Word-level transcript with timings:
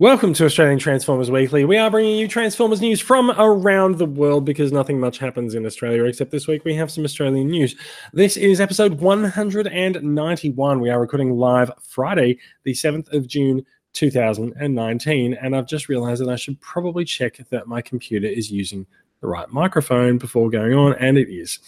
Welcome 0.00 0.32
to 0.32 0.46
Australian 0.46 0.78
Transformers 0.78 1.30
Weekly. 1.30 1.66
We 1.66 1.76
are 1.76 1.90
bringing 1.90 2.16
you 2.16 2.26
Transformers 2.26 2.80
news 2.80 3.02
from 3.02 3.32
around 3.32 3.98
the 3.98 4.06
world 4.06 4.46
because 4.46 4.72
nothing 4.72 4.98
much 4.98 5.18
happens 5.18 5.54
in 5.54 5.66
Australia 5.66 6.04
except 6.04 6.30
this 6.30 6.48
week 6.48 6.64
we 6.64 6.74
have 6.74 6.90
some 6.90 7.04
Australian 7.04 7.48
news. 7.48 7.76
This 8.14 8.38
is 8.38 8.62
episode 8.62 8.94
191. 8.94 10.80
We 10.80 10.88
are 10.88 10.98
recording 10.98 11.36
live 11.36 11.70
Friday, 11.82 12.38
the 12.62 12.72
7th 12.72 13.12
of 13.12 13.26
June 13.26 13.66
2019, 13.92 15.34
and 15.34 15.54
I've 15.54 15.68
just 15.68 15.90
realized 15.90 16.22
that 16.22 16.30
I 16.30 16.36
should 16.36 16.58
probably 16.62 17.04
check 17.04 17.36
that 17.50 17.68
my 17.68 17.82
computer 17.82 18.26
is 18.26 18.50
using 18.50 18.86
the 19.20 19.26
right 19.26 19.50
microphone 19.50 20.16
before 20.16 20.48
going 20.48 20.72
on, 20.72 20.94
and 20.94 21.18
it 21.18 21.28
is. 21.28 21.58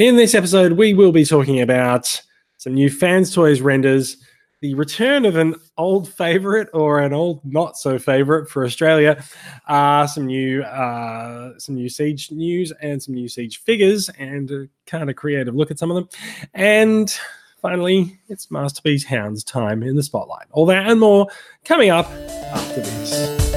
In 0.00 0.16
this 0.16 0.34
episode, 0.34 0.72
we 0.72 0.94
will 0.94 1.12
be 1.12 1.24
talking 1.24 1.60
about 1.60 2.20
some 2.56 2.74
new 2.74 2.90
Fans 2.90 3.32
Toys 3.32 3.60
renders 3.60 4.16
the 4.60 4.74
return 4.74 5.24
of 5.24 5.36
an 5.36 5.54
old 5.76 6.12
favorite 6.12 6.68
or 6.72 7.00
an 7.00 7.12
old 7.12 7.44
not 7.44 7.76
so 7.76 7.98
favorite 7.98 8.48
for 8.50 8.64
Australia. 8.64 9.22
Uh, 9.66 10.06
some 10.06 10.26
new 10.26 10.62
uh, 10.62 11.58
some 11.58 11.74
new 11.74 11.88
siege 11.88 12.30
news 12.32 12.72
and 12.82 13.02
some 13.02 13.14
new 13.14 13.28
siege 13.28 13.62
figures 13.62 14.08
and 14.18 14.50
a 14.50 14.68
kind 14.86 15.10
of 15.10 15.16
creative 15.16 15.54
look 15.54 15.70
at 15.70 15.78
some 15.78 15.90
of 15.90 15.96
them. 15.96 16.08
And 16.54 17.16
finally, 17.60 18.18
it's 18.28 18.50
Masterpiece 18.50 19.04
Hound's 19.04 19.44
time 19.44 19.82
in 19.82 19.96
the 19.96 20.02
spotlight. 20.02 20.46
All 20.50 20.66
that 20.66 20.88
and 20.88 21.00
more 21.00 21.28
coming 21.64 21.90
up 21.90 22.06
after 22.06 22.80
this. 22.80 23.47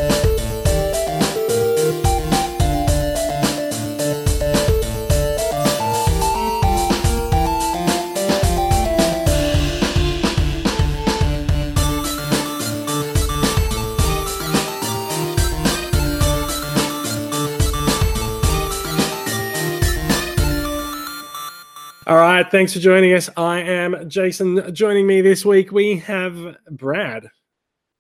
All 22.12 22.18
right, 22.18 22.46
thanks 22.52 22.74
for 22.74 22.80
joining 22.80 23.14
us. 23.14 23.30
I 23.38 23.62
am 23.62 24.10
Jason. 24.10 24.76
Joining 24.76 25.08
me 25.08 25.22
this 25.22 25.46
week, 25.46 25.72
we 25.72 25.96
have 26.00 26.58
Brad. 26.72 27.30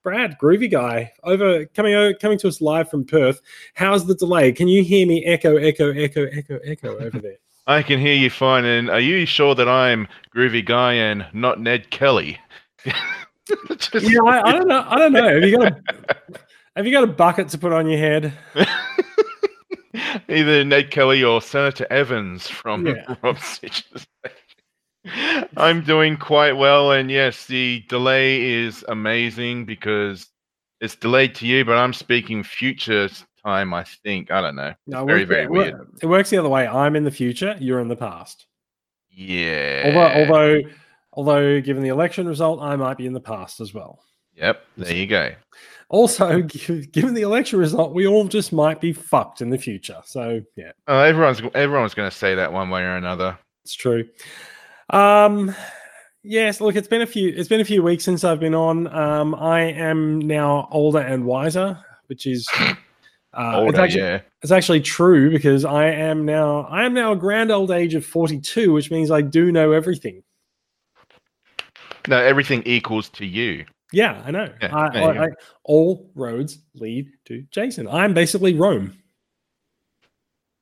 Brad, 0.03 0.35
groovy 0.37 0.69
guy, 0.69 1.13
over 1.23 1.65
coming 1.67 1.93
over, 1.93 2.13
coming 2.15 2.37
to 2.39 2.49
us 2.49 2.59
live 2.59 2.89
from 2.89 3.05
Perth. 3.05 3.39
How's 3.73 4.05
the 4.05 4.13
delay? 4.13 4.51
Can 4.51 4.67
you 4.67 4.83
hear 4.83 5.07
me 5.07 5.23
echo, 5.23 5.55
echo, 5.55 5.93
echo, 5.93 6.25
echo, 6.25 6.59
echo 6.65 6.97
over 6.97 7.19
there? 7.19 7.37
I 7.67 7.81
can 7.81 8.01
hear 8.01 8.13
you 8.13 8.29
fine. 8.29 8.65
And 8.65 8.89
are 8.89 8.99
you 8.99 9.25
sure 9.25 9.55
that 9.55 9.69
I'm 9.69 10.09
groovy 10.35 10.65
guy 10.65 10.91
and 10.91 11.25
not 11.31 11.61
Ned 11.61 11.89
Kelly? 11.89 12.37
Just... 13.77 14.11
Yeah, 14.11 14.19
I, 14.25 14.49
I, 14.49 14.51
don't 14.51 14.67
know. 14.67 14.85
I 14.89 14.97
don't 14.97 15.13
know. 15.13 15.39
Have 15.39 15.43
you 15.43 15.57
got 15.57 15.71
a 15.71 15.81
Have 16.75 16.85
you 16.85 16.91
got 16.91 17.05
a 17.05 17.13
bucket 17.13 17.47
to 17.47 17.57
put 17.57 17.71
on 17.71 17.87
your 17.87 17.99
head? 17.99 18.33
Either 20.31 20.63
Ned 20.63 20.91
Kelly 20.91 21.23
or 21.23 21.41
Senator 21.41 21.85
Evans 21.89 22.47
from 22.47 22.87
yeah. 22.87 23.15
Rob 23.23 23.39
Stitches. 23.39 24.07
I'm 25.57 25.83
doing 25.83 26.15
quite 26.15 26.53
well, 26.53 26.91
and 26.91 27.09
yes, 27.09 27.47
the 27.47 27.83
delay 27.89 28.41
is 28.41 28.85
amazing 28.87 29.65
because 29.65 30.27
it's 30.79 30.95
delayed 30.95 31.35
to 31.35 31.47
you, 31.47 31.65
but 31.65 31.77
I'm 31.77 31.93
speaking 31.93 32.43
future 32.43 33.09
time. 33.43 33.73
I 33.73 33.83
think 33.83 34.31
I 34.31 34.41
don't 34.41 34.55
know. 34.55 34.73
No, 34.87 35.05
very 35.05 35.25
very 35.25 35.43
it, 35.43 35.51
weird. 35.51 35.87
It 36.01 36.05
works 36.05 36.29
the 36.29 36.37
other 36.37 36.49
way. 36.49 36.67
I'm 36.67 36.95
in 36.95 37.03
the 37.03 37.11
future. 37.11 37.55
You're 37.59 37.79
in 37.79 37.87
the 37.87 37.95
past. 37.95 38.45
Yeah. 39.09 39.83
Although 39.85 40.21
although 40.21 40.61
although 41.13 41.61
given 41.61 41.83
the 41.83 41.89
election 41.89 42.27
result, 42.27 42.61
I 42.61 42.75
might 42.75 42.97
be 42.97 43.05
in 43.05 43.13
the 43.13 43.19
past 43.19 43.59
as 43.59 43.73
well. 43.73 44.03
Yep. 44.35 44.63
There 44.77 44.95
you 44.95 45.07
go. 45.07 45.31
Also, 45.91 46.41
given 46.93 47.13
the 47.13 47.21
election 47.21 47.59
result, 47.59 47.93
we 47.93 48.07
all 48.07 48.25
just 48.25 48.53
might 48.53 48.79
be 48.79 48.93
fucked 48.93 49.41
in 49.41 49.49
the 49.49 49.57
future. 49.57 49.97
So 50.05 50.41
yeah, 50.55 50.71
uh, 50.87 50.99
everyone's 50.99 51.41
everyone's 51.53 51.93
going 51.93 52.09
to 52.09 52.15
say 52.15 52.33
that 52.33 52.53
one 52.53 52.69
way 52.69 52.81
or 52.81 52.95
another. 52.95 53.37
It's 53.65 53.75
true. 53.75 54.07
Um, 54.89 55.53
yes. 56.23 56.61
Look, 56.61 56.77
it's 56.77 56.87
been 56.87 57.01
a 57.01 57.05
few. 57.05 57.33
It's 57.35 57.49
been 57.49 57.59
a 57.59 57.65
few 57.65 57.83
weeks 57.83 58.05
since 58.05 58.23
I've 58.23 58.39
been 58.39 58.55
on. 58.55 58.87
Um, 58.87 59.35
I 59.35 59.63
am 59.63 60.19
now 60.19 60.69
older 60.71 60.99
and 60.99 61.25
wiser, 61.25 61.77
which 62.07 62.25
is. 62.25 62.47
Uh, 63.33 63.53
Older, 63.55 63.69
it's 63.69 63.79
actually, 63.79 64.01
yeah. 64.01 64.19
It's 64.41 64.51
actually 64.51 64.81
true 64.81 65.31
because 65.31 65.63
I 65.63 65.85
am 65.85 66.25
now 66.25 66.67
I 66.69 66.83
am 66.83 66.93
now 66.93 67.13
a 67.13 67.15
grand 67.15 67.49
old 67.49 67.71
age 67.71 67.95
of 67.95 68.05
42, 68.05 68.73
which 68.73 68.91
means 68.91 69.09
I 69.09 69.21
do 69.21 69.53
know 69.53 69.71
everything. 69.71 70.21
No, 72.09 72.17
everything 72.17 72.61
equals 72.65 73.07
to 73.11 73.25
you. 73.25 73.63
Yeah, 73.91 74.21
I 74.25 74.31
know. 74.31 74.47
Yeah, 74.61 74.75
I, 74.75 74.99
I, 74.99 75.25
I, 75.25 75.27
all 75.63 76.09
roads 76.15 76.59
lead 76.75 77.09
to 77.25 77.43
Jason. 77.51 77.87
I'm 77.87 78.13
basically 78.13 78.53
Rome. 78.53 78.97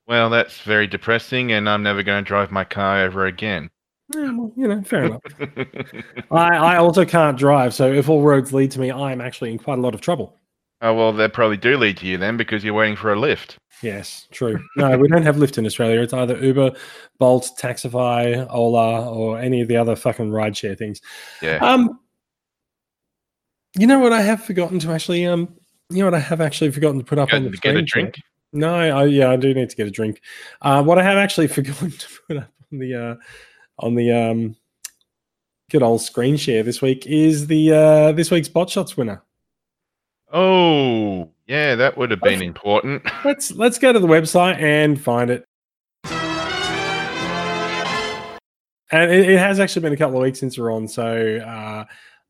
Well, 0.08 0.30
that's 0.32 0.62
very 0.62 0.88
depressing, 0.88 1.52
and 1.52 1.70
I'm 1.70 1.84
never 1.84 2.02
going 2.02 2.24
to 2.24 2.28
drive 2.28 2.52
my 2.52 2.64
car 2.64 3.00
ever 3.00 3.28
again. 3.28 3.70
Yeah, 4.16 4.32
well, 4.32 4.52
you 4.56 4.68
know, 4.68 4.82
fair 4.82 5.04
enough. 5.04 5.22
I, 6.32 6.58
I 6.58 6.78
also 6.78 7.06
can't 7.06 7.38
drive, 7.38 7.76
so 7.76 7.92
if 7.92 8.10
all 8.10 8.24
roads 8.24 8.52
lead 8.52 8.72
to 8.72 8.80
me, 8.80 8.92
I'm 8.92 9.22
actually 9.22 9.52
in 9.52 9.60
quite 9.60 9.78
a 9.78 9.82
lot 9.82 9.94
of 9.94 10.02
trouble. 10.02 10.40
Oh 10.82 10.94
well, 10.94 11.12
they 11.12 11.28
probably 11.28 11.58
do 11.58 11.78
lead 11.78 11.98
to 11.98 12.08
you 12.08 12.18
then 12.18 12.38
because 12.38 12.64
you're 12.64 12.74
waiting 12.74 12.96
for 12.96 13.12
a 13.12 13.20
lift. 13.20 13.58
Yes, 13.84 14.28
true. 14.32 14.60
No, 14.78 14.98
we 14.98 15.08
don't 15.08 15.24
have 15.24 15.36
Lyft 15.36 15.58
in 15.58 15.66
Australia. 15.66 16.02
It's 16.02 16.14
either 16.14 16.38
Uber, 16.38 16.72
Bolt, 17.18 17.50
Taxify, 17.60 18.48
Ola, 18.50 19.10
or 19.10 19.40
any 19.40 19.62
of 19.62 19.68
the 19.68 19.78
other 19.78 19.96
fucking 19.96 20.32
rideshare 20.32 20.78
things. 20.78 21.02
Yeah. 21.42 21.58
Um, 21.58 22.00
you 23.78 23.88
know 23.88 24.00
what 24.00 24.14
I 24.14 24.22
have 24.22 24.44
forgotten 24.44 24.80
to 24.80 24.92
actually 24.92 25.26
um 25.26 25.54
you 25.90 26.00
know 26.00 26.06
what 26.06 26.14
I 26.14 26.20
have 26.20 26.42
actually 26.42 26.72
forgotten 26.72 27.00
to 27.00 27.06
put 27.06 27.18
up 27.18 27.34
on 27.34 27.44
the 27.44 27.50
get 27.52 27.76
a 27.76 27.82
drink. 27.82 28.16
No, 28.52 28.74
I, 28.74 29.06
yeah, 29.06 29.30
I 29.30 29.36
do 29.36 29.54
need 29.54 29.70
to 29.70 29.76
get 29.76 29.88
a 29.88 29.92
drink. 29.92 30.22
Uh, 30.62 30.82
what 30.82 30.98
I 30.98 31.04
have 31.04 31.18
actually 31.18 31.48
forgotten 31.56 31.92
to 31.92 32.08
put 32.28 32.38
up 32.38 32.52
on 32.72 32.80
the 32.80 32.96
uh, 32.96 33.16
on 33.80 33.96
the 33.96 34.12
um, 34.12 34.56
good 35.70 35.84
old 35.84 36.02
screen 36.02 36.38
share 36.38 36.64
this 36.64 36.82
week 36.82 37.06
is 37.06 37.48
the 37.48 37.72
uh, 37.74 38.12
this 38.12 38.32
week's 38.32 38.50
bot 38.50 38.70
shots 38.70 38.98
winner. 38.98 39.22
Oh, 40.32 41.30
yeah, 41.48 41.76
that 41.76 41.98
would 41.98 42.12
have 42.12 42.22
been 42.22 42.44
important. 42.44 43.04
Let's 43.26 43.52
let's 43.52 43.80
go 43.80 43.92
to 43.92 44.00
the 44.00 44.08
website 44.08 44.60
and 44.62 45.02
find 45.02 45.32
it. 45.32 45.46
And 48.92 49.12
it, 49.12 49.30
it 49.30 49.40
has 49.40 49.60
actually 49.60 49.84
been 49.84 49.94
a 49.94 49.98
couple 49.98 50.18
of 50.18 50.24
weeks 50.24 50.40
since 50.40 50.58
we're 50.58 50.72
on, 50.72 50.88
so 50.88 51.04
uh, 51.04 51.86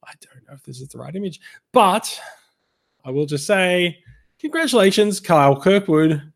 I 0.06 0.14
don't 0.22 0.39
know 0.50 0.56
if 0.56 0.64
this 0.64 0.82
is 0.82 0.90
the 0.90 0.98
right 0.98 1.16
image, 1.16 1.40
but 1.72 2.20
I 3.06 3.12
will 3.12 3.26
just 3.26 3.46
say 3.46 4.00
congratulations, 4.40 5.20
Kyle 5.20 5.60
Kirkwood, 5.60 6.32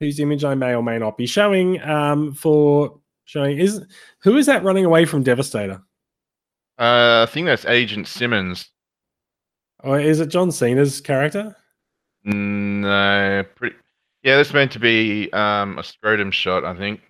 whose 0.00 0.20
image 0.20 0.44
I 0.44 0.54
may 0.54 0.74
or 0.74 0.82
may 0.82 0.98
not 0.98 1.16
be 1.16 1.26
showing 1.26 1.82
um, 1.82 2.34
for 2.34 3.00
showing 3.24 3.58
is 3.58 3.84
who 4.20 4.36
is 4.36 4.46
that 4.46 4.64
running 4.64 4.84
away 4.84 5.04
from 5.04 5.22
Devastator? 5.22 5.82
Uh, 6.78 7.24
I 7.28 7.30
think 7.30 7.46
that's 7.46 7.64
Agent 7.66 8.08
Simmons. 8.08 8.68
Or 9.80 10.00
is 10.00 10.20
it 10.20 10.28
John 10.28 10.50
Cena's 10.50 11.00
character? 11.00 11.54
No, 12.24 13.44
pretty. 13.54 13.76
Yeah, 14.22 14.36
that's 14.36 14.54
meant 14.54 14.72
to 14.72 14.78
be 14.78 15.30
um, 15.32 15.78
a 15.78 15.84
scrotum 15.84 16.30
shot, 16.30 16.64
I 16.64 16.74
think. 16.74 17.00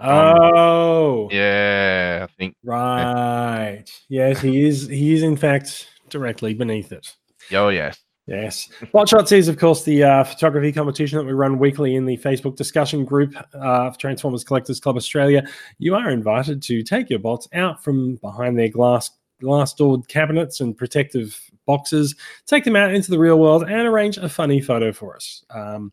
Oh, 0.00 1.24
um, 1.24 1.28
yeah, 1.30 2.26
I 2.28 2.32
think. 2.38 2.56
Right. 2.64 3.84
Yeah. 4.08 4.28
Yes, 4.28 4.40
he 4.40 4.64
is. 4.66 4.88
He 4.88 5.12
is 5.12 5.22
in 5.22 5.36
fact 5.36 5.86
directly 6.12 6.54
beneath 6.54 6.92
it. 6.92 7.14
Oh 7.52 7.68
yes. 7.68 7.98
Yes. 8.28 8.68
Bot 8.92 9.08
Shots 9.08 9.32
is, 9.32 9.48
of 9.48 9.58
course, 9.58 9.82
the 9.82 10.04
uh, 10.04 10.22
photography 10.22 10.70
competition 10.70 11.18
that 11.18 11.24
we 11.24 11.32
run 11.32 11.58
weekly 11.58 11.96
in 11.96 12.06
the 12.06 12.16
Facebook 12.18 12.54
discussion 12.54 13.04
group 13.04 13.34
uh, 13.36 13.58
of 13.58 13.98
Transformers 13.98 14.44
Collectors 14.44 14.78
Club 14.78 14.96
Australia. 14.96 15.44
You 15.78 15.96
are 15.96 16.08
invited 16.08 16.62
to 16.62 16.84
take 16.84 17.10
your 17.10 17.18
bots 17.18 17.48
out 17.52 17.82
from 17.82 18.16
behind 18.16 18.56
their 18.56 18.68
glass 18.68 19.10
glass 19.40 19.74
doored 19.74 20.06
cabinets 20.06 20.60
and 20.60 20.78
protective 20.78 21.50
boxes, 21.66 22.14
take 22.46 22.62
them 22.62 22.76
out 22.76 22.94
into 22.94 23.10
the 23.10 23.18
real 23.18 23.40
world, 23.40 23.64
and 23.64 23.88
arrange 23.88 24.16
a 24.16 24.28
funny 24.28 24.60
photo 24.60 24.92
for 24.92 25.16
us. 25.16 25.44
Um, 25.50 25.92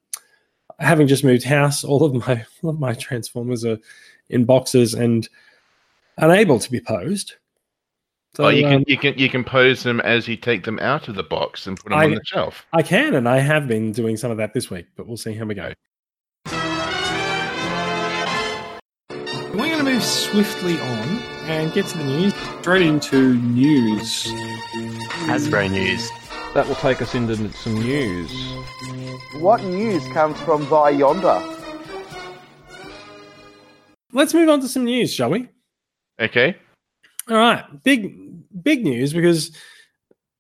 having 0.78 1.08
just 1.08 1.24
moved 1.24 1.44
house, 1.44 1.84
all 1.84 2.04
of 2.04 2.14
my 2.14 2.46
all 2.62 2.70
of 2.70 2.80
my 2.80 2.94
transformers 2.94 3.66
are 3.66 3.80
in 4.30 4.46
boxes 4.46 4.94
and 4.94 5.28
unable 6.18 6.60
to 6.60 6.72
be 6.72 6.80
posed. 6.80 7.36
So, 8.36 8.46
oh, 8.46 8.50
you 8.50 8.64
can 8.64 8.74
um, 8.76 8.84
you 8.88 8.98
can 8.98 9.18
you 9.18 9.30
can 9.30 9.44
pose 9.44 9.84
them 9.84 10.00
as 10.02 10.28
you 10.28 10.38
take 10.38 10.64
them 10.64 10.80
out 10.80 11.08
of 11.08 11.16
the 11.16 11.24
box 11.24 11.66
and 11.68 11.78
put 11.78 11.90
them 11.90 12.00
I, 12.00 12.06
on 12.06 12.12
the 12.12 12.22
shelf. 12.24 12.66
I 12.74 12.84
can, 12.84 13.16
and 13.16 13.28
I 13.28 13.40
have 13.40 13.68
been 13.68 13.92
doing 13.92 14.18
some 14.18 14.32
of 14.32 14.38
that 14.38 14.54
this 14.54 14.70
week, 14.70 14.86
but 14.96 15.08
we'll 15.08 15.18
see 15.18 15.34
how 15.34 15.46
we 15.46 15.56
go. 15.56 15.74
We're 19.10 19.66
going 19.66 19.80
to 19.80 19.84
move 19.84 20.04
swiftly 20.04 20.80
on 20.80 21.20
and 21.48 21.74
get 21.74 21.88
to 21.88 21.98
the 21.98 22.04
news. 22.04 22.34
Straight 22.62 22.84
into 22.84 23.34
news. 23.36 24.28
Hasbro 25.26 25.72
news. 25.72 26.08
That 26.54 26.68
will 26.68 26.76
take 26.76 27.02
us 27.02 27.16
into 27.16 27.52
some 27.54 27.74
news. 27.74 28.32
What 29.40 29.64
news 29.64 30.08
comes 30.14 30.40
from 30.42 30.62
via 30.68 30.92
yonder? 30.92 31.42
Let's 34.14 34.34
move 34.34 34.50
on 34.50 34.62
to 34.62 34.68
some 34.68 34.86
news, 34.86 35.14
shall 35.14 35.30
we? 35.30 35.50
Okay. 36.20 36.56
All 37.30 37.38
right. 37.38 37.64
Big 37.84 38.16
big 38.64 38.84
news 38.84 39.14
because 39.14 39.52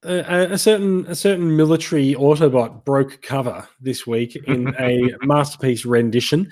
a, 0.03 0.53
a 0.53 0.57
certain 0.57 1.05
a 1.05 1.15
certain 1.15 1.55
military 1.55 2.15
Autobot 2.15 2.83
broke 2.83 3.21
cover 3.21 3.67
this 3.79 4.07
week 4.07 4.35
in 4.47 4.73
a 4.79 5.11
masterpiece 5.21 5.85
rendition. 5.85 6.51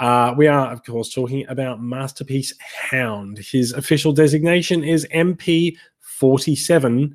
Uh, 0.00 0.34
we 0.36 0.46
are, 0.46 0.70
of 0.72 0.84
course, 0.84 1.12
talking 1.12 1.44
about 1.48 1.82
Masterpiece 1.82 2.54
Hound. 2.90 3.38
His 3.38 3.72
official 3.72 4.12
designation 4.12 4.84
is 4.84 5.08
MP47, 5.12 7.12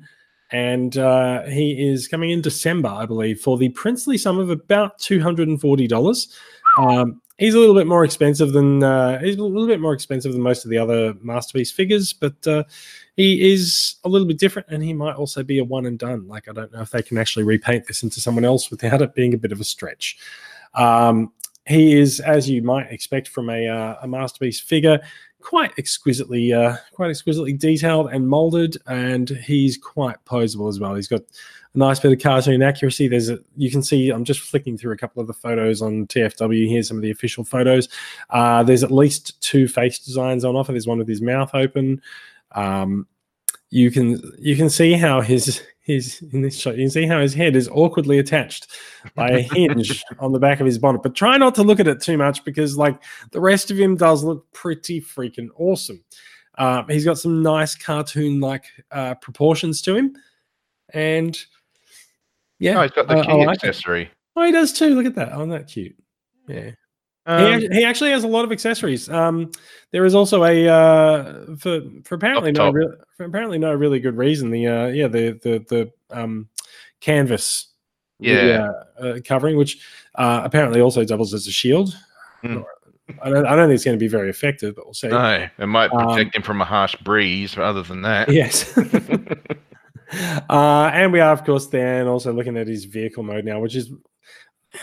and 0.50 0.98
uh, 0.98 1.44
he 1.44 1.88
is 1.88 2.08
coming 2.08 2.28
in 2.30 2.42
December, 2.42 2.90
I 2.90 3.06
believe, 3.06 3.40
for 3.40 3.56
the 3.56 3.70
princely 3.70 4.18
sum 4.18 4.38
of 4.38 4.50
about 4.50 4.98
$240. 4.98 6.28
Um, 6.76 7.22
he's 7.38 7.54
a 7.54 7.58
little 7.58 7.74
bit 7.74 7.86
more 7.86 8.04
expensive 8.04 8.52
than 8.52 8.82
uh, 8.82 9.18
he's 9.20 9.36
a 9.36 9.42
little 9.42 9.66
bit 9.66 9.80
more 9.80 9.92
expensive 9.92 10.32
than 10.32 10.42
most 10.42 10.64
of 10.64 10.70
the 10.70 10.78
other 10.78 11.14
masterpiece 11.20 11.70
figures, 11.70 12.12
but 12.12 12.46
uh, 12.46 12.64
he 13.16 13.52
is 13.52 13.96
a 14.04 14.08
little 14.08 14.26
bit 14.26 14.38
different, 14.38 14.68
and 14.70 14.82
he 14.82 14.92
might 14.92 15.16
also 15.16 15.42
be 15.42 15.58
a 15.58 15.64
one 15.64 15.86
and 15.86 15.98
done. 15.98 16.26
Like 16.28 16.48
I 16.48 16.52
don't 16.52 16.72
know 16.72 16.82
if 16.82 16.90
they 16.90 17.02
can 17.02 17.18
actually 17.18 17.44
repaint 17.44 17.86
this 17.86 18.02
into 18.02 18.20
someone 18.20 18.44
else 18.44 18.70
without 18.70 19.02
it 19.02 19.14
being 19.14 19.34
a 19.34 19.38
bit 19.38 19.52
of 19.52 19.60
a 19.60 19.64
stretch. 19.64 20.16
Um, 20.74 21.32
he 21.66 21.98
is, 21.98 22.20
as 22.20 22.48
you 22.48 22.62
might 22.62 22.92
expect 22.92 23.28
from 23.28 23.48
a, 23.48 23.66
uh, 23.66 23.96
a 24.02 24.08
masterpiece 24.08 24.60
figure, 24.60 25.00
quite 25.40 25.72
exquisitely, 25.78 26.52
uh, 26.52 26.76
quite 26.92 27.10
exquisitely 27.10 27.52
detailed 27.52 28.10
and 28.12 28.28
molded, 28.28 28.76
and 28.86 29.30
he's 29.30 29.78
quite 29.78 30.16
posable 30.26 30.68
as 30.68 30.78
well. 30.78 30.94
He's 30.94 31.08
got 31.08 31.22
a 31.74 31.78
nice 31.78 32.00
bit 32.00 32.12
of 32.12 32.20
cartoon 32.20 32.62
accuracy. 32.62 33.08
There's 33.08 33.28
a, 33.28 33.38
you 33.56 33.70
can 33.70 33.82
see. 33.82 34.10
I'm 34.10 34.24
just 34.24 34.40
flicking 34.40 34.78
through 34.78 34.92
a 34.92 34.96
couple 34.96 35.20
of 35.20 35.26
the 35.26 35.34
photos 35.34 35.82
on 35.82 36.06
TFW. 36.06 36.66
here, 36.68 36.82
some 36.82 36.96
of 36.96 37.02
the 37.02 37.10
official 37.10 37.44
photos. 37.44 37.88
Uh, 38.30 38.62
there's 38.62 38.84
at 38.84 38.90
least 38.90 39.40
two 39.42 39.68
face 39.68 39.98
designs 39.98 40.44
on 40.44 40.56
offer. 40.56 40.72
There's 40.72 40.86
one 40.86 40.98
with 40.98 41.08
his 41.08 41.22
mouth 41.22 41.50
open. 41.54 42.00
Um, 42.52 43.06
you 43.70 43.90
can 43.90 44.20
you 44.38 44.54
can 44.54 44.70
see 44.70 44.92
how 44.92 45.20
his 45.20 45.60
his 45.80 46.22
in 46.32 46.42
this 46.42 46.56
shot 46.56 46.76
you 46.76 46.84
can 46.84 46.90
see 46.90 47.06
how 47.06 47.20
his 47.20 47.34
head 47.34 47.56
is 47.56 47.68
awkwardly 47.68 48.18
attached 48.18 48.68
by 49.16 49.28
a 49.28 49.40
hinge 49.40 50.02
on 50.20 50.32
the 50.32 50.38
back 50.38 50.60
of 50.60 50.66
his 50.66 50.78
bonnet. 50.78 51.02
But 51.02 51.16
try 51.16 51.36
not 51.36 51.56
to 51.56 51.64
look 51.64 51.80
at 51.80 51.88
it 51.88 52.00
too 52.00 52.16
much 52.16 52.44
because 52.44 52.78
like 52.78 53.02
the 53.32 53.40
rest 53.40 53.72
of 53.72 53.78
him 53.78 53.96
does 53.96 54.22
look 54.22 54.50
pretty 54.52 55.00
freaking 55.00 55.48
awesome. 55.56 56.04
Uh, 56.56 56.84
he's 56.88 57.04
got 57.04 57.18
some 57.18 57.42
nice 57.42 57.74
cartoon 57.74 58.38
like 58.38 58.64
uh, 58.92 59.14
proportions 59.16 59.82
to 59.82 59.96
him, 59.96 60.14
and 60.92 61.44
yeah, 62.58 62.78
Oh, 62.78 62.82
he's 62.82 62.90
got 62.92 63.08
the 63.08 63.18
I- 63.18 63.24
key 63.24 63.30
I 63.32 63.34
like 63.34 63.62
it. 63.62 63.68
accessory. 63.68 64.10
Oh, 64.36 64.44
he 64.44 64.52
does 64.52 64.72
too. 64.72 64.94
Look 64.94 65.06
at 65.06 65.14
that. 65.14 65.32
Oh, 65.32 65.46
that 65.46 65.68
cute. 65.68 65.94
Yeah. 66.48 66.62
he, 66.64 66.70
Um, 67.26 67.52
act- 67.54 67.72
he 67.72 67.84
actually 67.84 68.10
has 68.10 68.24
a 68.24 68.28
lot 68.28 68.44
of 68.44 68.52
accessories. 68.52 69.08
Um, 69.08 69.50
there 69.92 70.04
is 70.04 70.14
also 70.14 70.44
a 70.44 70.68
uh, 70.68 71.56
for 71.56 71.80
for 72.04 72.16
apparently 72.16 72.52
no 72.52 72.70
real, 72.70 72.92
for 73.16 73.24
apparently 73.24 73.58
no 73.58 73.72
really 73.72 74.00
good 74.00 74.16
reason. 74.16 74.50
The 74.50 74.66
uh, 74.66 74.86
yeah 74.88 75.06
the 75.08 75.38
the 75.42 75.64
the 75.68 75.90
um, 76.16 76.48
canvas 77.00 77.68
the, 78.20 78.28
Yeah. 78.28 78.68
uh, 79.00 79.02
uh, 79.04 79.18
covering, 79.24 79.56
which 79.56 79.78
uh, 80.16 80.42
apparently 80.44 80.80
also 80.80 81.04
doubles 81.04 81.32
as 81.34 81.46
a 81.46 81.52
shield. 81.52 81.96
Hmm. 82.42 82.58
I 83.22 83.30
don't 83.30 83.46
I 83.46 83.54
don't 83.56 83.68
think 83.68 83.74
it's 83.76 83.84
going 83.84 83.98
to 83.98 84.02
be 84.04 84.08
very 84.08 84.30
effective, 84.30 84.74
but 84.76 84.84
we'll 84.86 84.94
see. 84.94 85.08
no, 85.08 85.46
it 85.58 85.66
might 85.66 85.92
Um, 85.92 86.08
protect 86.08 86.34
him 86.36 86.42
from 86.42 86.60
a 86.60 86.64
harsh 86.64 86.94
breeze. 86.96 87.54
But 87.54 87.64
other 87.64 87.82
than 87.82 88.02
that, 88.02 88.28
Yes. 88.30 88.72
uh, 90.50 90.90
and 90.92 91.12
we 91.12 91.20
are, 91.20 91.32
of 91.32 91.44
course, 91.44 91.66
then 91.66 92.06
also 92.06 92.32
looking 92.32 92.56
at 92.56 92.66
his 92.66 92.84
vehicle 92.84 93.22
mode 93.22 93.44
now, 93.44 93.60
which 93.60 93.76
is 93.76 93.90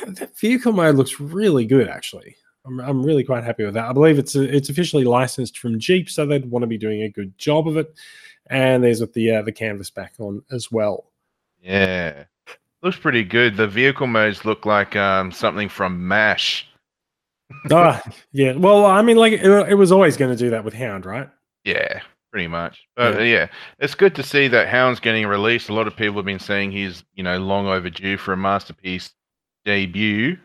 that 0.07 0.37
vehicle 0.37 0.73
mode 0.73 0.95
looks 0.95 1.19
really 1.19 1.65
good, 1.65 1.87
actually. 1.87 2.35
I'm, 2.65 2.79
I'm 2.79 3.03
really 3.03 3.23
quite 3.23 3.43
happy 3.43 3.65
with 3.65 3.73
that. 3.73 3.89
I 3.89 3.93
believe 3.93 4.19
it's 4.19 4.35
it's 4.35 4.69
officially 4.69 5.03
licensed 5.03 5.57
from 5.57 5.79
Jeep, 5.79 6.09
so 6.09 6.25
they'd 6.25 6.49
want 6.49 6.63
to 6.63 6.67
be 6.67 6.77
doing 6.77 7.03
a 7.03 7.09
good 7.09 7.37
job 7.37 7.67
of 7.67 7.77
it. 7.77 7.93
And 8.49 8.83
there's 8.83 9.01
with 9.01 9.13
the 9.13 9.31
uh, 9.31 9.41
the 9.41 9.51
canvas 9.51 9.89
back 9.89 10.13
on 10.19 10.43
as 10.51 10.71
well. 10.71 11.11
yeah, 11.61 12.25
looks 12.81 12.97
pretty 12.97 13.23
good. 13.23 13.57
The 13.57 13.67
vehicle 13.67 14.07
modes 14.07 14.45
look 14.45 14.65
like 14.65 14.95
um, 14.95 15.31
something 15.31 15.69
from 15.69 16.07
Mash. 16.07 16.67
ah, 17.71 18.01
yeah. 18.31 18.53
Well, 18.53 18.85
I 18.85 19.01
mean, 19.01 19.17
like 19.17 19.33
it, 19.33 19.69
it 19.69 19.75
was 19.75 19.91
always 19.91 20.17
going 20.17 20.31
to 20.31 20.37
do 20.37 20.49
that 20.51 20.63
with 20.63 20.73
Hound, 20.73 21.05
right? 21.05 21.29
Yeah, 21.63 22.01
pretty 22.31 22.47
much. 22.47 22.81
But 22.95 23.15
Yeah. 23.19 23.23
yeah, 23.23 23.47
it's 23.79 23.95
good 23.95 24.15
to 24.15 24.23
see 24.23 24.47
that 24.47 24.69
Hound's 24.69 24.99
getting 24.99 25.27
released. 25.27 25.69
A 25.69 25.73
lot 25.73 25.87
of 25.87 25.95
people 25.95 26.15
have 26.15 26.25
been 26.25 26.39
saying 26.39 26.71
he's, 26.71 27.03
you 27.15 27.23
know, 27.23 27.37
long 27.37 27.67
overdue 27.67 28.17
for 28.17 28.33
a 28.33 28.37
masterpiece 28.37 29.11
debut. 29.65 30.37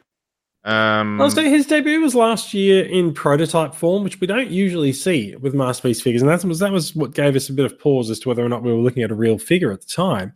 Um, 0.65 1.21
Also, 1.21 1.43
his 1.43 1.65
debut 1.65 2.01
was 2.01 2.17
last 2.17 2.53
year 2.53 2.85
in 2.85 3.15
prototype 3.15 3.73
form, 3.73 4.03
which 4.03 4.21
we 4.21 4.27
don't 4.27 4.51
usually 4.51 4.93
see 4.93 5.37
with 5.37 5.55
masterpiece 5.55 6.01
figures, 6.01 6.23
and 6.23 6.29
that 6.29 6.45
was 6.45 6.59
that 6.59 6.73
was 6.73 6.93
what 6.97 7.15
gave 7.15 7.37
us 7.37 7.49
a 7.49 7.53
bit 7.53 7.65
of 7.65 7.79
pause 7.79 8.11
as 8.11 8.19
to 8.19 8.29
whether 8.29 8.45
or 8.45 8.49
not 8.49 8.65
we 8.65 8.73
were 8.73 8.81
looking 8.81 9.05
at 9.05 9.13
a 9.13 9.15
real 9.15 9.39
figure 9.39 9.71
at 9.71 9.81
the 9.81 9.87
time. 9.87 10.33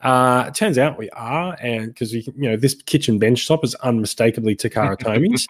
Uh, 0.00 0.46
it 0.48 0.54
turns 0.54 0.78
out 0.78 0.98
we 0.98 1.10
are, 1.10 1.54
and 1.60 1.88
because 1.88 2.14
you 2.14 2.24
know, 2.34 2.56
this 2.56 2.74
kitchen 2.86 3.18
bench 3.18 3.46
top 3.46 3.62
is 3.62 3.74
unmistakably 3.76 4.56
Takara 4.56 4.98
Tomy's, 4.98 5.46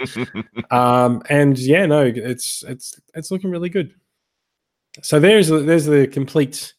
um, 0.72 1.22
and 1.28 1.56
yeah, 1.56 1.86
no, 1.86 2.04
it's 2.04 2.64
it's 2.66 3.00
it's 3.14 3.30
looking 3.30 3.52
really 3.52 3.68
good. 3.68 3.94
So 5.02 5.20
there's 5.20 5.48
the, 5.48 5.58
there's 5.58 5.86
the 5.86 6.06
complete. 6.06 6.74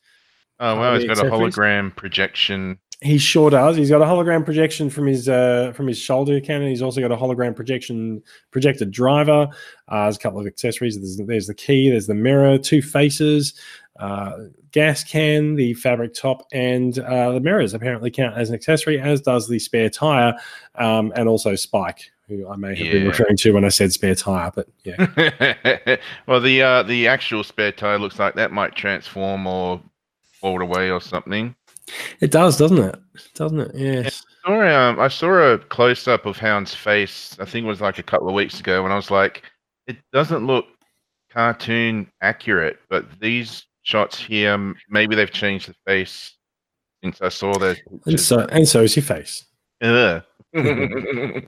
oh 0.59 0.75
wow, 0.75 0.93
the 0.93 0.99
he's 0.99 1.07
got 1.07 1.25
a 1.25 1.29
hologram 1.29 1.95
projection. 1.95 2.79
He 3.01 3.17
sure 3.17 3.49
does. 3.49 3.75
He's 3.75 3.89
got 3.89 4.01
a 4.01 4.05
hologram 4.05 4.45
projection 4.45 4.89
from 4.89 5.05
his 5.05 5.27
uh, 5.27 5.73
from 5.75 5.87
his 5.87 5.99
shoulder 5.99 6.39
cannon. 6.39 6.69
He's 6.69 6.81
also 6.81 7.01
got 7.01 7.11
a 7.11 7.17
hologram 7.17 7.55
projection 7.55 8.23
projected 8.51 8.91
driver. 8.91 9.49
Uh, 9.89 10.03
there's 10.03 10.15
a 10.15 10.19
couple 10.19 10.39
of 10.39 10.47
accessories. 10.47 10.95
There's, 10.95 11.27
there's 11.27 11.47
the 11.47 11.53
key. 11.53 11.89
There's 11.89 12.07
the 12.07 12.15
mirror. 12.15 12.57
Two 12.57 12.81
faces. 12.81 13.53
Uh, 13.99 14.37
gas 14.71 15.03
can, 15.05 15.55
the 15.55 15.73
fabric 15.75 16.13
top, 16.13 16.45
and 16.51 16.99
uh, 16.99 17.31
the 17.31 17.39
mirrors 17.39 17.73
apparently 17.73 18.11
count 18.11 18.37
as 18.37 18.49
an 18.49 18.55
accessory, 18.55 18.99
as 18.99 19.21
does 19.21 19.47
the 19.47 19.57
spare 19.57 19.89
tire, 19.89 20.33
um, 20.75 21.13
and 21.15 21.29
also 21.29 21.55
Spike, 21.55 22.11
who 22.27 22.49
I 22.49 22.55
may 22.55 22.75
have 22.75 22.91
been 22.91 23.07
referring 23.07 23.37
to 23.37 23.51
when 23.51 23.65
I 23.65 23.69
said 23.69 23.91
spare 23.91 24.15
tire. 24.15 24.51
But 24.53 24.67
yeah, 24.83 25.97
well, 26.27 26.41
the 26.41 26.61
uh, 26.61 26.83
the 26.83 27.07
actual 27.07 27.43
spare 27.43 27.71
tire 27.71 27.99
looks 27.99 28.19
like 28.19 28.35
that 28.35 28.51
might 28.51 28.75
transform 28.75 29.47
or 29.47 29.81
fold 30.23 30.61
away 30.61 30.89
or 30.89 31.01
something. 31.01 31.55
it 32.19 32.31
does, 32.31 32.57
doesn't 32.57 32.79
it? 32.79 32.99
Doesn't 33.35 33.59
it? 33.59 33.71
Yes. 33.75 34.23
saw, 34.45 34.61
um, 34.61 34.99
I 34.99 35.07
saw 35.07 35.53
a 35.53 35.57
close 35.57 36.07
up 36.07 36.25
of 36.25 36.37
Hound's 36.37 36.73
face. 36.73 37.37
I 37.39 37.45
think 37.45 37.65
it 37.65 37.69
was 37.69 37.81
like 37.81 37.99
a 37.99 38.03
couple 38.03 38.27
of 38.27 38.33
weeks 38.33 38.59
ago, 38.59 38.83
and 38.83 38.93
I 38.93 38.95
was 38.95 39.11
like, 39.11 39.43
it 39.87 39.97
doesn't 40.11 40.45
look 40.45 40.65
cartoon 41.31 42.11
accurate. 42.21 42.79
But 42.89 43.05
these 43.19 43.65
shots 43.83 44.19
here, 44.19 44.73
maybe 44.89 45.15
they've 45.15 45.31
changed 45.31 45.69
the 45.69 45.75
face 45.85 46.35
since 47.03 47.21
I 47.21 47.29
saw 47.29 47.53
those. 47.57 47.77
And 48.05 48.19
so 48.19 48.39
and 48.51 48.67
so 48.67 48.81
is 48.81 48.95
your 48.95 49.03
face. 49.03 49.45
Ugh. 49.81 50.23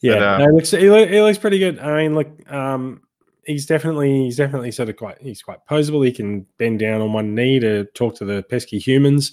Yeah, 0.00 0.14
But, 0.14 0.22
uh, 0.22 0.38
no, 0.38 0.44
it 0.44 0.54
looks 0.54 0.72
it, 0.72 0.82
loo- 0.82 0.96
it 0.96 1.22
looks 1.22 1.38
pretty 1.38 1.58
good. 1.58 1.78
I 1.78 2.02
mean, 2.02 2.14
look, 2.14 2.28
um, 2.52 3.02
he's 3.44 3.66
definitely 3.66 4.24
he's 4.24 4.36
definitely 4.36 4.70
sort 4.70 4.88
of 4.88 4.96
quite 4.96 5.20
he's 5.20 5.42
quite 5.42 5.58
posable. 5.68 6.04
He 6.04 6.12
can 6.12 6.46
bend 6.58 6.78
down 6.78 7.00
on 7.00 7.12
one 7.12 7.34
knee 7.34 7.60
to 7.60 7.84
talk 7.94 8.14
to 8.16 8.24
the 8.24 8.42
pesky 8.44 8.78
humans. 8.78 9.32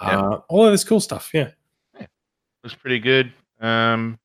Yeah. 0.00 0.20
Uh, 0.20 0.40
all 0.48 0.66
of 0.66 0.72
this 0.72 0.84
cool 0.84 1.00
stuff. 1.00 1.30
Yeah. 1.32 1.50
looks 2.62 2.76
pretty 2.76 2.98
good. 2.98 3.32
Um, 3.60 4.18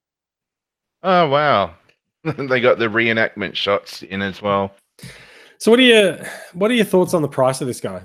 oh 1.03 1.27
wow, 1.29 1.75
they 2.23 2.59
got 2.59 2.79
the 2.79 2.87
reenactment 2.87 3.55
shots 3.55 4.03
in 4.03 4.21
as 4.21 4.41
well. 4.41 4.73
So, 5.57 5.71
what 5.71 5.79
are 5.79 5.83
your 5.83 6.19
what 6.53 6.71
are 6.71 6.75
your 6.75 6.85
thoughts 6.85 7.13
on 7.13 7.21
the 7.21 7.27
price 7.27 7.61
of 7.61 7.67
this 7.67 7.81
guy? 7.81 8.03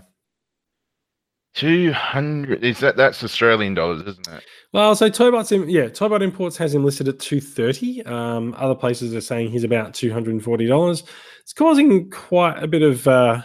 Two 1.54 1.92
hundred 1.92 2.64
is 2.64 2.80
that? 2.80 2.96
That's 2.96 3.23
Australian 3.23 3.75
dollars, 3.75 4.02
isn't 4.02 4.28
it? 4.28 4.44
Well, 4.73 4.96
so 4.96 5.08
Toybot's 5.08 5.52
in, 5.52 5.68
yeah, 5.68 5.84
Toybot 5.84 6.20
Imports 6.20 6.56
has 6.56 6.75
him 6.75 6.84
listed 6.84 7.06
at 7.06 7.20
two 7.20 7.40
thirty. 7.40 8.04
Um, 8.06 8.54
other 8.58 8.75
places 8.75 9.14
are 9.14 9.20
saying 9.20 9.50
he's 9.50 9.62
about 9.62 9.94
two 9.94 10.12
hundred 10.12 10.32
and 10.32 10.42
forty 10.42 10.66
dollars. 10.66 11.04
It's 11.42 11.52
causing 11.52 12.11
quite 12.11 12.61
a 12.61 12.66
bit 12.66 12.82
of 12.82 13.06
uh, 13.06 13.40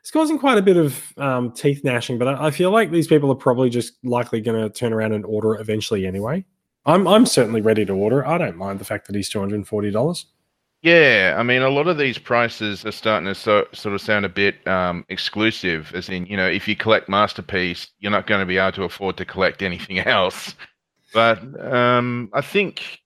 it's 0.00 0.10
causing 0.10 0.38
quite 0.38 0.56
a 0.56 0.62
bit 0.62 0.78
of 0.78 1.12
um, 1.18 1.52
teeth 1.52 1.84
gnashing. 1.84 2.18
But 2.18 2.28
I, 2.28 2.46
I 2.46 2.50
feel 2.50 2.70
like 2.70 2.90
these 2.90 3.08
people 3.08 3.30
are 3.30 3.36
probably 3.36 3.68
just 3.68 3.92
likely 4.04 4.40
going 4.40 4.62
to 4.62 4.70
turn 4.70 4.94
around 4.94 5.12
and 5.12 5.26
order 5.26 5.54
it 5.54 5.60
eventually 5.60 6.06
anyway. 6.06 6.46
I'm 6.86 7.06
I'm 7.06 7.26
certainly 7.26 7.60
ready 7.60 7.84
to 7.84 7.92
order. 7.92 8.26
I 8.26 8.38
don't 8.38 8.56
mind 8.56 8.78
the 8.78 8.86
fact 8.86 9.06
that 9.06 9.16
he's 9.16 9.28
two 9.28 9.40
hundred 9.40 9.56
and 9.56 9.68
forty 9.68 9.90
dollars. 9.90 10.26
Yeah, 10.84 11.36
I 11.38 11.42
mean, 11.42 11.62
a 11.62 11.70
lot 11.70 11.86
of 11.88 11.96
these 11.96 12.18
prices 12.18 12.84
are 12.84 12.92
starting 12.92 13.26
to 13.26 13.34
so, 13.34 13.66
sort 13.72 13.94
of 13.94 14.02
sound 14.02 14.26
a 14.26 14.28
bit 14.28 14.64
um, 14.68 15.06
exclusive. 15.08 15.90
As 15.94 16.10
in, 16.10 16.26
you 16.26 16.36
know, 16.36 16.46
if 16.46 16.68
you 16.68 16.76
collect 16.76 17.08
masterpiece, 17.08 17.88
you're 18.00 18.12
not 18.12 18.26
going 18.26 18.40
to 18.40 18.46
be 18.46 18.58
able 18.58 18.72
to 18.72 18.82
afford 18.82 19.16
to 19.16 19.24
collect 19.24 19.62
anything 19.62 19.98
else. 20.06 20.54
But 21.14 21.38
um, 21.64 22.28
I 22.34 22.42
think, 22.42 23.00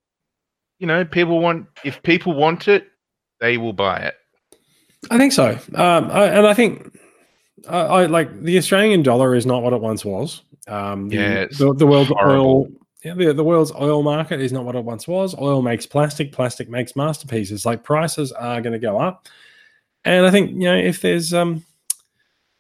you 0.81 0.89
know, 0.89 1.05
people 1.05 1.39
want 1.39 1.69
if 1.85 2.03
people 2.03 2.33
want 2.33 2.67
it, 2.67 2.89
they 3.41 3.59
will 3.59 3.73
buy 3.73 3.99
it. 3.99 4.17
I 5.13 5.17
think 5.17 5.33
so. 5.33 5.51
Um, 5.77 6.11
I, 6.11 6.25
and 6.25 6.49
I 6.49 6.55
think 6.55 6.99
I, 7.69 7.79
I 7.79 8.07
like 8.07 8.43
the 8.43 8.59
Australian 8.59 9.05
dollar 9.05 9.37
is 9.37 9.47
not 9.47 9.63
what 9.63 9.73
it 9.73 9.81
once 9.81 10.05
was. 10.05 10.43
Um, 10.67 11.11
the, 11.11 11.17
Yeah, 11.17 11.47
the, 11.57 11.75
the 11.75 11.87
world's 11.87 12.11
horrible. 12.11 12.63
oil, 12.63 12.69
yeah, 13.09 13.15
the, 13.15 13.33
the 13.33 13.45
world's 13.45 13.73
oil 13.73 14.03
market 14.03 14.41
is 14.41 14.53
not 14.53 14.65
what 14.65 14.77
it 14.77 14.85
once 14.85 15.09
was. 15.09 15.35
Oil 15.39 15.63
makes 15.63 15.87
plastic, 15.87 16.33
plastic 16.33 16.69
makes 16.69 16.97
masterpieces. 16.97 17.65
Like 17.67 17.85
prices 17.85 18.33
are 18.33 18.61
going 18.61 18.73
to 18.73 18.79
go 18.79 18.99
up, 19.01 19.29
and 20.05 20.27
I 20.27 20.31
think 20.31 20.51
you 20.53 20.65
know 20.65 20.77
if 20.77 21.01
there's 21.01 21.33
um, 21.35 21.65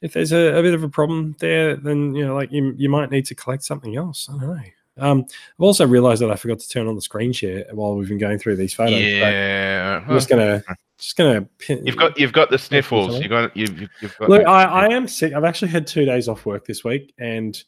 if 0.00 0.12
there's 0.12 0.33
a, 0.33 0.59
a 0.59 0.62
bit 0.62 0.75
of 0.75 0.83
a 0.83 0.88
problem 0.88 1.37
there, 1.40 1.76
then 1.76 2.14
you 2.14 2.26
know, 2.26 2.35
like 2.35 2.52
you 2.52 2.75
you 2.76 2.88
might 2.88 3.11
need 3.11 3.26
to 3.26 3.35
collect 3.35 3.64
something 3.64 3.97
else. 3.97 4.28
I 4.28 4.38
don't 4.38 4.57
know. 4.57 4.62
Um, 5.00 5.21
I've 5.28 5.64
also 5.64 5.87
realised 5.87 6.23
that 6.23 6.31
I 6.31 6.37
forgot 6.37 6.59
to 6.59 6.69
turn 6.69 6.88
on 6.88 6.97
the 6.97 7.00
screen 7.00 7.33
share 7.33 7.67
while 7.73 7.95
we've 7.95 8.09
been 8.09 8.19
going 8.19 8.38
through 8.38 8.57
these 8.57 8.75
photos. 8.75 9.00
Yeah. 9.00 10.02
I'm 10.07 10.14
just 10.14 10.28
gonna 10.28 10.62
just 10.99 11.17
gonna 11.17 11.43
pin, 11.59 11.87
You've 11.87 11.97
got 11.97 12.19
you've 12.19 12.33
got 12.33 12.50
the 12.50 12.59
sniffles. 12.59 13.21
You 13.21 13.28
got 13.28 13.57
you 13.57 13.67
you've, 13.67 13.90
you've 14.00 14.19
got. 14.19 14.28
Look, 14.28 14.43
the- 14.43 14.49
I, 14.49 14.64
I 14.64 14.88
am 14.88 15.07
sick. 15.07 15.33
I've 15.33 15.45
actually 15.45 15.69
had 15.69 15.87
two 15.87 16.05
days 16.05 16.28
off 16.28 16.45
work 16.45 16.67
this 16.67 16.83
week, 16.85 17.14
and 17.19 17.62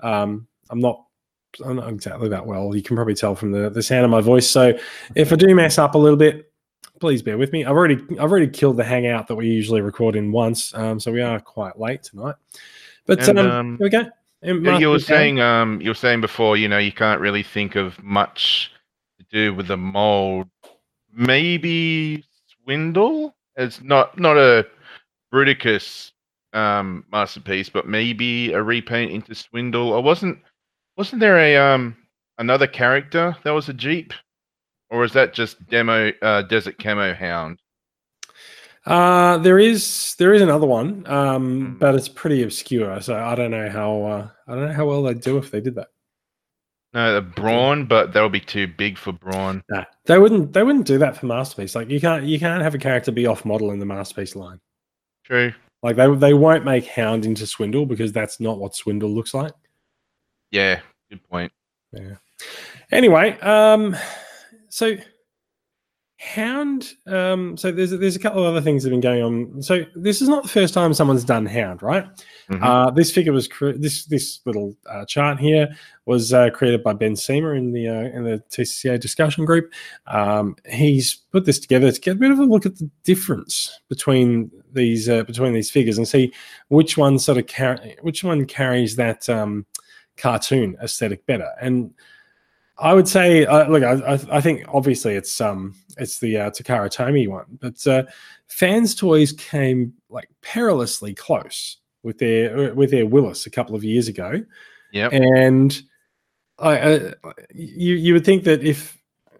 um, 0.00 0.46
I'm 0.70 0.80
not. 0.80 1.02
I'm 1.64 1.76
not 1.76 1.88
exactly 1.88 2.28
that 2.28 2.46
well. 2.46 2.74
You 2.74 2.82
can 2.82 2.96
probably 2.96 3.14
tell 3.14 3.34
from 3.34 3.52
the, 3.52 3.70
the 3.70 3.82
sound 3.82 4.04
of 4.04 4.10
my 4.10 4.20
voice. 4.20 4.48
So, 4.48 4.78
if 5.14 5.32
I 5.32 5.36
do 5.36 5.54
mess 5.54 5.78
up 5.78 5.94
a 5.94 5.98
little 5.98 6.18
bit, 6.18 6.50
please 7.00 7.22
bear 7.22 7.38
with 7.38 7.52
me. 7.52 7.64
I've 7.64 7.76
already 7.76 8.02
I've 8.12 8.30
already 8.30 8.48
killed 8.48 8.76
the 8.76 8.84
hangout 8.84 9.26
that 9.28 9.36
we 9.36 9.46
usually 9.46 9.80
record 9.80 10.16
in 10.16 10.32
once, 10.32 10.74
um, 10.74 11.00
so 11.00 11.12
we 11.12 11.22
are 11.22 11.40
quite 11.40 11.78
late 11.78 12.02
tonight. 12.02 12.34
But 13.06 13.28
And, 13.28 13.38
um, 13.38 13.50
um, 13.50 13.78
here 13.78 13.84
we 13.86 13.90
go. 13.90 14.10
Yeah, 14.42 14.78
you 14.78 14.90
were 14.90 14.98
saying 14.98 15.40
um 15.40 15.80
you 15.80 15.90
were 15.90 15.94
saying 15.94 16.20
before 16.20 16.56
you 16.56 16.68
know 16.68 16.78
you 16.78 16.92
can't 16.92 17.20
really 17.20 17.42
think 17.42 17.74
of 17.74 18.00
much 18.02 18.70
to 19.18 19.26
do 19.30 19.54
with 19.54 19.66
the 19.66 19.76
mold 19.76 20.46
maybe 21.12 22.22
swindle 22.62 23.34
it's 23.56 23.82
not 23.82 24.18
not 24.20 24.36
a 24.36 24.66
bruticus 25.32 26.12
um 26.52 27.04
masterpiece 27.10 27.68
but 27.68 27.88
maybe 27.88 28.52
a 28.52 28.62
repaint 28.62 29.10
into 29.10 29.34
swindle 29.34 29.94
I 29.94 29.98
wasn't 29.98 30.38
wasn't 30.96 31.20
there 31.20 31.38
a 31.38 31.56
um 31.56 31.96
another 32.38 32.66
character 32.66 33.36
that 33.44 33.50
was 33.52 33.68
a 33.68 33.72
jeep 33.72 34.12
or 34.90 35.04
is 35.04 35.12
that 35.12 35.34
just 35.34 35.64
demo 35.68 36.12
uh 36.22 36.42
desert 36.42 36.78
camo 36.78 37.12
hound 37.14 37.58
Uh, 38.84 39.36
there 39.38 39.58
is 39.58 40.14
there 40.18 40.32
is 40.32 40.40
another 40.42 40.66
one, 40.66 41.04
um, 41.08 41.44
Hmm. 41.72 41.78
but 41.78 41.94
it's 41.96 42.08
pretty 42.08 42.44
obscure. 42.44 43.00
So 43.00 43.16
I 43.16 43.34
don't 43.34 43.50
know 43.50 43.68
how 43.68 44.02
uh, 44.04 44.28
I 44.46 44.54
don't 44.54 44.66
know 44.68 44.72
how 44.74 44.86
well 44.86 45.02
they'd 45.02 45.20
do 45.20 45.38
if 45.38 45.50
they 45.50 45.60
did 45.60 45.74
that. 45.74 45.88
no 46.94 47.12
the 47.14 47.20
brawn 47.20 47.86
but 47.86 48.12
that 48.12 48.22
would 48.22 48.30
be 48.32 48.40
too 48.40 48.66
big 48.68 48.96
for 48.96 49.12
brawn 49.12 49.60
Nah, 49.68 49.84
they 50.04 50.18
wouldn't. 50.20 50.52
They 50.52 50.62
wouldn't 50.62 50.86
do 50.86 50.98
that 50.98 51.16
for 51.16 51.26
masterpiece. 51.26 51.74
Like 51.74 51.90
you 51.90 52.00
can't. 52.00 52.24
You 52.26 52.38
can't 52.38 52.62
have 52.62 52.76
a 52.76 52.78
character 52.78 53.10
be 53.10 53.26
off 53.26 53.44
model 53.44 53.72
in 53.72 53.80
the 53.80 53.86
masterpiece 53.86 54.36
line. 54.36 54.60
true 55.24 55.52
Like 55.82 55.96
they 55.96 56.08
they 56.14 56.34
won't 56.34 56.64
make 56.64 56.86
Hound 56.86 57.26
into 57.26 57.44
Swindle 57.46 57.86
because 57.86 58.12
that's 58.12 58.38
not 58.38 58.58
what 58.60 58.76
Swindle 58.76 59.10
looks 59.10 59.34
like. 59.34 59.52
Yeah 60.50 60.80
good 61.10 61.22
point 61.28 61.52
Yeah. 61.92 62.16
Anyway, 62.92 63.38
um, 63.40 63.96
so 64.68 64.96
Hound. 66.18 66.94
Um, 67.06 67.56
so 67.58 67.70
there's 67.70 67.90
there's 67.90 68.16
a 68.16 68.18
couple 68.18 68.40
of 68.42 68.46
other 68.48 68.62
things 68.62 68.82
that 68.82 68.90
have 68.90 69.00
been 69.00 69.00
going 69.02 69.22
on. 69.22 69.62
So 69.62 69.84
this 69.94 70.22
is 70.22 70.28
not 70.28 70.44
the 70.44 70.48
first 70.48 70.72
time 70.72 70.94
someone's 70.94 71.24
done 71.24 71.44
Hound, 71.44 71.82
right? 71.82 72.06
Mhm. 72.50 72.62
Uh, 72.62 72.90
this 72.90 73.12
figure 73.12 73.32
was 73.32 73.46
cre- 73.46 73.72
this 73.72 74.06
this 74.06 74.40
little 74.46 74.74
uh, 74.88 75.04
chart 75.04 75.38
here 75.38 75.68
was 76.06 76.32
uh, 76.32 76.48
created 76.50 76.82
by 76.82 76.94
Ben 76.94 77.12
Seamer 77.14 77.56
in 77.56 77.72
the 77.72 77.86
uh, 77.88 78.00
in 78.16 78.24
the 78.24 78.42
TCCA 78.50 78.98
discussion 78.98 79.44
group. 79.44 79.72
Um, 80.06 80.56
he's 80.70 81.16
put 81.32 81.44
this 81.44 81.58
together 81.58 81.92
to 81.92 82.00
get 82.00 82.16
a 82.16 82.18
bit 82.18 82.30
of 82.30 82.38
a 82.38 82.44
look 82.44 82.64
at 82.64 82.76
the 82.78 82.88
difference 83.04 83.78
between 83.90 84.50
these 84.72 85.08
uh, 85.10 85.22
between 85.24 85.52
these 85.52 85.70
figures 85.70 85.98
and 85.98 86.08
see 86.08 86.32
which 86.68 86.96
one 86.96 87.18
sort 87.18 87.36
of 87.36 87.46
car- 87.46 87.80
which 88.00 88.24
one 88.24 88.46
carries 88.46 88.96
that 88.96 89.28
um, 89.28 89.66
cartoon 90.16 90.76
aesthetic 90.82 91.24
better. 91.26 91.50
And 91.60 91.92
I 92.78 92.92
would 92.92 93.08
say, 93.08 93.46
uh, 93.46 93.68
look, 93.68 93.82
I, 93.82 93.94
I, 94.14 94.36
I 94.36 94.40
think 94.40 94.64
obviously 94.68 95.14
it's 95.14 95.40
um 95.40 95.74
it's 95.96 96.18
the 96.18 96.36
uh, 96.36 96.50
Takara 96.50 96.90
Tomy 96.90 97.26
one, 97.26 97.46
but 97.60 97.86
uh, 97.86 98.04
fans 98.48 98.94
toys 98.94 99.32
came 99.32 99.94
like 100.10 100.28
perilously 100.42 101.14
close 101.14 101.78
with 102.02 102.18
their 102.18 102.74
with 102.74 102.90
their 102.90 103.06
Willis 103.06 103.46
a 103.46 103.50
couple 103.50 103.74
of 103.74 103.82
years 103.82 104.08
ago, 104.08 104.42
Yeah, 104.92 105.08
and 105.08 105.80
I, 106.58 106.78
uh, 106.78 107.12
you 107.54 107.94
you 107.94 108.12
would 108.12 108.26
think 108.26 108.44
that 108.44 108.62
if 108.62 108.98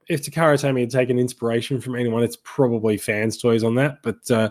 if 0.08 0.22
Takara 0.22 0.58
Tomy 0.58 0.80
had 0.80 0.90
taken 0.90 1.18
inspiration 1.18 1.80
from 1.80 1.96
anyone, 1.96 2.22
it's 2.22 2.38
probably 2.42 2.96
fans 2.96 3.36
toys 3.36 3.64
on 3.64 3.74
that, 3.76 4.02
but. 4.02 4.30
Uh, 4.30 4.50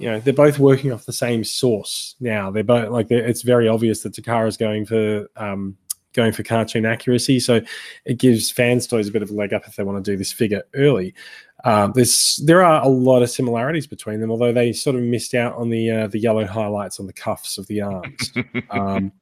you 0.00 0.10
know 0.10 0.18
they're 0.18 0.32
both 0.32 0.58
working 0.58 0.92
off 0.92 1.04
the 1.04 1.12
same 1.12 1.44
source 1.44 2.16
now. 2.20 2.50
They're 2.50 2.64
both 2.64 2.88
like 2.88 3.08
they're, 3.08 3.24
it's 3.24 3.42
very 3.42 3.68
obvious 3.68 4.02
that 4.02 4.14
Takara's 4.14 4.56
going 4.56 4.86
for 4.86 5.28
um, 5.36 5.76
going 6.14 6.32
for 6.32 6.42
cartoon 6.42 6.86
accuracy, 6.86 7.38
so 7.38 7.60
it 8.06 8.18
gives 8.18 8.50
fans 8.50 8.86
toys 8.86 9.08
a 9.08 9.12
bit 9.12 9.22
of 9.22 9.30
a 9.30 9.34
leg 9.34 9.52
up 9.52 9.66
if 9.66 9.76
they 9.76 9.84
want 9.84 10.02
to 10.02 10.10
do 10.10 10.16
this 10.16 10.32
figure 10.32 10.62
early. 10.74 11.14
Um, 11.64 11.92
there's 11.94 12.40
there 12.46 12.64
are 12.64 12.82
a 12.82 12.88
lot 12.88 13.22
of 13.22 13.28
similarities 13.28 13.86
between 13.86 14.20
them, 14.20 14.30
although 14.30 14.52
they 14.52 14.72
sort 14.72 14.96
of 14.96 15.02
missed 15.02 15.34
out 15.34 15.54
on 15.56 15.68
the 15.68 15.90
uh, 15.90 16.06
the 16.06 16.18
yellow 16.18 16.46
highlights 16.46 16.98
on 16.98 17.06
the 17.06 17.12
cuffs 17.12 17.58
of 17.58 17.66
the 17.66 17.82
arms. 17.82 18.32
um, 18.70 19.12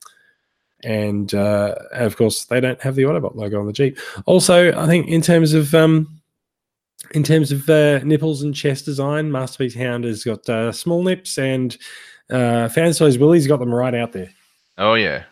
and 0.85 1.35
uh, 1.35 1.75
of 1.90 2.16
course, 2.16 2.44
they 2.44 2.61
don't 2.61 2.80
have 2.80 2.94
the 2.94 3.02
Autobot 3.02 3.35
logo 3.35 3.58
on 3.58 3.66
the 3.66 3.73
Jeep. 3.73 3.99
Also, 4.26 4.73
I 4.78 4.87
think 4.87 5.08
in 5.08 5.23
terms 5.23 5.54
of 5.54 5.75
um, 5.75 6.17
in 7.12 7.23
terms 7.23 7.52
of 7.52 7.69
uh, 7.69 7.99
nipples 8.00 8.43
and 8.43 8.55
chest 8.55 8.85
design, 8.85 9.31
Masterpiece 9.31 9.75
Hound 9.75 10.05
has 10.05 10.25
got 10.25 10.49
uh, 10.49 10.73
small 10.73 11.02
nips, 11.02 11.38
and 11.38 11.76
uh, 12.31 12.69
Fans 12.69 12.99
Toys 12.99 13.19
Willie's 13.19 13.47
got 13.47 13.61
them 13.61 13.73
right 13.73 13.95
out 13.95 14.12
there. 14.12 14.31
Oh 14.76 14.95
yeah. 14.95 15.25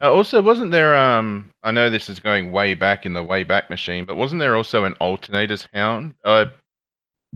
Uh, 0.00 0.12
also, 0.12 0.42
wasn't 0.42 0.70
there? 0.70 0.94
Um, 0.94 1.50
I 1.62 1.70
know 1.70 1.88
this 1.88 2.10
is 2.10 2.20
going 2.20 2.52
way 2.52 2.74
back 2.74 3.06
in 3.06 3.14
the 3.14 3.22
way 3.22 3.44
back 3.44 3.70
machine, 3.70 4.04
but 4.04 4.16
wasn't 4.16 4.40
there 4.40 4.56
also 4.56 4.84
an 4.84 4.94
alternators 5.00 5.66
hound? 5.72 6.14
Uh, 6.24 6.46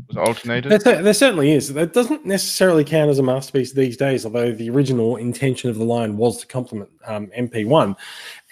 was 0.09 0.17
it 0.17 0.21
alternators? 0.21 0.85
There, 0.85 1.03
there 1.03 1.15
certainly 1.15 1.53
is. 1.53 1.73
That 1.73 1.93
doesn't 1.93 2.27
necessarily 2.27 2.85
count 2.85 3.11
as 3.11 3.19
a 3.19 3.23
masterpiece 3.23 3.73
these 3.73 3.97
days, 3.97 4.25
although 4.25 4.53
the 4.53 4.71
original 4.71 5.17
intention 5.17 5.71
of 5.71 5.77
the 5.77 5.85
line 5.85 6.17
was 6.17 6.39
to 6.39 6.47
complement 6.47 6.91
um, 7.07 7.29
MP1. 7.39 7.97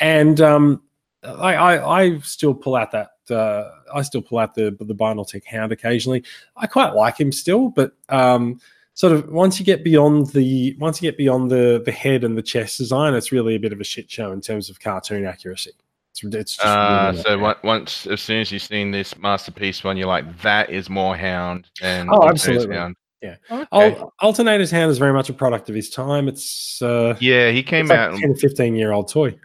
And 0.01 0.41
um, 0.41 0.83
I, 1.23 1.55
I, 1.55 2.01
I 2.03 2.19
still 2.21 2.55
pull 2.55 2.77
out 2.77 2.93
that. 2.93 3.11
Uh, 3.31 3.71
I 3.93 4.03
still 4.03 4.23
pull 4.23 4.39
out 4.39 4.55
the 4.55 4.77
the 4.81 4.95
Binaltech 4.95 5.45
Hound 5.47 5.73
occasionally. 5.73 6.25
I 6.57 6.67
quite 6.67 6.95
like 6.95 7.19
him 7.19 7.33
still, 7.33 7.69
but 7.71 7.93
um, 8.09 8.61
sort 8.95 9.13
of 9.13 9.29
once 9.31 9.59
you 9.59 9.67
get 9.67 9.85
beyond 9.85 10.29
the 10.29 10.75
once 10.79 11.03
you 11.03 11.11
get 11.11 11.19
beyond 11.19 11.51
the 11.51 11.83
the 11.85 11.93
head 11.93 12.25
and 12.25 12.39
the 12.39 12.43
chest 12.43 12.79
design, 12.79 13.15
it's 13.15 13.33
really 13.33 13.55
a 13.55 13.59
bit 13.61 13.73
of 13.73 13.81
a 13.81 13.85
shit 13.85 14.11
show 14.11 14.33
in 14.33 14.41
terms 14.41 14.71
of 14.71 14.81
cartoon 14.81 15.25
accuracy. 15.27 15.73
It's, 16.13 16.25
it's 16.25 16.57
just 16.57 16.67
Uh, 16.67 17.11
really 17.13 17.23
so 17.23 17.37
not 17.39 17.63
once, 17.65 18.07
as 18.07 18.21
soon 18.21 18.41
as 18.41 18.51
you've 18.51 18.63
seen 18.63 18.91
this 18.91 19.17
masterpiece 19.19 19.85
one, 19.85 19.97
you're 19.97 20.09
like, 20.09 20.41
that 20.43 20.71
is 20.71 20.89
more 20.89 21.17
hound 21.17 21.69
than 21.81 22.09
Oh, 22.11 22.19
Alternators 22.19 22.29
absolutely. 22.31 22.77
Hound. 22.77 22.97
Yeah. 23.23 23.37
Okay. 23.51 23.67
Al- 23.99 24.13
Alternator's 24.23 24.71
Hand 24.71 24.91
is 24.91 24.99
very 24.99 25.13
much 25.13 25.29
a 25.29 25.33
product 25.33 25.69
of 25.69 25.75
his 25.75 25.91
time. 25.91 26.29
It's 26.29 26.81
uh, 26.81 27.17
yeah, 27.21 27.51
he 27.51 27.63
came 27.63 27.83
it's 27.87 27.91
like 27.91 27.99
out. 27.99 28.15
a 28.15 28.21
10 28.21 28.37
15 28.37 28.75
year 28.77 28.93
old 28.93 29.11
toy. 29.11 29.39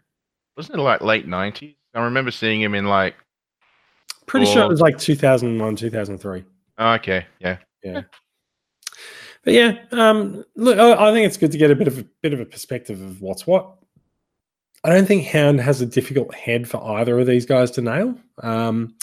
Wasn't 0.58 0.78
it 0.78 0.82
like 0.82 1.02
late 1.02 1.28
'90s? 1.28 1.76
I 1.94 2.02
remember 2.02 2.32
seeing 2.32 2.62
him 2.62 2.76
in 2.76 2.86
like. 2.86 3.16
Pretty 4.26 4.46
sure 4.46 4.64
it 4.64 4.70
was 4.70 4.80
like 4.80 4.98
2001, 4.98 5.76
2003. 5.76 6.46
oh, 6.78 6.94
okay, 6.94 7.26
yeah. 7.40 7.58
Yeah. 7.84 8.04
But 9.44 9.54
yeah, 9.54 9.80
um, 9.92 10.46
look, 10.56 10.80
I, 10.80 11.10
I 11.10 11.12
think 11.12 11.28
it's 11.28 11.36
good 11.36 11.52
to 11.52 11.58
get 11.58 11.70
a 11.70 11.76
bit 11.76 11.88
of 11.88 12.00
a 12.00 12.06
bit 12.22 12.34
of 12.34 12.40
a 12.40 12.46
perspective 12.46 13.02
of 13.02 13.22
what's 13.22 13.46
what. 13.46 13.76
I 14.86 14.90
don't 14.90 15.06
think 15.06 15.26
Hound 15.28 15.60
has 15.62 15.82
a 15.82 15.86
difficult 15.86 16.34
head 16.34 16.68
for 16.68 16.82
either 16.98 17.20
of 17.20 17.28
these 17.28 17.46
guys 17.46 17.72
to 17.72 17.82
nail. 17.82 18.16
Um, 18.42 18.96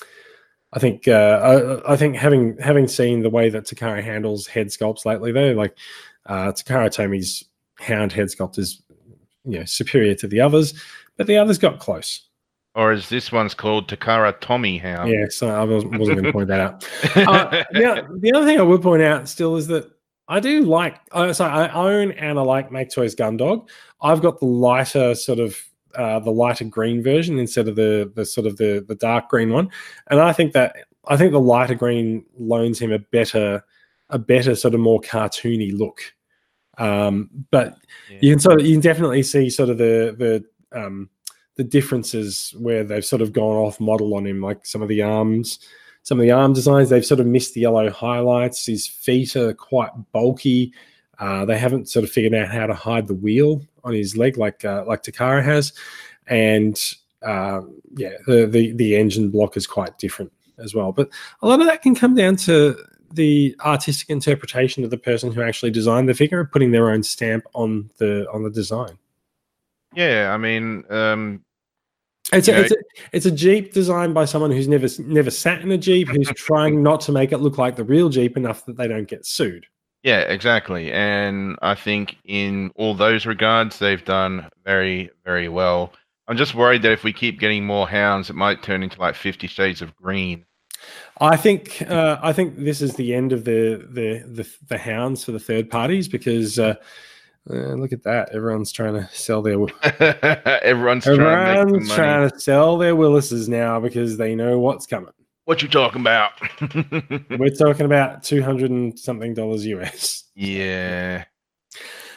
I 0.72 0.78
think 0.78 1.08
uh, 1.08 1.82
I, 1.86 1.92
I 1.92 1.96
think 1.96 2.16
having 2.16 2.56
having 2.58 2.88
seen 2.88 3.22
the 3.22 3.30
way 3.30 3.50
that 3.50 3.64
Takara 3.64 4.02
handles 4.02 4.46
head 4.46 4.68
sculpts 4.68 5.04
lately, 5.04 5.32
though, 5.32 5.52
like 5.52 5.76
uh, 6.26 6.52
Takara 6.52 6.90
Tomy's 6.90 7.44
Hound 7.78 8.12
head 8.12 8.28
sculpt 8.28 8.58
is 8.58 8.82
you 9.44 9.58
know 9.58 9.64
superior 9.64 10.14
to 10.16 10.26
the 10.26 10.40
others, 10.40 10.74
but 11.16 11.26
the 11.26 11.36
others 11.36 11.58
got 11.58 11.78
close. 11.78 12.28
Or 12.74 12.92
as 12.92 13.08
this 13.08 13.32
one's 13.32 13.52
called, 13.52 13.88
Takara 13.88 14.38
Tommy 14.40 14.78
How? 14.78 15.04
Yeah, 15.04 15.26
so 15.28 15.48
I 15.48 15.64
wasn't, 15.64 15.98
wasn't 15.98 16.18
going 16.18 16.24
to 16.26 16.32
point 16.32 16.48
that 16.48 16.60
out. 16.60 16.88
Uh, 17.16 17.64
now, 17.72 18.06
the 18.18 18.32
other 18.32 18.46
thing 18.46 18.60
I 18.60 18.62
would 18.62 18.80
point 18.80 19.02
out 19.02 19.28
still 19.28 19.56
is 19.56 19.66
that 19.66 19.90
I 20.28 20.38
do 20.38 20.62
like. 20.62 20.96
Uh, 21.10 21.32
so 21.32 21.44
I 21.44 21.68
own 21.72 22.12
and 22.12 22.38
I 22.38 22.42
like 22.42 22.70
Make 22.70 22.90
Toys 22.90 23.16
Gundog. 23.16 23.68
I've 24.00 24.22
got 24.22 24.38
the 24.38 24.46
lighter 24.46 25.16
sort 25.16 25.40
of 25.40 25.56
uh, 25.96 26.20
the 26.20 26.30
lighter 26.30 26.64
green 26.64 27.02
version 27.02 27.38
instead 27.38 27.66
of 27.66 27.74
the 27.74 28.10
the 28.14 28.24
sort 28.24 28.46
of 28.46 28.56
the 28.56 28.84
the 28.86 28.94
dark 28.94 29.28
green 29.28 29.52
one, 29.52 29.68
and 30.08 30.20
I 30.20 30.32
think 30.32 30.52
that 30.52 30.76
I 31.08 31.16
think 31.16 31.32
the 31.32 31.40
lighter 31.40 31.74
green 31.74 32.24
loans 32.38 32.78
him 32.78 32.92
a 32.92 33.00
better 33.00 33.64
a 34.10 34.18
better 34.18 34.54
sort 34.54 34.74
of 34.74 34.80
more 34.80 35.00
cartoony 35.00 35.76
look. 35.76 36.00
Um, 36.78 37.28
but 37.50 37.76
you 38.20 38.32
can 38.32 38.38
sort 38.38 38.60
of 38.60 38.66
you 38.66 38.74
can 38.74 38.80
definitely 38.80 39.24
see 39.24 39.50
sort 39.50 39.68
of 39.68 39.78
the 39.78 40.14
the 40.16 40.44
um, 40.72 41.08
the 41.56 41.64
differences 41.64 42.54
where 42.58 42.84
they've 42.84 43.04
sort 43.04 43.22
of 43.22 43.32
gone 43.32 43.56
off 43.56 43.80
model 43.80 44.14
on 44.14 44.26
him, 44.26 44.40
like 44.40 44.64
some 44.64 44.82
of 44.82 44.88
the 44.88 45.02
arms, 45.02 45.58
some 46.02 46.18
of 46.18 46.22
the 46.22 46.30
arm 46.30 46.52
designs. 46.52 46.88
They've 46.88 47.04
sort 47.04 47.20
of 47.20 47.26
missed 47.26 47.54
the 47.54 47.60
yellow 47.60 47.90
highlights. 47.90 48.66
His 48.66 48.86
feet 48.86 49.36
are 49.36 49.52
quite 49.52 49.90
bulky. 50.12 50.72
Uh, 51.18 51.44
they 51.44 51.58
haven't 51.58 51.88
sort 51.88 52.04
of 52.04 52.10
figured 52.10 52.34
out 52.34 52.48
how 52.48 52.66
to 52.66 52.74
hide 52.74 53.06
the 53.06 53.14
wheel 53.14 53.62
on 53.84 53.92
his 53.92 54.16
leg 54.16 54.38
like 54.38 54.64
uh, 54.64 54.84
like 54.86 55.02
Takara 55.02 55.44
has, 55.44 55.72
and 56.26 56.80
uh, 57.22 57.60
yeah, 57.96 58.12
the, 58.26 58.46
the 58.46 58.72
the 58.72 58.96
engine 58.96 59.30
block 59.30 59.56
is 59.56 59.66
quite 59.66 59.98
different 59.98 60.32
as 60.58 60.74
well. 60.74 60.92
But 60.92 61.10
a 61.42 61.46
lot 61.46 61.60
of 61.60 61.66
that 61.66 61.82
can 61.82 61.94
come 61.94 62.14
down 62.14 62.36
to 62.36 62.76
the 63.12 63.54
artistic 63.60 64.08
interpretation 64.08 64.84
of 64.84 64.90
the 64.90 64.96
person 64.96 65.32
who 65.32 65.42
actually 65.42 65.72
designed 65.72 66.08
the 66.08 66.14
figure, 66.14 66.44
putting 66.44 66.70
their 66.70 66.90
own 66.90 67.02
stamp 67.02 67.44
on 67.54 67.90
the 67.98 68.26
on 68.32 68.42
the 68.42 68.50
design. 68.50 68.98
Yeah, 69.94 70.32
I 70.32 70.36
mean, 70.36 70.84
um, 70.90 71.42
It's 72.32 72.48
a, 72.48 72.60
it's, 72.60 72.72
a, 72.72 72.76
it's 73.12 73.26
a 73.26 73.30
Jeep 73.30 73.72
designed 73.72 74.14
by 74.14 74.24
someone 74.24 74.50
who's 74.52 74.68
never 74.68 74.86
never 75.00 75.30
sat 75.30 75.62
in 75.62 75.70
a 75.72 75.78
Jeep, 75.78 76.08
who's 76.08 76.28
trying 76.36 76.82
not 76.82 77.00
to 77.02 77.12
make 77.12 77.32
it 77.32 77.38
look 77.38 77.58
like 77.58 77.76
the 77.76 77.84
real 77.84 78.08
Jeep 78.08 78.36
enough 78.36 78.64
that 78.66 78.76
they 78.76 78.86
don't 78.86 79.08
get 79.08 79.26
sued. 79.26 79.66
yeah, 80.02 80.20
exactly. 80.20 80.92
And 80.92 81.58
I 81.60 81.74
think 81.74 82.16
in 82.24 82.70
all 82.76 82.94
those 82.94 83.26
regards, 83.26 83.78
they've 83.78 84.04
done 84.04 84.48
very, 84.64 85.10
very 85.24 85.48
well. 85.48 85.92
I'm 86.28 86.36
just 86.36 86.54
worried 86.54 86.82
that 86.82 86.92
if 86.92 87.02
we 87.02 87.12
keep 87.12 87.40
getting 87.40 87.66
more 87.66 87.88
hounds, 87.88 88.30
it 88.30 88.36
might 88.36 88.62
turn 88.62 88.82
into 88.84 89.00
like 89.00 89.16
Fifty 89.16 89.48
Shades 89.48 89.82
of 89.82 89.94
Green. 89.96 90.44
I 91.20 91.36
think 91.36 91.82
uh, 91.82 92.18
I 92.22 92.32
think 92.32 92.56
this 92.56 92.80
is 92.80 92.94
the 92.94 93.14
end 93.14 93.32
of 93.32 93.44
the 93.44 93.86
the 93.90 94.24
the, 94.26 94.48
the 94.68 94.78
hounds 94.78 95.24
for 95.24 95.32
the 95.32 95.40
third 95.40 95.68
parties 95.68 96.06
because 96.06 96.58
uh, 96.58 96.76
uh, 97.52 97.74
look 97.74 97.92
at 97.92 98.02
that, 98.04 98.30
everyone's 98.32 98.72
trying 98.72 98.94
to 98.94 99.08
sell 99.12 99.42
their 99.42 99.56
Everyone's 100.62 101.04
trying 101.04 101.20
everyone's 101.20 101.88
money. 101.88 101.96
trying 101.96 102.30
to 102.30 102.38
sell 102.40 102.78
their 102.78 102.94
Willises 102.96 103.48
now 103.48 103.80
because 103.80 104.16
they 104.16 104.34
know 104.34 104.58
what's 104.58 104.86
coming. 104.86 105.12
What 105.44 105.62
you 105.62 105.68
talking 105.68 106.00
about? 106.00 106.32
We're 107.38 107.50
talking 107.50 107.86
about 107.86 108.22
two 108.22 108.42
hundred 108.42 108.70
and 108.70 108.98
something 108.98 109.34
dollars 109.34 109.66
US. 109.66 110.24
yeah. 110.34 111.24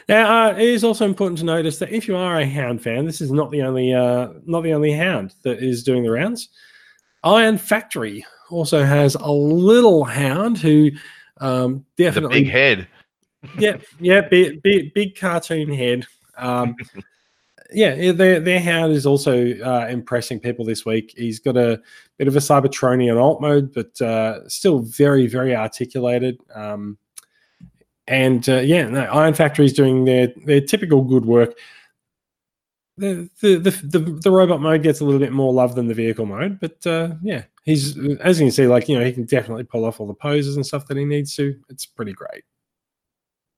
Now, 0.10 0.48
uh, 0.48 0.52
it 0.52 0.68
is 0.68 0.84
also 0.84 1.06
important 1.06 1.40
to 1.40 1.46
notice 1.46 1.80
that 1.80 1.90
if 1.90 2.08
you 2.10 2.16
are 2.18 2.38
a 2.38 2.46
hound 2.46 2.84
fan, 2.84 3.06
this 3.06 3.22
is 3.22 3.32
not 3.32 3.52
the 3.52 3.62
only 3.62 3.94
uh, 3.94 4.30
not 4.46 4.62
the 4.62 4.74
only 4.74 4.92
hound 4.92 5.34
that 5.44 5.64
is 5.64 5.84
doing 5.84 6.04
the 6.04 6.12
rounds. 6.12 6.50
Iron 7.24 7.58
Factory 7.58 8.26
also 8.50 8.84
has 8.84 9.16
a 9.16 9.32
little 9.32 10.04
hound 10.04 10.58
who 10.58 10.92
um, 11.40 11.86
The 11.98 12.04
definitely 12.04 12.44
big 12.44 12.52
head. 12.52 12.88
Yeah, 13.58 13.78
yeah, 14.00 14.22
big, 14.22 14.62
big, 14.62 14.94
big 14.94 15.16
cartoon 15.16 15.74
head. 15.74 16.06
Um, 16.38 16.76
yeah, 17.74 18.12
their 18.12 18.40
their 18.40 18.60
hound 18.60 18.94
is 18.94 19.06
also 19.06 19.54
uh, 19.60 19.88
impressing 19.90 20.40
people 20.40 20.66
this 20.66 20.86
week. 20.86 21.14
He's 21.18 21.40
got 21.40 21.58
a 21.58 21.82
bit 22.18 22.28
of 22.28 22.36
a 22.36 22.40
Cybertronian 22.40 23.22
alt 23.22 23.42
mode, 23.42 23.74
but 23.74 24.00
uh, 24.02 24.48
still 24.48 24.80
very, 24.80 25.28
very 25.28 25.56
articulated. 25.56 26.40
Um, 26.54 26.98
and 28.08 28.48
uh, 28.50 28.60
yeah, 28.60 28.88
no, 28.88 29.02
Iron 29.02 29.34
Factory 29.34 29.66
is 29.66 29.74
doing 29.74 30.06
their 30.06 30.34
their 30.46 30.62
typical 30.62 31.04
good 31.04 31.26
work. 31.26 31.58
The, 32.98 33.30
the 33.42 33.58
the 33.58 33.72
the 33.72 34.00
the 34.24 34.32
robot 34.32 34.62
mode 34.62 34.84
gets 34.84 35.00
a 35.00 35.06
little 35.06 35.20
bit 35.20 35.32
more 35.32 35.52
love 35.52 35.76
than 35.76 35.88
the 35.88 35.96
vehicle 35.96 36.26
mode, 36.26 36.60
but 36.60 36.86
uh, 36.86 37.16
yeah, 37.24 37.44
he's 37.64 37.98
as 38.20 38.40
you 38.40 38.46
can 38.46 38.52
see, 38.52 38.68
like 38.68 38.88
you 38.88 38.98
know, 38.98 39.06
he 39.06 39.14
can 39.14 39.26
definitely 39.26 39.64
pull 39.64 39.86
off 39.86 40.00
all 40.00 40.08
the 40.08 40.14
poses 40.14 40.56
and 40.56 40.66
stuff 40.66 40.86
that 40.88 40.98
he 40.98 41.06
needs 41.06 41.36
to. 41.38 41.56
It's 41.70 41.86
pretty 41.86 42.14
great. 42.14 42.44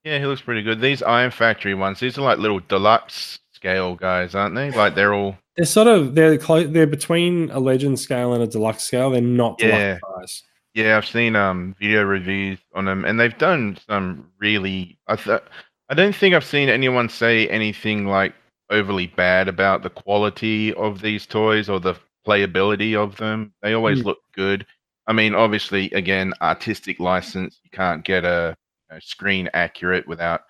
Yeah, 0.06 0.20
he 0.20 0.26
looks 0.26 0.42
pretty 0.42 0.62
good. 0.62 0.80
These 0.80 1.02
Iron 1.04 1.32
Factory 1.32 1.74
ones, 1.74 2.00
these 2.00 2.18
are 2.18 2.22
like 2.22 2.38
little 2.38 2.60
deluxe 2.60 3.40
scale 3.54 3.96
guys, 3.96 4.36
aren't 4.36 4.54
they? 4.56 4.70
Like 4.72 4.94
they're 4.96 5.14
all 5.14 5.38
They're 5.58 5.66
sort 5.66 5.88
of 5.88 6.14
they're 6.16 6.38
close. 6.38 6.70
They're 6.70 6.86
between 6.88 7.50
a 7.52 7.60
legend 7.60 8.00
scale 8.00 8.34
and 8.34 8.44
a 8.44 8.48
deluxe 8.48 8.84
scale. 8.84 9.10
They're 9.10 9.22
not 9.22 9.58
deluxe 9.58 10.44
Yeah. 10.76 10.84
Yeah, 10.84 10.98
I've 10.98 11.06
seen 11.08 11.36
um 11.36 11.76
video 11.80 12.04
reviews 12.04 12.60
on 12.76 12.86
them, 12.86 13.04
and 13.06 13.20
they've 13.20 13.38
done 13.38 13.78
some 13.90 14.30
really. 14.40 14.98
I 15.08 15.16
th- 15.16 15.42
I 15.90 15.94
don't 15.94 16.16
think 16.16 16.36
I've 16.36 16.46
seen 16.46 16.70
anyone 16.70 17.10
say 17.10 17.48
anything 17.48 18.06
like 18.08 18.34
overly 18.70 19.08
bad 19.08 19.48
about 19.48 19.84
the 19.84 19.90
quality 19.90 20.74
of 20.74 21.02
these 21.02 21.26
toys 21.26 21.70
or 21.70 21.80
the 21.80 21.96
playability 22.28 22.96
of 22.96 23.16
them. 23.18 23.54
They 23.62 23.74
always 23.74 24.02
Mm. 24.02 24.06
look 24.06 24.20
good. 24.36 24.66
I 25.08 25.14
mean, 25.14 25.34
obviously, 25.36 25.90
again, 25.92 26.34
artistic 26.42 27.00
license. 27.00 27.60
You 27.64 27.70
can't 27.70 28.04
get 28.04 28.26
a, 28.26 28.58
a 28.96 29.02
screen 29.02 29.50
accurate 29.54 30.08
without 30.08 30.42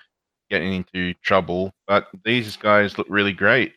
getting 0.50 0.74
into 0.74 1.14
trouble. 1.24 1.74
But 1.88 2.08
these 2.24 2.56
guys 2.56 2.98
look 2.98 3.08
really 3.10 3.34
great. 3.34 3.74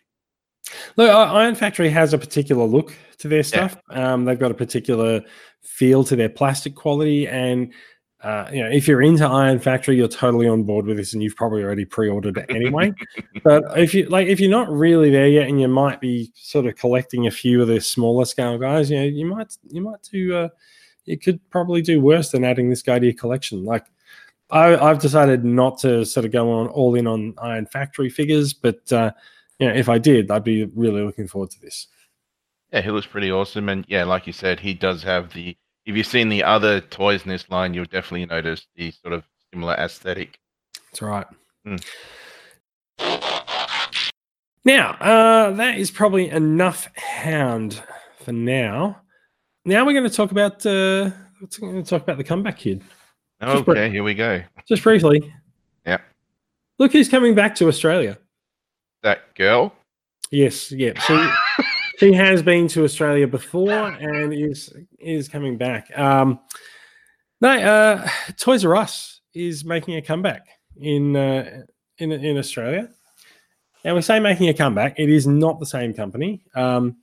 Look, 0.97 1.11
Iron 1.11 1.55
Factory 1.55 1.89
has 1.89 2.13
a 2.13 2.19
particular 2.19 2.65
look 2.65 2.95
to 3.19 3.29
their 3.29 3.43
stuff. 3.43 3.77
Um, 3.91 4.25
they've 4.25 4.39
got 4.39 4.51
a 4.51 4.55
particular 4.55 5.23
feel 5.63 6.05
to 6.05 6.15
their 6.15 6.29
plastic 6.29 6.75
quality, 6.75 7.27
and 7.27 7.73
uh, 8.23 8.49
you 8.53 8.63
know, 8.63 8.69
if 8.69 8.89
you're 8.89 9.01
into 9.01 9.25
Iron 9.25 9.61
Factory, 9.61 9.97
you're 9.97 10.09
totally 10.09 10.49
on 10.49 10.65
board 10.65 10.87
with 10.87 10.97
this, 10.97 11.15
and 11.15 11.23
you've 11.23 11.37
probably 11.37 11.63
already 11.63 11.85
pre-ordered 11.85 12.37
it 12.37 12.47
anyway. 12.51 12.93
but 13.45 13.79
if 13.79 13.95
you 13.95 14.07
like, 14.07 14.27
if 14.27 14.41
you're 14.41 14.51
not 14.51 14.71
really 14.71 15.09
there 15.09 15.29
yet, 15.29 15.49
and 15.49 15.61
you 15.61 15.69
might 15.69 16.01
be 16.01 16.33
sort 16.35 16.67
of 16.67 16.77
collecting 16.77 17.27
a 17.27 17.31
few 17.31 17.63
of 17.63 17.69
the 17.69 17.81
smaller 17.81 18.25
scale 18.25 18.59
guys, 18.59 18.91
you 18.91 18.99
know, 18.99 19.05
you 19.05 19.25
might 19.25 19.57
you 19.71 19.81
might 19.81 20.03
do. 20.03 20.37
Uh, 20.37 20.49
you 21.05 21.19
could 21.19 21.41
probably 21.49 21.81
do 21.81 22.03
worse 22.03 22.31
than 22.31 22.45
adding 22.45 22.69
this 22.69 22.83
guy 22.83 22.99
to 22.99 23.07
your 23.07 23.15
collection. 23.15 23.65
Like, 23.65 23.87
I, 24.51 24.77
I've 24.77 24.99
decided 24.99 25.45
not 25.45 25.79
to 25.79 26.05
sort 26.05 26.25
of 26.25 26.33
go 26.33 26.51
on 26.51 26.69
all 26.69 26.95
in 26.95 27.07
on 27.07 27.35
Iron 27.39 27.67
Factory 27.67 28.09
figures, 28.09 28.55
but 28.55 28.91
uh, 28.93 29.13
you 29.59 29.69
know, 29.69 29.75
if 29.75 29.89
I 29.89 29.99
did, 29.99 30.31
I'd 30.31 30.45
be 30.45 30.65
really 30.75 31.03
looking 31.03 31.29
forward 31.29 31.51
to 31.51 31.61
this. 31.61 31.87
Yeah, 32.73 32.81
he 32.81 32.91
looks 32.91 33.07
pretty 33.07 33.31
awesome, 33.31 33.69
and 33.69 33.85
yeah, 33.89 34.05
like 34.05 34.27
you 34.27 34.33
said, 34.33 34.61
he 34.61 34.75
does 34.75 35.03
have 35.03 35.33
the. 35.33 35.57
If 35.85 35.97
you've 35.97 36.07
seen 36.07 36.29
the 36.29 36.45
other 36.45 36.81
toys 36.81 37.23
in 37.23 37.31
this 37.31 37.49
line, 37.51 37.73
you'll 37.73 37.87
definitely 37.87 38.27
notice 38.27 38.67
the 38.77 38.91
sort 38.91 39.15
of 39.15 39.25
similar 39.53 39.75
aesthetic. 39.75 40.39
That's 40.91 41.01
right. 41.01 41.27
Mm. 41.67 41.83
Now, 44.65 44.91
uh, 45.01 45.53
that 45.53 45.79
is 45.79 45.91
probably 45.91 46.29
enough 46.29 46.95
hound 46.97 47.83
for 48.21 48.33
now. 48.33 49.01
Now 49.65 49.87
we're 49.87 49.93
going 49.93 50.09
to 50.09 50.15
talk 50.15 50.31
about 50.31 50.65
uh, 50.67 51.11
we're 51.61 51.71
going 51.71 51.83
to 51.83 51.89
talk 51.89 52.03
about 52.03 52.19
the 52.19 52.25
comeback 52.25 52.59
kid 52.59 52.83
Just 53.41 53.65
br- 53.65 53.73
Okay, 53.73 53.91
here 53.91 54.03
we 54.03 54.15
go. 54.15 54.43
just 54.67 54.83
briefly. 54.83 55.33
Yeah. 55.87 55.99
Look 56.79 56.93
who's 56.93 57.09
coming 57.09 57.35
back 57.35 57.55
to 57.57 57.69
Australia. 57.69 58.19
That 59.03 59.35
girl. 59.35 59.73
Yes, 60.31 60.73
yeah. 60.73 60.99
She 61.01 61.31
she 61.99 62.13
has 62.13 62.43
been 62.43 62.69
to 62.69 62.85
Australia 62.85 63.27
before 63.27 63.71
and 63.89 64.33
is 64.33 64.73
is 64.99 65.29
coming 65.29 65.57
back. 65.57 65.97
Um, 65.97 66.41
no, 67.41 67.51
uh, 67.51 68.09
Toys 68.37 68.65
R 68.65 68.75
Us 68.77 69.21
is 69.35 69.65
making 69.65 69.97
a 69.97 70.03
comeback 70.03 70.47
in 70.77 71.15
uh, 71.17 71.63
in 71.99 72.13
in 72.13 72.37
Australia. 72.37 72.89
Now 73.85 73.95
we 73.95 74.03
say 74.03 74.19
making 74.19 74.49
a 74.49 74.55
comeback. 74.55 74.99
It 74.99 75.09
is 75.09 75.27
not 75.27 75.61
the 75.61 75.67
same 75.67 75.95
company. 75.95 76.43
Um, 76.55 76.97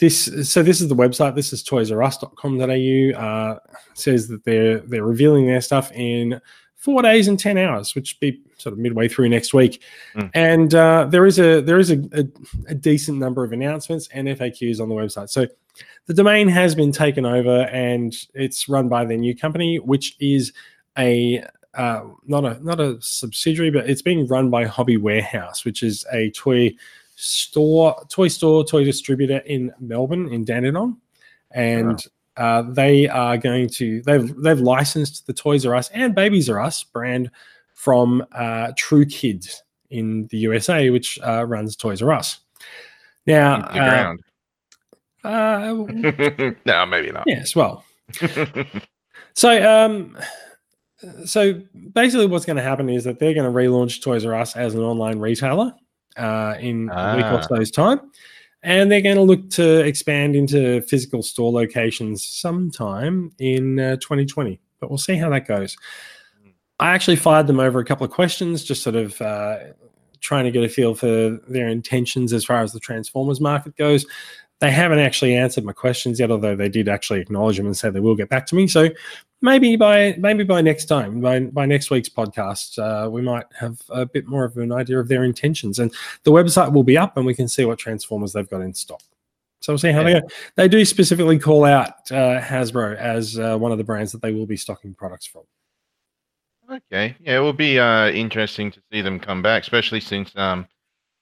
this 0.00 0.50
so 0.50 0.62
this 0.62 0.80
is 0.80 0.88
the 0.88 0.96
website. 0.96 1.34
This 1.34 1.52
is 1.52 1.62
toysrus.com.au. 1.62 3.20
Uh, 3.20 3.58
says 3.94 4.28
that 4.28 4.44
they're 4.44 4.78
they're 4.80 5.04
revealing 5.04 5.46
their 5.46 5.60
stuff 5.60 5.92
in 5.92 6.40
four 6.76 7.00
days 7.02 7.28
and 7.28 7.38
ten 7.38 7.56
hours, 7.56 7.94
which 7.94 8.18
be 8.18 8.42
sort 8.58 8.72
of 8.72 8.78
midway 8.78 9.08
through 9.08 9.28
next 9.28 9.54
week. 9.54 9.82
Mm. 10.16 10.30
And 10.34 10.74
uh, 10.74 11.06
there 11.08 11.26
is 11.26 11.38
a 11.38 11.60
there 11.60 11.78
is 11.78 11.90
a, 11.90 11.98
a, 12.12 12.24
a 12.68 12.74
decent 12.74 13.18
number 13.18 13.44
of 13.44 13.52
announcements 13.52 14.08
and 14.12 14.26
FAQs 14.28 14.80
on 14.80 14.88
the 14.88 14.94
website. 14.94 15.30
So 15.30 15.46
the 16.06 16.14
domain 16.14 16.48
has 16.48 16.74
been 16.74 16.92
taken 16.92 17.24
over 17.24 17.62
and 17.62 18.14
it's 18.34 18.68
run 18.68 18.88
by 18.88 19.04
their 19.04 19.16
new 19.16 19.36
company, 19.36 19.78
which 19.78 20.16
is 20.20 20.52
a 20.98 21.44
uh, 21.74 22.02
not 22.26 22.44
a 22.44 22.62
not 22.64 22.80
a 22.80 23.00
subsidiary, 23.00 23.70
but 23.70 23.88
it's 23.88 24.02
being 24.02 24.26
run 24.26 24.50
by 24.50 24.64
Hobby 24.64 24.96
Warehouse, 24.96 25.64
which 25.64 25.82
is 25.82 26.04
a 26.12 26.30
toy 26.30 26.74
store, 27.14 27.96
toy 28.08 28.28
store, 28.28 28.64
toy 28.64 28.84
distributor 28.84 29.38
in 29.38 29.72
Melbourne, 29.80 30.28
in 30.28 30.44
Dandenong, 30.44 30.98
and 31.52 32.04
uh, 32.36 32.62
they 32.62 33.08
are 33.08 33.36
going 33.36 33.68
to 33.68 34.02
they've 34.02 34.34
they've 34.36 34.60
licensed 34.60 35.26
the 35.26 35.32
Toys 35.32 35.64
R 35.64 35.74
Us 35.74 35.88
and 35.90 36.14
Babies 36.14 36.50
R 36.50 36.60
Us 36.60 36.82
brand 36.82 37.30
from 37.74 38.24
uh, 38.32 38.72
Tru 38.76 39.04
Kids 39.06 39.62
in 39.90 40.26
the 40.28 40.38
USA, 40.38 40.90
which 40.90 41.18
uh, 41.20 41.44
runs 41.44 41.76
Toys 41.76 42.02
R 42.02 42.12
Us. 42.12 42.40
Now, 43.26 43.62
uh, 43.62 45.26
uh, 45.26 45.74
no, 46.66 46.86
maybe 46.86 47.12
not. 47.12 47.24
yes, 47.26 47.54
well, 47.54 47.84
so 49.34 49.86
um, 49.88 50.18
so 51.24 51.60
basically, 51.92 52.26
what's 52.26 52.44
going 52.44 52.56
to 52.56 52.62
happen 52.62 52.88
is 52.88 53.04
that 53.04 53.18
they're 53.18 53.34
going 53.34 53.50
to 53.50 53.56
relaunch 53.56 54.02
Toys 54.02 54.24
R 54.24 54.34
Us 54.34 54.56
as 54.56 54.74
an 54.74 54.82
online 54.82 55.20
retailer 55.20 55.72
uh, 56.16 56.54
in 56.60 56.88
a 56.92 57.16
week 57.16 57.24
or 57.26 57.38
Ah. 57.38 57.40
so's 57.42 57.70
time, 57.70 58.00
and 58.62 58.90
they're 58.90 59.00
going 59.00 59.16
to 59.16 59.22
look 59.22 59.50
to 59.50 59.80
expand 59.80 60.34
into 60.36 60.80
physical 60.82 61.22
store 61.22 61.52
locations 61.52 62.26
sometime 62.26 63.30
in 63.38 63.78
uh, 63.78 63.96
2020. 63.96 64.60
But 64.80 64.90
we'll 64.90 64.98
see 64.98 65.16
how 65.16 65.30
that 65.30 65.46
goes. 65.46 65.76
I 66.80 66.90
actually 66.92 67.16
fired 67.16 67.46
them 67.46 67.60
over 67.60 67.78
a 67.78 67.84
couple 67.84 68.04
of 68.04 68.10
questions, 68.10 68.64
just 68.64 68.82
sort 68.82 68.96
of 68.96 69.20
uh, 69.20 69.58
trying 70.20 70.44
to 70.44 70.50
get 70.50 70.64
a 70.64 70.68
feel 70.68 70.94
for 70.94 71.38
their 71.48 71.68
intentions 71.68 72.32
as 72.32 72.44
far 72.44 72.62
as 72.62 72.72
the 72.72 72.80
Transformers 72.80 73.40
market 73.40 73.76
goes. 73.76 74.04
They 74.60 74.70
haven't 74.70 75.00
actually 75.00 75.34
answered 75.34 75.64
my 75.64 75.72
questions 75.72 76.20
yet, 76.20 76.30
although 76.30 76.56
they 76.56 76.68
did 76.68 76.88
actually 76.88 77.20
acknowledge 77.20 77.56
them 77.56 77.66
and 77.66 77.76
say 77.76 77.90
they 77.90 78.00
will 78.00 78.14
get 78.14 78.28
back 78.28 78.46
to 78.46 78.54
me. 78.54 78.66
So 78.66 78.88
maybe 79.42 79.76
by 79.76 80.14
maybe 80.18 80.44
by 80.44 80.60
next 80.60 80.86
time, 80.86 81.20
by 81.20 81.40
by 81.40 81.66
next 81.66 81.90
week's 81.90 82.08
podcast, 82.08 82.78
uh, 82.78 83.10
we 83.10 83.20
might 83.20 83.46
have 83.58 83.80
a 83.90 84.06
bit 84.06 84.26
more 84.26 84.44
of 84.44 84.56
an 84.56 84.72
idea 84.72 84.98
of 84.98 85.08
their 85.08 85.24
intentions, 85.24 85.78
and 85.78 85.92
the 86.22 86.30
website 86.30 86.72
will 86.72 86.84
be 86.84 86.96
up, 86.96 87.16
and 87.16 87.26
we 87.26 87.34
can 87.34 87.48
see 87.48 87.64
what 87.64 87.78
Transformers 87.78 88.32
they've 88.32 88.48
got 88.48 88.62
in 88.62 88.74
stock. 88.74 89.02
So 89.60 89.72
we'll 89.72 89.78
see 89.78 89.92
how 89.92 90.02
they 90.02 90.20
go. 90.20 90.28
They 90.56 90.68
do 90.68 90.84
specifically 90.84 91.38
call 91.38 91.64
out 91.64 92.10
uh, 92.10 92.40
Hasbro 92.40 92.96
as 92.96 93.38
uh, 93.38 93.56
one 93.56 93.72
of 93.72 93.78
the 93.78 93.84
brands 93.84 94.12
that 94.12 94.20
they 94.20 94.32
will 94.32 94.46
be 94.46 94.56
stocking 94.56 94.94
products 94.94 95.26
from. 95.26 95.42
Okay, 96.70 97.16
yeah, 97.20 97.38
it 97.38 97.40
will 97.40 97.52
be 97.52 97.78
uh, 97.78 98.08
interesting 98.10 98.70
to 98.70 98.80
see 98.92 99.02
them 99.02 99.18
come 99.18 99.42
back, 99.42 99.62
especially 99.62 100.00
since 100.00 100.30
um, 100.36 100.66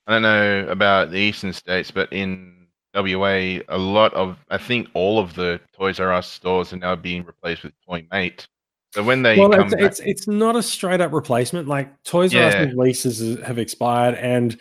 I 0.07 0.12
don't 0.12 0.23
know 0.23 0.66
about 0.68 1.11
the 1.11 1.18
eastern 1.18 1.53
states, 1.53 1.90
but 1.90 2.12
in 2.12 2.62
WA, 2.94 3.61
a 3.68 3.78
lot 3.78 4.12
of 4.14 4.38
I 4.50 4.59
think 4.59 4.88
all 4.94 5.18
of 5.18 5.35
the 5.35 5.61
Toys 5.72 6.00
R 6.00 6.12
Us 6.12 6.31
stores 6.31 6.72
are 6.72 6.76
now 6.78 6.96
being 6.96 7.24
replaced 7.24 7.62
with 7.62 7.72
Toymate. 7.88 8.46
So 8.92 9.02
when 9.02 9.22
they 9.22 9.38
well, 9.38 9.50
come 9.50 9.62
it's, 9.62 9.74
back, 9.74 9.83
it's 9.83 10.00
it's 10.00 10.28
not 10.28 10.57
a 10.57 10.62
straight 10.62 11.00
up 11.00 11.12
replacement. 11.12 11.68
Like 11.68 11.90
Toys 12.05 12.35
R 12.35 12.42
Us 12.42 12.74
leases 12.74 13.40
have 13.40 13.59
expired, 13.59 14.16
and 14.16 14.61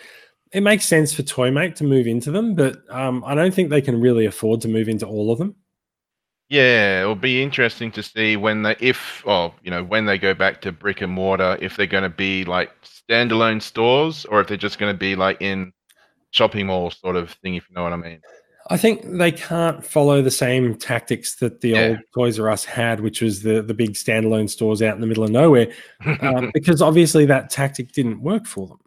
it 0.53 0.63
makes 0.63 0.85
sense 0.85 1.13
for 1.13 1.23
Toymate 1.23 1.75
to 1.75 1.83
move 1.85 2.07
into 2.07 2.29
them, 2.31 2.55
but 2.55 2.81
um, 2.89 3.23
I 3.25 3.35
don't 3.35 3.53
think 3.53 3.69
they 3.69 3.81
can 3.81 4.01
really 4.01 4.25
afford 4.25 4.59
to 4.61 4.67
move 4.67 4.89
into 4.89 5.05
all 5.05 5.31
of 5.31 5.37
them. 5.37 5.55
yeah, 6.51 6.99
it'll 6.99 7.15
be 7.15 7.41
interesting 7.41 7.91
to 7.93 8.03
see 8.03 8.35
when 8.35 8.63
they, 8.63 8.75
if, 8.81 9.23
oh, 9.25 9.53
you 9.63 9.71
know, 9.71 9.85
when 9.85 10.05
they 10.05 10.17
go 10.17 10.33
back 10.33 10.59
to 10.61 10.73
brick 10.73 10.99
and 10.99 11.11
mortar, 11.13 11.57
if 11.61 11.77
they're 11.77 11.87
going 11.87 12.03
to 12.03 12.09
be 12.09 12.43
like 12.43 12.69
standalone 12.83 13.61
stores 13.61 14.25
or 14.25 14.41
if 14.41 14.47
they're 14.47 14.57
just 14.57 14.77
going 14.77 14.93
to 14.93 14.97
be 14.97 15.15
like 15.15 15.41
in 15.41 15.71
shopping 16.31 16.67
mall 16.67 16.91
sort 16.91 17.15
of 17.15 17.31
thing, 17.31 17.55
if 17.55 17.69
you 17.69 17.75
know 17.75 17.83
what 17.83 17.93
I 17.93 17.97
mean. 17.97 18.21
I 18.69 18.77
think 18.77 19.01
they 19.17 19.31
can't 19.31 19.83
follow 19.85 20.21
the 20.21 20.31
same 20.31 20.75
tactics 20.75 21.35
that 21.37 21.61
the 21.61 21.69
Yeah. 21.69 21.87
old 21.89 21.97
Toys 22.13 22.39
R 22.39 22.49
Us 22.49 22.63
had, 22.63 22.99
which 23.01 23.21
was 23.21 23.41
the 23.43 23.61
the 23.61 23.73
big 23.73 23.93
standalone 23.93 24.49
stores 24.49 24.81
out 24.81 24.95
in 24.95 25.01
the 25.01 25.07
middle 25.07 25.23
of 25.23 25.29
nowhere, 25.31 25.71
um, 26.21 26.51
because 26.53 26.81
obviously 26.81 27.25
that 27.25 27.49
tactic 27.49 27.91
didn't 27.91 28.21
work 28.21 28.45
for 28.45 28.67
them. 28.67 28.77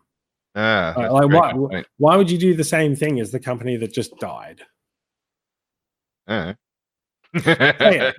ah, 0.54 0.94
Uh, 0.96 1.12
like 1.12 1.24
a 1.24 1.28
very 1.28 1.38
what- 1.40 1.54
good 1.56 1.70
point. 1.70 1.86
Why 1.98 2.16
would 2.16 2.30
you 2.30 2.38
do 2.38 2.54
the 2.54 2.64
same 2.64 2.94
thing 2.96 3.20
as 3.20 3.30
the 3.32 3.40
company 3.40 3.76
that 3.76 3.92
just 3.92 4.16
died? 4.18 4.62
Ah. 6.28 6.54
yeah. 7.44 8.12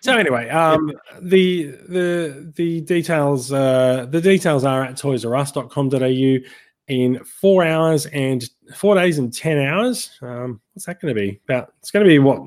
So 0.00 0.16
anyway, 0.16 0.48
um, 0.62 0.92
the 1.20 1.64
the 1.88 2.52
the 2.54 2.80
details 2.82 3.52
uh, 3.52 4.06
the 4.08 4.20
details 4.20 4.64
are 4.64 4.84
at 4.84 4.94
toysrus.com.au 4.94 6.48
in 6.88 7.22
four 7.24 7.64
hours 7.64 8.06
and 8.06 8.48
four 8.74 8.94
days 8.94 9.18
and 9.18 9.32
ten 9.32 9.58
hours. 9.58 10.10
Um, 10.22 10.60
what's 10.72 10.86
that 10.86 11.00
going 11.00 11.14
to 11.14 11.20
be? 11.20 11.40
About 11.48 11.72
it's 11.80 11.90
going 11.90 12.04
to 12.04 12.08
be 12.08 12.18
what 12.18 12.40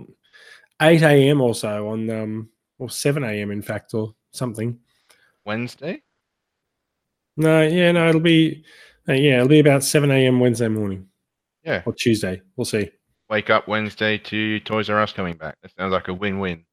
eight 0.82 1.02
a.m. 1.02 1.42
or 1.42 1.56
so 1.56 1.90
on 1.90 2.10
um, 2.10 2.50
or 2.78 2.90
seven 2.90 3.24
a.m. 3.24 3.52
in 3.52 3.62
fact 3.62 3.94
or 3.94 4.14
something. 4.32 4.80
Wednesday? 5.46 6.02
No, 7.38 7.62
yeah, 7.62 7.92
no, 7.92 8.10
it'll 8.10 8.22
be 8.22 8.64
uh, 9.08 9.14
yeah, 9.14 9.38
it'll 9.38 9.48
be 9.48 9.60
about 9.60 9.84
seven 9.84 10.12
a.m. 10.12 10.40
Wednesday 10.40 10.68
morning. 10.68 11.08
Yeah. 11.64 11.84
or 11.86 11.94
Tuesday. 11.94 12.42
We'll 12.56 12.66
see. 12.66 12.90
Wake 13.30 13.50
up 13.50 13.68
Wednesday 13.68 14.18
to 14.18 14.60
Toys 14.62 14.90
R 14.90 15.02
Us 15.02 15.12
coming 15.12 15.36
back. 15.36 15.56
That 15.62 15.72
sounds 15.78 15.92
like 15.92 16.08
a 16.08 16.14
win-win. 16.14 16.64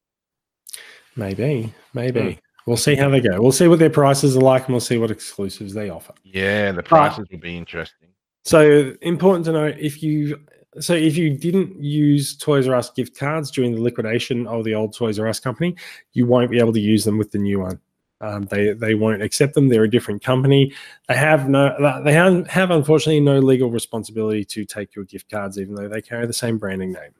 Maybe, 1.17 1.75
maybe. 1.93 2.39
We'll 2.67 2.77
see 2.77 2.97
how 2.97 3.09
they 3.09 3.21
go. 3.21 3.41
We'll 3.41 3.53
see 3.53 3.69
what 3.69 3.79
their 3.79 3.91
prices 3.91 4.37
are 4.37 4.41
like, 4.41 4.65
and 4.65 4.75
we'll 4.75 4.81
see 4.81 4.99
what 4.99 5.13
exclusives 5.13 5.73
they 5.73 5.89
offer. 5.89 6.15
Yeah, 6.25 6.73
the 6.73 6.83
prices 6.83 7.29
will 7.31 7.39
be 7.39 7.57
interesting. 7.57 8.09
So 8.45 8.95
important 9.03 9.45
to 9.47 9.53
know 9.53 9.67
if 9.67 10.03
you 10.03 10.41
so 10.79 10.93
if 10.93 11.17
you 11.17 11.31
didn't 11.31 11.83
use 11.83 12.37
Toys 12.37 12.69
R 12.69 12.75
Us 12.75 12.91
gift 12.91 13.19
cards 13.19 13.51
during 13.51 13.75
the 13.75 13.81
liquidation 13.81 14.47
of 14.47 14.65
the 14.65 14.75
old 14.75 14.95
Toys 14.95 15.19
R 15.19 15.29
Us 15.29 15.41
company, 15.41 15.77
you 16.13 16.27
won't 16.27 16.51
be 16.51 16.59
able 16.59 16.73
to 16.73 16.81
use 16.81 17.05
them 17.05 17.19
with 17.19 17.31
the 17.31 17.39
new 17.39 17.61
one. 17.61 17.81
Um, 18.21 18.43
they 18.45 18.73
they 18.73 18.95
won't 18.95 19.23
accept 19.23 19.55
them. 19.55 19.69
They're 19.69 19.85
a 19.85 19.91
different 19.91 20.23
company. 20.23 20.73
They 21.09 21.17
have 21.17 21.49
no 21.49 21.75
they 22.05 22.13
have, 22.13 22.47
have 22.49 22.71
unfortunately 22.71 23.21
no 23.21 23.39
legal 23.39 23.71
responsibility 23.71 24.45
to 24.45 24.65
take 24.65 24.95
your 24.95 25.05
gift 25.05 25.31
cards, 25.31 25.59
even 25.59 25.75
though 25.75 25.89
they 25.89 26.03
carry 26.03 26.27
the 26.27 26.33
same 26.33 26.59
branding 26.59 26.93
name. 26.93 27.13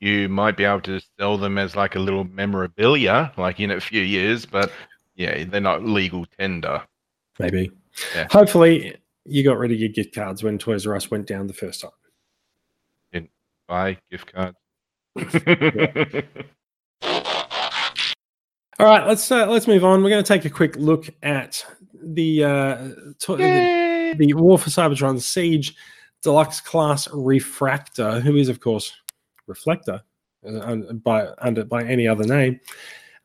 You 0.00 0.28
might 0.28 0.56
be 0.56 0.64
able 0.64 0.82
to 0.82 1.00
sell 1.18 1.38
them 1.38 1.56
as 1.58 1.74
like 1.74 1.94
a 1.94 1.98
little 1.98 2.24
memorabilia, 2.24 3.32
like 3.36 3.60
in 3.60 3.70
a 3.70 3.80
few 3.80 4.02
years, 4.02 4.44
but 4.44 4.70
yeah, 5.14 5.44
they're 5.44 5.60
not 5.60 5.84
legal 5.84 6.26
tender. 6.38 6.82
Maybe. 7.38 7.70
Yeah. 8.14 8.28
Hopefully, 8.30 8.96
you 9.24 9.42
got 9.42 9.58
rid 9.58 9.72
of 9.72 9.78
your 9.78 9.88
gift 9.88 10.14
cards 10.14 10.42
when 10.42 10.58
Toys 10.58 10.86
R 10.86 10.94
Us 10.94 11.10
went 11.10 11.26
down 11.26 11.46
the 11.46 11.54
first 11.54 11.80
time. 11.80 11.90
Buy 13.66 13.98
gift 14.10 14.32
cards. 14.32 14.56
All 18.78 18.86
right, 18.86 19.06
let's 19.06 19.30
uh, 19.32 19.46
let's 19.46 19.66
move 19.66 19.84
on. 19.84 20.02
We're 20.02 20.10
going 20.10 20.22
to 20.22 20.28
take 20.28 20.44
a 20.44 20.50
quick 20.50 20.76
look 20.76 21.08
at 21.22 21.64
the 22.00 22.44
uh, 22.44 22.76
to- 23.20 23.36
the, 23.36 24.14
the 24.18 24.34
War 24.34 24.58
for 24.58 24.70
Cybertron 24.70 25.20
Siege 25.20 25.74
Deluxe 26.22 26.60
Class 26.60 27.08
Refractor, 27.12 28.20
who 28.20 28.36
is 28.36 28.48
of 28.48 28.60
course 28.60 28.92
Reflector 29.46 30.02
uh, 30.46 30.76
by 30.92 31.28
under 31.38 31.64
by 31.64 31.84
any 31.84 32.06
other 32.06 32.24
name. 32.24 32.60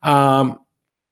Um, 0.02 0.60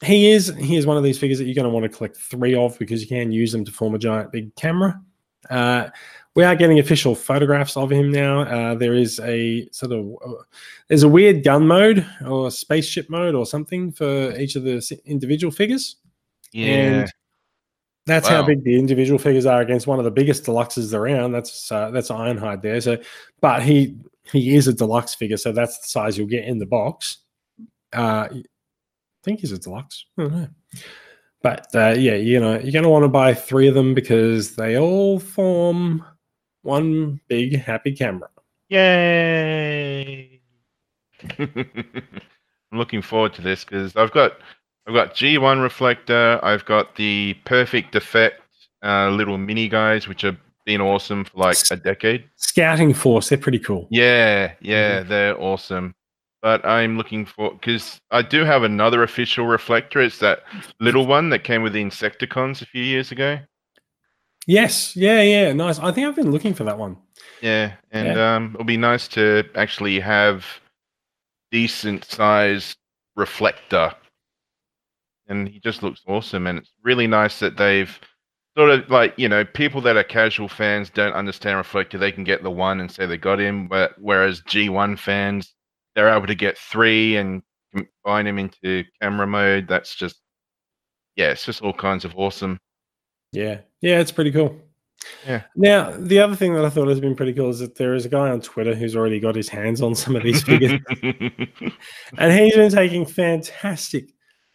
he 0.02 0.30
is 0.30 0.54
he 0.58 0.76
is 0.76 0.86
one 0.86 0.96
of 0.96 1.02
these 1.02 1.18
figures 1.18 1.38
that 1.38 1.44
you're 1.44 1.54
going 1.54 1.64
to 1.66 1.70
want 1.70 1.84
to 1.84 1.96
collect 1.96 2.16
three 2.16 2.54
of 2.54 2.78
because 2.78 3.02
you 3.02 3.08
can 3.08 3.32
use 3.32 3.52
them 3.52 3.64
to 3.64 3.72
form 3.72 3.94
a 3.94 3.98
giant 3.98 4.32
big 4.32 4.54
camera. 4.56 5.00
Uh, 5.48 5.88
we 6.34 6.44
are 6.44 6.54
getting 6.54 6.78
official 6.78 7.14
photographs 7.14 7.76
of 7.76 7.90
him 7.90 8.10
now. 8.10 8.42
Uh, 8.42 8.74
there 8.74 8.94
is 8.94 9.18
a 9.20 9.68
sort 9.72 9.92
of 9.92 10.14
uh, 10.24 10.42
there's 10.88 11.02
a 11.02 11.08
weird 11.08 11.44
gun 11.44 11.66
mode 11.66 12.06
or 12.26 12.50
spaceship 12.50 13.10
mode 13.10 13.34
or 13.34 13.44
something 13.44 13.92
for 13.92 14.34
each 14.38 14.56
of 14.56 14.62
the 14.62 15.00
individual 15.04 15.50
figures. 15.50 15.96
yeah. 16.52 16.66
And 16.66 17.12
that's 18.06 18.26
how 18.26 18.42
big 18.42 18.64
the 18.64 18.76
individual 18.76 19.18
figures 19.18 19.46
are 19.46 19.60
against 19.60 19.86
one 19.86 19.98
of 19.98 20.04
the 20.04 20.10
biggest 20.10 20.44
deluxes 20.44 20.94
around. 20.94 21.32
That's 21.32 21.70
uh, 21.70 21.90
that's 21.90 22.10
Ironhide 22.10 22.62
there. 22.62 22.80
So, 22.80 22.98
but 23.40 23.62
he 23.62 23.98
he 24.24 24.54
is 24.54 24.68
a 24.68 24.72
deluxe 24.72 25.14
figure, 25.14 25.36
so 25.36 25.52
that's 25.52 25.78
the 25.78 25.88
size 25.88 26.16
you'll 26.16 26.26
get 26.26 26.44
in 26.44 26.58
the 26.58 26.66
box. 26.66 27.18
Uh, 27.92 28.28
I 28.30 28.42
think 29.24 29.40
he's 29.40 29.52
a 29.52 29.58
deluxe. 29.58 30.04
I 30.18 30.22
don't 30.22 30.32
know. 30.32 30.48
But 31.42 31.66
uh, 31.74 31.94
yeah, 31.96 32.14
you 32.14 32.38
know, 32.38 32.58
you're 32.58 32.72
going 32.72 32.84
to 32.84 32.90
want 32.90 33.04
to 33.04 33.08
buy 33.08 33.32
three 33.34 33.66
of 33.66 33.74
them 33.74 33.94
because 33.94 34.56
they 34.56 34.78
all 34.78 35.18
form 35.18 36.04
one 36.62 37.20
big 37.28 37.58
happy 37.58 37.92
camera. 37.92 38.28
Yay! 38.68 40.40
I'm 41.38 42.78
looking 42.78 43.02
forward 43.02 43.34
to 43.34 43.42
this 43.42 43.64
because 43.64 43.96
I've 43.96 44.12
got 44.12 44.34
I've 44.86 44.94
got 44.94 45.14
G1 45.14 45.62
reflector. 45.62 46.38
I've 46.42 46.64
got 46.64 46.96
the 46.96 47.36
Perfect 47.44 47.96
Effect 47.96 48.42
uh, 48.84 49.10
little 49.10 49.38
mini 49.38 49.68
guys, 49.68 50.08
which 50.08 50.22
have 50.22 50.36
been 50.64 50.80
awesome 50.80 51.24
for 51.24 51.38
like 51.38 51.56
a 51.70 51.76
decade. 51.76 52.24
Scouting 52.36 52.94
Force, 52.94 53.28
they're 53.28 53.38
pretty 53.38 53.58
cool. 53.58 53.88
Yeah, 53.90 54.52
yeah, 54.60 55.02
they're 55.02 55.40
awesome. 55.40 55.94
But 56.42 56.64
I'm 56.64 56.96
looking 56.96 57.26
for 57.26 57.52
because 57.52 58.00
I 58.10 58.22
do 58.22 58.44
have 58.44 58.62
another 58.62 59.02
official 59.02 59.46
reflector. 59.46 60.00
It's 60.00 60.18
that 60.20 60.40
little 60.80 61.06
one 61.06 61.28
that 61.30 61.44
came 61.44 61.62
with 61.62 61.74
the 61.74 61.84
Insecticons 61.84 62.62
a 62.62 62.66
few 62.66 62.82
years 62.82 63.12
ago. 63.12 63.38
Yes, 64.46 64.96
yeah, 64.96 65.20
yeah, 65.20 65.52
nice. 65.52 65.78
I 65.78 65.92
think 65.92 66.08
I've 66.08 66.16
been 66.16 66.32
looking 66.32 66.54
for 66.54 66.64
that 66.64 66.78
one. 66.78 66.96
Yeah, 67.42 67.74
and 67.90 68.18
um, 68.18 68.52
it'll 68.54 68.64
be 68.64 68.78
nice 68.78 69.06
to 69.08 69.44
actually 69.54 70.00
have 70.00 70.46
decent 71.50 72.04
sized 72.04 72.76
reflector. 73.16 73.94
And 75.28 75.48
he 75.48 75.60
just 75.60 75.82
looks 75.82 76.02
awesome, 76.08 76.46
and 76.46 76.58
it's 76.58 76.72
really 76.82 77.06
nice 77.06 77.38
that 77.38 77.56
they've 77.56 78.00
sort 78.56 78.70
of 78.70 78.90
like 78.90 79.14
you 79.16 79.28
know 79.28 79.44
people 79.44 79.80
that 79.82 79.96
are 79.96 80.04
casual 80.04 80.48
fans 80.48 80.90
don't 80.90 81.14
understand 81.14 81.56
reflector. 81.56 81.98
They 81.98 82.12
can 82.12 82.24
get 82.24 82.42
the 82.42 82.50
one 82.50 82.80
and 82.80 82.90
say 82.90 83.06
they 83.06 83.16
got 83.16 83.40
him, 83.40 83.68
but 83.68 83.92
whereas 83.98 84.42
G1 84.42 84.98
fans 84.98 85.54
they're 85.94 86.14
able 86.14 86.26
to 86.26 86.34
get 86.34 86.56
three 86.56 87.16
and 87.16 87.42
combine 87.74 88.24
them 88.24 88.38
into 88.38 88.84
camera 89.00 89.26
mode. 89.26 89.68
That's 89.68 89.94
just 89.94 90.20
yeah, 91.16 91.30
it's 91.30 91.44
just 91.44 91.62
all 91.62 91.72
kinds 91.72 92.04
of 92.04 92.16
awesome. 92.16 92.58
Yeah, 93.32 93.60
yeah, 93.80 94.00
it's 94.00 94.12
pretty 94.12 94.32
cool. 94.32 94.56
Yeah. 95.26 95.42
Now, 95.56 95.92
the 95.96 96.18
other 96.18 96.36
thing 96.36 96.54
that 96.54 96.64
I 96.64 96.68
thought 96.68 96.88
has 96.88 97.00
been 97.00 97.16
pretty 97.16 97.32
cool 97.32 97.50
is 97.50 97.60
that 97.60 97.76
there 97.76 97.94
is 97.94 98.04
a 98.04 98.10
guy 98.10 98.28
on 98.30 98.40
Twitter 98.40 98.74
who's 98.74 98.96
already 98.96 99.18
got 99.18 99.34
his 99.34 99.48
hands 99.48 99.80
on 99.80 99.94
some 99.94 100.14
of 100.14 100.22
these 100.22 100.42
figures, 100.42 100.78
and 102.18 102.32
he's 102.32 102.54
been 102.54 102.70
taking 102.70 103.06
fantastic 103.06 104.12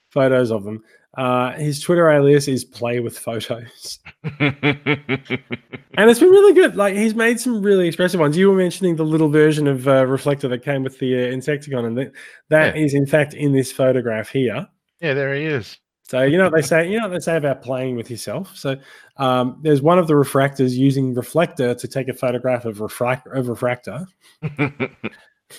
photos 0.09 0.51
of 0.51 0.63
them. 0.63 0.83
Uh, 1.17 1.53
his 1.53 1.79
Twitter 1.79 2.09
alias 2.09 2.47
is 2.47 2.65
Play 2.65 2.99
with 2.99 3.17
Photos, 3.17 3.99
and 4.39 6.09
it's 6.09 6.19
been 6.19 6.29
really 6.29 6.53
good. 6.53 6.75
Like 6.75 6.95
he's 6.95 7.15
made 7.15 7.39
some 7.39 7.61
really 7.61 7.87
expressive 7.87 8.19
ones. 8.19 8.35
You 8.37 8.49
were 8.49 8.57
mentioning 8.57 8.95
the 8.95 9.05
little 9.05 9.29
version 9.29 9.67
of 9.67 9.87
uh, 9.87 10.05
reflector 10.05 10.47
that 10.49 10.63
came 10.63 10.83
with 10.83 10.99
the 10.99 11.13
uh, 11.15 11.31
Insecticon, 11.31 11.85
and 11.85 11.97
that, 11.97 12.11
that 12.49 12.75
Yeah. 12.75 12.83
is 12.83 12.93
in 12.93 13.05
fact 13.05 13.33
in 13.33 13.53
this 13.53 13.71
photograph 13.71 14.29
here. 14.29 14.67
yeah, 14.99 15.13
there 15.13 15.33
he 15.35 15.45
is. 15.45 15.77
So 16.03 16.21
you 16.21 16.37
know 16.37 16.43
what 16.49 16.53
they 16.53 16.61
say. 16.61 16.89
You 16.91 16.97
know 16.99 17.07
what 17.07 17.13
they 17.13 17.19
say 17.19 17.37
about 17.37 17.61
playing 17.63 17.95
with 17.95 18.11
yourself. 18.11 18.55
So 18.55 18.75
um, 19.17 19.59
there's 19.63 19.81
one 19.81 19.97
of 19.97 20.07
the 20.07 20.13
refractors 20.13 20.71
using 20.75 21.13
reflector 21.15 21.73
to 21.73 21.87
take 21.87 22.09
a 22.09 22.13
photograph 22.13 22.65
of 22.65 22.79
of 22.81 23.47
refractor. 23.49 24.05
and 24.59 24.89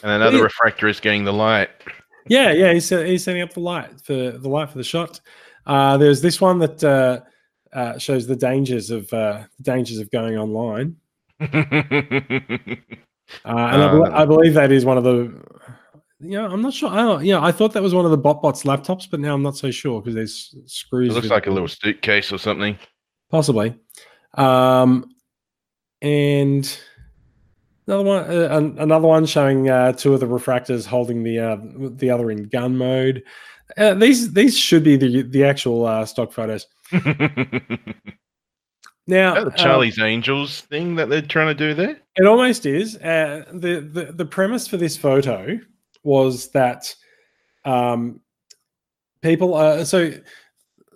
another 0.02 0.42
refractor 0.42 0.86
is 0.86 1.00
getting 1.00 1.24
the 1.24 1.32
light. 1.32 1.70
Yeah, 2.28 2.52
yeah. 2.52 2.72
He's 2.72 2.88
he's 2.88 3.24
setting 3.24 3.42
up 3.42 3.54
the 3.54 3.60
light 3.60 4.00
for 4.02 4.12
the 4.32 4.48
light 4.48 4.70
for 4.70 4.78
the 4.78 4.84
shot. 4.84 5.20
Uh, 5.66 5.96
there's 5.96 6.20
this 6.20 6.40
one 6.40 6.58
that 6.60 6.82
uh, 6.84 7.20
uh, 7.72 7.98
shows 7.98 8.26
the 8.26 8.36
dangers 8.36 8.90
of 8.90 9.12
uh, 9.12 9.44
dangers 9.62 9.98
of 9.98 10.10
going 10.10 10.36
online. 10.36 10.96
Uh, 13.44 13.70
and 13.72 13.82
I, 13.82 13.90
bel 13.90 14.04
Uh, 14.04 14.10
I 14.10 14.24
believe 14.24 14.54
that 14.54 14.70
is 14.70 14.84
one 14.84 14.96
of 14.96 15.04
the. 15.04 15.34
Yeah, 16.20 16.46
I'm 16.46 16.62
not 16.62 16.72
sure. 16.72 16.90
I 16.90 16.96
don't, 16.96 17.24
yeah, 17.24 17.42
I 17.42 17.52
thought 17.52 17.72
that 17.72 17.82
was 17.82 17.92
one 17.92 18.04
of 18.04 18.10
the 18.10 18.18
BotBots 18.18 18.64
laptops, 18.64 19.10
but 19.10 19.20
now 19.20 19.34
I'm 19.34 19.42
not 19.42 19.56
so 19.56 19.70
sure 19.70 20.00
because 20.00 20.14
there's 20.14 20.54
screws. 20.66 21.10
It 21.10 21.14
looks 21.14 21.28
like 21.28 21.46
a 21.46 21.50
little 21.50 21.68
suitcase 21.68 22.32
or 22.32 22.38
something. 22.38 22.78
possibly. 23.30 23.74
Um, 24.34 25.10
and 26.00 26.78
another 27.86 28.04
one, 28.04 28.30
uh, 28.30 28.82
another 28.82 29.08
one 29.08 29.26
showing 29.26 29.68
uh, 29.68 29.92
two 29.92 30.14
of 30.14 30.20
the 30.20 30.26
refractors 30.26 30.86
holding 30.86 31.22
the 31.22 31.38
uh, 31.38 31.56
the 31.96 32.10
other 32.10 32.30
in 32.30 32.44
gun 32.44 32.76
mode. 32.76 33.24
Uh, 33.76 33.94
these 33.94 34.32
these 34.32 34.56
should 34.56 34.84
be 34.84 34.96
the 34.96 35.22
the 35.22 35.44
actual 35.44 35.86
uh, 35.86 36.04
stock 36.06 36.32
photos. 36.32 36.66
Now, 39.06 39.34
the 39.34 39.46
uh, 39.46 39.50
Charlie's 39.50 39.98
Angels 40.00 40.62
thing 40.62 40.96
that 40.96 41.08
they're 41.08 41.22
trying 41.22 41.46
to 41.46 41.54
do 41.54 41.74
there? 41.74 42.00
It 42.16 42.26
almost 42.26 42.66
is. 42.66 42.96
Uh, 42.96 43.44
the, 43.52 43.80
the 43.80 44.12
the 44.12 44.24
premise 44.24 44.66
for 44.66 44.76
this 44.76 44.96
photo 44.96 45.58
was 46.02 46.48
that 46.50 46.92
um, 47.64 48.20
people 49.22 49.54
are 49.54 49.84
so 49.84 50.12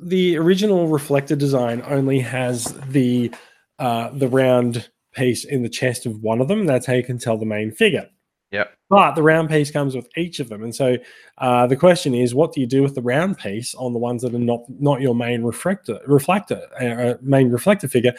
the 0.00 0.36
original 0.38 0.88
reflector 0.88 1.36
design 1.36 1.82
only 1.86 2.18
has 2.18 2.64
the 2.88 3.32
uh, 3.78 4.10
the 4.10 4.28
round 4.28 4.90
piece 5.14 5.44
in 5.44 5.62
the 5.62 5.68
chest 5.68 6.04
of 6.04 6.20
one 6.20 6.40
of 6.40 6.48
them. 6.48 6.66
That's 6.66 6.86
how 6.86 6.94
you 6.94 7.04
can 7.04 7.18
tell 7.18 7.38
the 7.38 7.46
main 7.46 7.70
figure. 7.70 8.08
Yep. 8.52 8.74
But 8.88 9.14
the 9.14 9.22
round 9.22 9.48
piece 9.48 9.70
comes 9.70 9.94
with 9.94 10.08
each 10.16 10.40
of 10.40 10.48
them, 10.48 10.64
and 10.64 10.74
so 10.74 10.96
uh, 11.38 11.68
the 11.68 11.76
question 11.76 12.14
is, 12.14 12.34
what 12.34 12.52
do 12.52 12.60
you 12.60 12.66
do 12.66 12.82
with 12.82 12.96
the 12.96 13.02
round 13.02 13.38
piece 13.38 13.74
on 13.76 13.92
the 13.92 14.00
ones 14.00 14.22
that 14.22 14.34
are 14.34 14.38
not 14.40 14.62
not 14.68 15.00
your 15.00 15.14
main 15.14 15.44
reflector 15.44 16.00
reflector 16.08 16.60
uh, 16.80 17.14
main 17.22 17.50
reflector 17.52 17.86
figure? 17.86 18.12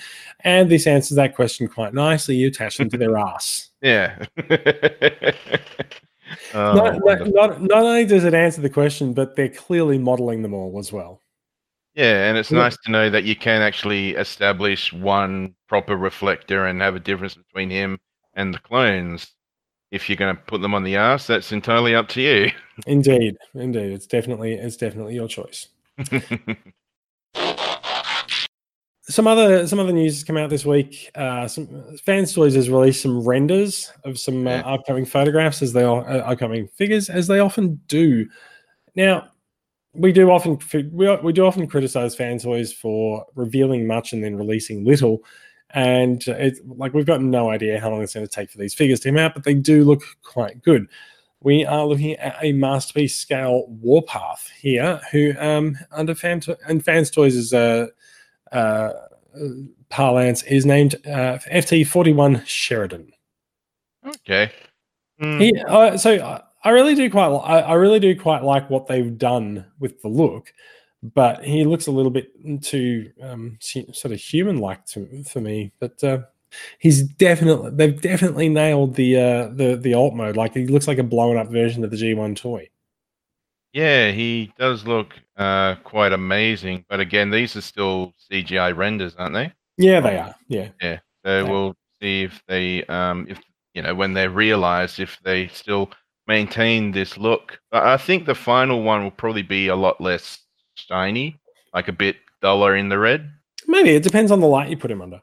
And 0.45 0.69
this 0.71 0.87
answers 0.87 1.17
that 1.17 1.35
question 1.35 1.67
quite 1.67 1.93
nicely. 1.93 2.35
You 2.35 2.47
attach 2.47 2.77
them 2.77 2.89
to 2.91 2.97
their 2.97 3.17
ass. 3.29 3.69
Yeah. 3.81 4.25
Oh, 6.53 6.73
not, 6.73 6.99
not, 7.03 7.27
not, 7.27 7.61
not 7.61 7.83
only 7.83 8.05
does 8.05 8.23
it 8.23 8.33
answer 8.33 8.61
the 8.61 8.69
question, 8.69 9.13
but 9.13 9.35
they're 9.35 9.49
clearly 9.49 9.97
modeling 9.97 10.41
them 10.43 10.53
all 10.53 10.79
as 10.79 10.91
well. 10.93 11.19
yeah, 11.93 12.29
and 12.29 12.37
it's 12.37 12.51
Yeah. 12.51 12.59
nice 12.59 12.77
to 12.85 12.91
know 12.91 13.09
that 13.09 13.25
you 13.25 13.35
can 13.35 13.61
actually 13.61 14.11
establish 14.15 14.93
one 14.93 15.55
proper 15.67 15.97
reflector 15.97 16.67
and 16.67 16.81
have 16.81 16.95
a 16.95 17.01
difference 17.01 17.35
between 17.35 17.69
him 17.69 17.99
and 18.33 18.53
the 18.53 18.59
clones. 18.59 19.33
If 19.91 20.09
you're 20.09 20.15
going 20.15 20.35
to 20.35 20.41
put 20.43 20.61
them 20.61 20.73
on 20.73 20.83
the 20.83 20.95
ass, 20.95 21.27
that's 21.27 21.51
entirely 21.51 21.93
up 21.93 22.07
to 22.09 22.21
you. 22.21 22.51
Indeed, 22.87 23.37
indeed, 23.53 23.91
it's 23.91 24.07
definitely 24.07 24.53
it's 24.53 24.77
definitely 24.77 25.15
your 25.15 25.27
choice. 25.27 25.67
Some 29.03 29.27
other 29.27 29.67
some 29.67 29.79
other 29.79 29.91
news 29.91 30.13
has 30.13 30.23
come 30.23 30.37
out 30.37 30.49
this 30.49 30.65
week. 30.65 31.11
Uh, 31.15 31.45
some 31.45 31.97
Fans 32.05 32.33
Toys 32.33 32.55
has 32.55 32.69
released 32.69 33.01
some 33.01 33.19
renders 33.21 33.91
of 34.05 34.17
some 34.17 34.47
uh, 34.47 34.61
upcoming 34.63 35.05
photographs 35.05 35.61
as 35.61 35.73
they 35.73 35.83
are 35.83 36.07
uh, 36.07 36.19
upcoming 36.19 36.67
figures 36.67 37.09
as 37.09 37.27
they 37.27 37.39
often 37.39 37.81
do. 37.87 38.25
Now, 38.95 39.27
we 39.93 40.13
do 40.13 40.29
often 40.31 40.59
we, 40.93 41.13
we 41.17 41.33
do 41.33 41.45
often 41.45 41.67
criticize 41.67 42.15
fan 42.15 42.39
toys 42.39 42.71
for 42.71 43.25
revealing 43.35 43.85
much 43.85 44.13
and 44.13 44.23
then 44.23 44.37
releasing 44.37 44.85
little 44.85 45.23
and 45.73 46.27
it's 46.27 46.59
like 46.65 46.93
we've 46.93 47.05
got 47.05 47.21
no 47.21 47.49
idea 47.49 47.79
how 47.79 47.89
long 47.89 48.01
it's 48.01 48.13
going 48.13 48.25
to 48.25 48.31
take 48.31 48.51
for 48.51 48.57
these 48.57 48.73
figures 48.73 48.99
to 49.01 49.09
come 49.09 49.17
out 49.17 49.33
but 49.33 49.43
they 49.43 49.53
do 49.53 49.83
look 49.83 50.03
quite 50.23 50.61
good. 50.61 50.87
We 51.43 51.65
are 51.65 51.85
looking 51.85 52.13
at 52.17 52.37
a 52.41 52.51
masterpiece 52.51 53.15
scale 53.15 53.65
warpath 53.67 54.49
here 54.59 55.01
who 55.11 55.33
um 55.39 55.77
under 55.91 56.15
fan 56.15 56.39
to- 56.41 56.57
and 56.67 56.83
fans 56.83 57.09
toys 57.09 57.35
is 57.35 57.53
uh, 57.53 57.87
uh 58.51 58.91
parlance 59.89 60.43
is 60.43 60.65
named 60.65 60.95
uh, 61.05 61.37
ft41 61.51 62.45
sheridan. 62.45 63.11
Okay. 64.05 64.51
Hmm, 65.19 65.39
he, 65.39 65.55
uh, 65.67 65.97
so 65.97 66.15
I, 66.15 66.41
I 66.63 66.69
really 66.71 66.95
do 66.95 67.09
quite, 67.09 67.27
li- 67.27 67.41
I, 67.43 67.59
I 67.59 67.73
really 67.73 67.99
do 67.99 68.19
quite 68.19 68.43
like 68.43 68.69
what 68.69 68.87
they've 68.87 69.17
done 69.17 69.65
with 69.79 70.01
the 70.01 70.07
look, 70.07 70.53
but 71.03 71.43
he 71.43 71.63
looks 71.63 71.87
a 71.87 71.91
little 71.91 72.11
bit 72.11 72.31
too 72.63 73.11
um, 73.21 73.57
sort 73.61 74.13
of 74.13 74.19
human-like 74.19 74.85
to 74.87 75.23
for 75.23 75.41
me. 75.41 75.71
But 75.79 76.03
uh, 76.03 76.19
he's 76.79 77.03
definitely, 77.03 77.71
they've 77.71 77.99
definitely 77.99 78.49
nailed 78.49 78.95
the 78.95 79.17
uh, 79.17 79.47
the 79.53 79.75
the 79.81 79.93
alt 79.93 80.13
mode. 80.13 80.37
Like 80.37 80.53
he 80.53 80.67
looks 80.67 80.87
like 80.87 80.99
a 80.99 81.03
blown-up 81.03 81.49
version 81.49 81.83
of 81.83 81.91
the 81.91 81.97
G1 81.97 82.35
toy. 82.35 82.69
Yeah, 83.73 84.11
he 84.11 84.51
does 84.59 84.85
look 84.85 85.13
uh, 85.37 85.75
quite 85.83 86.11
amazing. 86.11 86.85
But 86.89 86.99
again, 86.99 87.29
these 87.29 87.55
are 87.55 87.61
still 87.61 88.13
CGI 88.31 88.75
renders, 88.75 89.15
aren't 89.15 89.33
they? 89.33 89.53
Yeah, 89.77 90.01
they 90.01 90.17
are. 90.17 90.35
Yeah, 90.49 90.69
yeah, 90.81 90.99
So 91.25 91.43
Yeah. 91.45 91.49
we'll 91.49 91.75
see 92.01 92.23
if 92.23 92.41
they, 92.47 92.83
um, 92.85 93.25
if 93.29 93.39
you 93.73 93.81
know, 93.81 93.95
when 93.95 94.13
they're 94.13 94.29
realized, 94.29 94.99
if 94.99 95.17
they 95.23 95.47
still 95.47 95.89
maintain 96.27 96.91
this 96.91 97.17
look. 97.17 97.59
But 97.71 97.83
I 97.83 97.95
think 97.97 98.25
the 98.25 98.35
final 98.35 98.83
one 98.83 99.03
will 99.03 99.11
probably 99.11 99.41
be 99.43 99.67
a 99.69 99.75
lot 99.75 100.01
less 100.01 100.39
shiny, 100.87 101.37
like 101.73 101.87
a 101.87 101.91
bit 101.93 102.17
duller 102.41 102.75
in 102.75 102.89
the 102.89 102.97
red. 102.99 103.29
maybe 103.67 103.89
it 103.91 104.03
depends 104.03 104.31
on 104.31 104.39
the 104.39 104.47
light 104.47 104.69
you 104.69 104.77
put 104.77 104.91
him 104.91 105.01
under. 105.01 105.21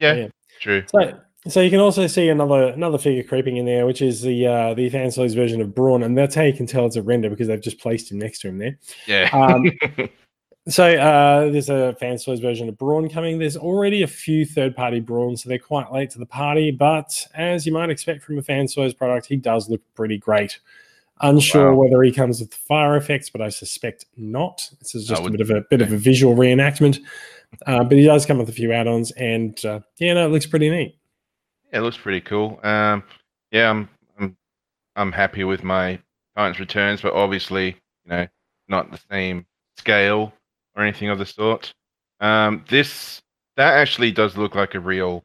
Yeah, 0.00 0.14
Yeah. 0.14 0.28
true. 0.60 0.84
So, 0.88 1.18
so 1.48 1.60
you 1.60 1.70
can 1.70 1.80
also 1.80 2.06
see 2.06 2.28
another 2.28 2.68
another 2.68 2.98
figure 2.98 3.22
creeping 3.22 3.56
in 3.56 3.64
there, 3.66 3.86
which 3.86 4.02
is 4.02 4.20
the 4.22 4.46
uh, 4.46 4.74
the 4.74 4.90
Fans 4.90 5.14
Toys 5.16 5.34
version 5.34 5.60
of 5.60 5.74
Brawn, 5.74 6.02
and 6.02 6.16
that's 6.16 6.34
how 6.34 6.42
you 6.42 6.52
can 6.52 6.66
tell 6.66 6.86
it's 6.86 6.96
a 6.96 7.02
render 7.02 7.30
because 7.30 7.48
they've 7.48 7.60
just 7.62 7.78
placed 7.80 8.10
him 8.10 8.18
next 8.18 8.40
to 8.40 8.48
him 8.48 8.58
there. 8.58 8.78
Yeah. 9.06 9.28
Um, 9.32 9.70
So 10.68 10.84
uh, 10.94 11.50
there's 11.50 11.70
a 11.70 11.94
Fans 11.98 12.22
Toys 12.22 12.38
version 12.38 12.68
of 12.68 12.76
Brawn 12.76 13.08
coming. 13.08 13.38
There's 13.38 13.56
already 13.56 14.02
a 14.02 14.06
few 14.06 14.44
third-party 14.44 15.00
Brawns, 15.00 15.40
so 15.40 15.48
they're 15.48 15.58
quite 15.58 15.90
late 15.90 16.10
to 16.10 16.18
the 16.18 16.26
party. 16.26 16.70
But 16.70 17.26
as 17.34 17.64
you 17.64 17.72
might 17.72 17.88
expect 17.88 18.22
from 18.22 18.38
a 18.38 18.42
Fans 18.42 18.74
Toys 18.74 18.92
product, 18.92 19.24
he 19.26 19.36
does 19.36 19.70
look 19.70 19.80
pretty 19.94 20.18
great. 20.18 20.60
Unsure 21.22 21.72
Wow. 21.74 21.82
whether 21.82 22.02
he 22.02 22.12
comes 22.12 22.40
with 22.40 22.50
the 22.50 22.56
fire 22.56 22.96
effects, 22.96 23.28
but 23.28 23.40
I 23.42 23.50
suspect 23.50 24.06
not. 24.16 24.68
This 24.78 24.94
is 24.94 25.06
just 25.06 25.22
a 25.22 25.30
bit 25.30 25.40
of 25.40 25.50
a 25.50 25.62
bit 25.68 25.82
of 25.82 25.92
a 25.92 25.96
visual 25.96 26.34
reenactment. 26.34 26.98
Uh, 27.66 27.82
but 27.84 27.98
he 27.98 28.04
does 28.04 28.24
come 28.24 28.38
with 28.38 28.48
a 28.48 28.52
few 28.52 28.72
add-ons, 28.72 29.10
and 29.12 29.62
uh, 29.64 29.80
yeah, 29.98 30.14
no, 30.14 30.24
it 30.24 30.30
looks 30.30 30.46
pretty 30.46 30.70
neat. 30.70 30.96
Yeah, 31.72 31.80
it 31.80 31.82
looks 31.82 31.96
pretty 31.96 32.20
cool. 32.20 32.58
Um, 32.62 33.02
yeah, 33.50 33.68
I'm 33.70 33.88
I'm 34.18 34.36
I'm 34.96 35.12
happy 35.12 35.44
with 35.44 35.62
my 35.64 35.98
Titans 36.36 36.60
returns, 36.60 37.02
but 37.02 37.12
obviously, 37.12 37.66
you 38.04 38.10
know, 38.10 38.26
not 38.68 38.90
the 38.90 39.00
same 39.10 39.44
scale 39.76 40.32
or 40.76 40.82
anything 40.84 41.08
of 41.10 41.18
the 41.18 41.26
sort. 41.26 41.72
Um, 42.20 42.64
this 42.68 43.20
that 43.56 43.74
actually 43.74 44.12
does 44.12 44.36
look 44.36 44.54
like 44.54 44.74
a 44.74 44.80
real. 44.80 45.22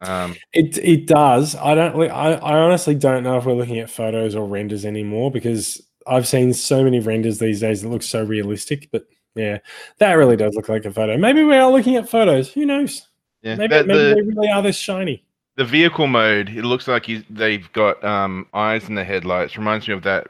Um, 0.00 0.34
It 0.52 0.78
it 0.78 1.06
does. 1.06 1.54
I 1.56 1.74
don't. 1.74 2.10
I, 2.10 2.32
I 2.34 2.58
honestly 2.58 2.94
don't 2.94 3.22
know 3.22 3.36
if 3.38 3.44
we're 3.44 3.52
looking 3.54 3.78
at 3.78 3.90
photos 3.90 4.34
or 4.34 4.46
renders 4.46 4.84
anymore 4.84 5.30
because 5.30 5.82
I've 6.06 6.26
seen 6.26 6.52
so 6.54 6.82
many 6.82 7.00
renders 7.00 7.38
these 7.38 7.60
days 7.60 7.82
that 7.82 7.88
look 7.88 8.02
so 8.02 8.24
realistic. 8.24 8.88
But 8.90 9.04
yeah, 9.34 9.58
that 9.98 10.14
really 10.14 10.36
does 10.36 10.54
look 10.54 10.68
like 10.68 10.84
a 10.86 10.90
photo. 10.92 11.16
Maybe 11.18 11.42
we 11.44 11.54
are 11.56 11.70
looking 11.70 11.96
at 11.96 12.08
photos. 12.08 12.52
Who 12.52 12.64
knows? 12.66 13.06
yeah, 13.42 13.56
Maybe, 13.56 13.76
the, 13.76 13.84
maybe 13.84 13.98
the, 13.98 14.14
they 14.14 14.22
really 14.22 14.48
are 14.48 14.62
this 14.62 14.76
shiny. 14.76 15.24
the 15.56 15.64
vehicle 15.64 16.06
mode. 16.06 16.48
It 16.48 16.64
looks 16.64 16.88
like 16.88 17.04
he's, 17.06 17.22
they've 17.30 17.70
got 17.72 18.02
um, 18.02 18.46
eyes 18.54 18.88
in 18.88 18.94
the 18.94 19.04
headlights. 19.04 19.56
Reminds 19.58 19.86
me 19.86 19.94
of 19.94 20.02
that. 20.04 20.26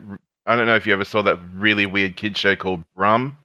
I 0.46 0.56
don't 0.56 0.66
know 0.66 0.76
if 0.76 0.86
you 0.86 0.92
ever 0.92 1.04
saw 1.04 1.22
that 1.22 1.38
really 1.54 1.86
weird 1.86 2.16
kid 2.16 2.36
show 2.36 2.56
called 2.56 2.82
Brum. 2.96 3.36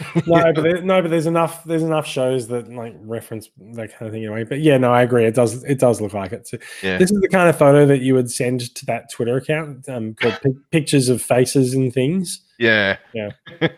No, 0.26 0.52
but 0.54 0.62
there, 0.62 0.80
no, 0.82 1.02
but 1.02 1.10
there's 1.10 1.26
enough. 1.26 1.64
There's 1.64 1.82
enough 1.82 2.06
shows 2.06 2.48
that 2.48 2.72
like 2.72 2.94
reference 3.00 3.48
that 3.74 3.92
kind 3.92 4.06
of 4.06 4.12
thing 4.12 4.24
anyway. 4.24 4.44
But 4.44 4.60
yeah, 4.60 4.78
no, 4.78 4.92
I 4.92 5.02
agree. 5.02 5.26
It 5.26 5.34
does. 5.34 5.62
It 5.64 5.78
does 5.78 6.00
look 6.00 6.14
like 6.14 6.32
it. 6.32 6.46
So 6.48 6.58
Yeah. 6.82 6.96
This 6.98 7.10
is 7.10 7.20
the 7.20 7.28
kind 7.28 7.48
of 7.48 7.58
photo 7.58 7.84
that 7.86 8.00
you 8.00 8.14
would 8.14 8.30
send 8.30 8.74
to 8.74 8.86
that 8.86 9.10
Twitter 9.12 9.36
account 9.36 9.88
um, 9.88 10.14
called 10.14 10.38
pic- 10.42 10.52
pictures 10.70 11.08
of 11.08 11.20
faces 11.20 11.74
and 11.74 11.92
things. 11.92 12.40
Yeah. 12.58 12.96
Yeah. 13.14 13.30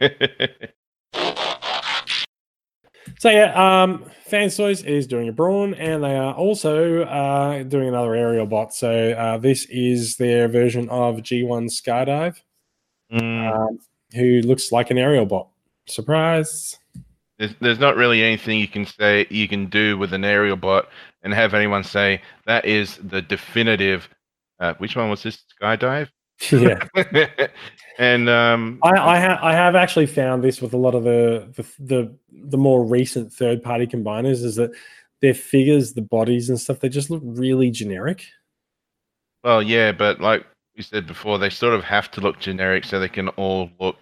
So 3.21 3.31
yeah, 3.31 3.83
um, 3.83 4.05
Fans 4.27 4.57
Toys 4.57 4.83
is 4.83 5.07
doing 5.07 5.29
a 5.29 5.33
brawn, 5.33 5.75
and 5.75 6.03
they 6.03 6.17
are 6.17 6.35
also 6.35 7.05
uh, 7.05 7.63
doing 7.63 7.89
another 7.89 8.15
aerial 8.15 8.45
bot. 8.45 8.75
So 8.75 9.13
uh, 9.13 9.39
this 9.39 9.67
is 9.71 10.17
their 10.17 10.49
version 10.49 10.89
of 10.91 11.17
G1 11.19 11.71
Skydive, 11.71 12.37
Mm, 13.13 13.55
um, 13.55 13.79
who 14.15 14.41
looks 14.43 14.73
like 14.73 14.91
an 14.91 14.99
aerial 14.99 15.27
bot. 15.27 15.49
Surprise! 15.87 16.79
there's, 17.39 17.55
there's 17.61 17.79
not 17.79 17.97
really 17.97 18.23
anything 18.23 18.59
you 18.59 18.69
can 18.69 18.87
say 18.87 19.27
you 19.31 19.49
can 19.49 19.67
do 19.67 19.99
with 19.99 20.13
an 20.13 20.25
aerial 20.25 20.57
bot 20.57 20.89
and 21.23 21.35
have 21.35 21.55
anyone 21.55 21.83
say 21.83 22.21
that 22.47 22.65
is 22.65 22.99
the 22.99 23.23
definitive. 23.23 24.09
Uh, 24.61 24.75
which 24.79 24.97
one 24.97 25.11
was 25.11 25.23
this? 25.23 25.43
Skydive. 25.61 26.09
yeah, 26.51 26.85
and 27.99 28.29
um, 28.29 28.79
I 28.83 28.91
I, 28.91 29.21
ha- 29.21 29.39
I 29.41 29.53
have 29.53 29.77
actually 29.77 30.07
found 30.07 30.43
this 30.43 30.61
with 30.61 30.73
a 30.75 30.77
lot 30.77 30.95
of 30.95 31.05
the 31.05 31.49
the 31.57 31.67
the, 31.79 32.17
the 32.49 32.59
more 32.59 32.85
recent 32.85 33.33
third 33.33 33.63
party 33.63 33.87
combiners 33.87 34.43
is 34.45 34.57
that 34.57 34.73
their 35.23 35.35
figures, 35.35 35.93
the 35.93 36.03
bodies 36.03 36.51
and 36.51 36.61
stuff, 36.61 36.81
they 36.81 36.89
just 36.89 37.11
look 37.11 37.23
really 37.25 37.71
generic. 37.71 38.27
well, 39.43 39.63
yeah, 39.63 39.93
but 39.93 40.21
like 40.21 40.45
we 40.77 40.83
said 40.83 41.07
before, 41.07 41.39
they 41.39 41.51
sort 41.51 41.73
of 41.73 41.85
have 41.85 42.11
to 42.13 42.21
look 42.21 42.41
generic 42.41 42.85
so 42.85 42.99
they 42.99 43.09
can 43.09 43.29
all 43.31 43.71
look 43.81 43.97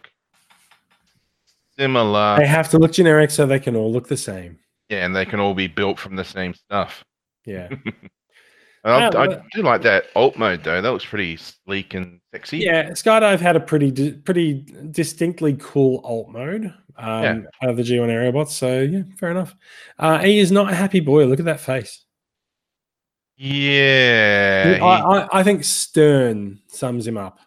similar. 1.78 2.36
They 2.38 2.46
have 2.46 2.68
to 2.70 2.78
look 2.78 2.92
generic 2.92 3.30
so 3.30 3.46
they 3.46 3.60
can 3.60 3.76
all 3.76 3.92
look 3.92 4.08
the 4.08 4.16
same. 4.16 4.58
Yeah, 4.88 5.04
and 5.04 5.14
they 5.16 5.24
can 5.24 5.40
all 5.40 5.54
be 5.54 5.68
built 5.68 5.98
from 5.98 6.16
the 6.16 6.24
same 6.24 6.54
stuff. 6.54 7.04
Yeah. 7.46 7.68
I, 8.84 9.06
I 9.16 9.40
do 9.52 9.62
like 9.62 9.82
that 9.82 10.06
alt 10.16 10.36
mode 10.36 10.64
though. 10.64 10.80
That 10.82 10.90
looks 10.90 11.04
pretty 11.04 11.36
sleek 11.36 11.94
and 11.94 12.20
sexy. 12.32 12.58
Yeah, 12.58 12.90
Skydive 12.90 13.38
had 13.38 13.54
a 13.54 13.60
pretty 13.60 13.92
di- 13.92 14.12
pretty 14.12 14.66
distinctly 14.90 15.56
cool 15.60 16.00
alt 16.04 16.30
mode 16.30 16.64
um, 16.96 17.22
Yeah. 17.22 17.38
out 17.62 17.70
of 17.70 17.76
the 17.76 17.84
G1 17.84 18.08
Aerobots. 18.08 18.48
So 18.50 18.80
yeah, 18.80 19.02
fair 19.18 19.30
enough. 19.30 19.54
Uh, 20.00 20.18
he 20.18 20.40
is 20.40 20.50
not 20.50 20.72
a 20.72 20.74
happy 20.74 20.98
boy. 20.98 21.26
Look 21.26 21.38
at 21.38 21.44
that 21.44 21.60
face. 21.60 22.04
Yeah. 23.36 24.78
I, 24.82 24.86
I, 24.86 25.28
I 25.40 25.42
think 25.42 25.64
Stern 25.64 26.60
sums 26.68 27.06
him 27.06 27.16
up. 27.16 27.38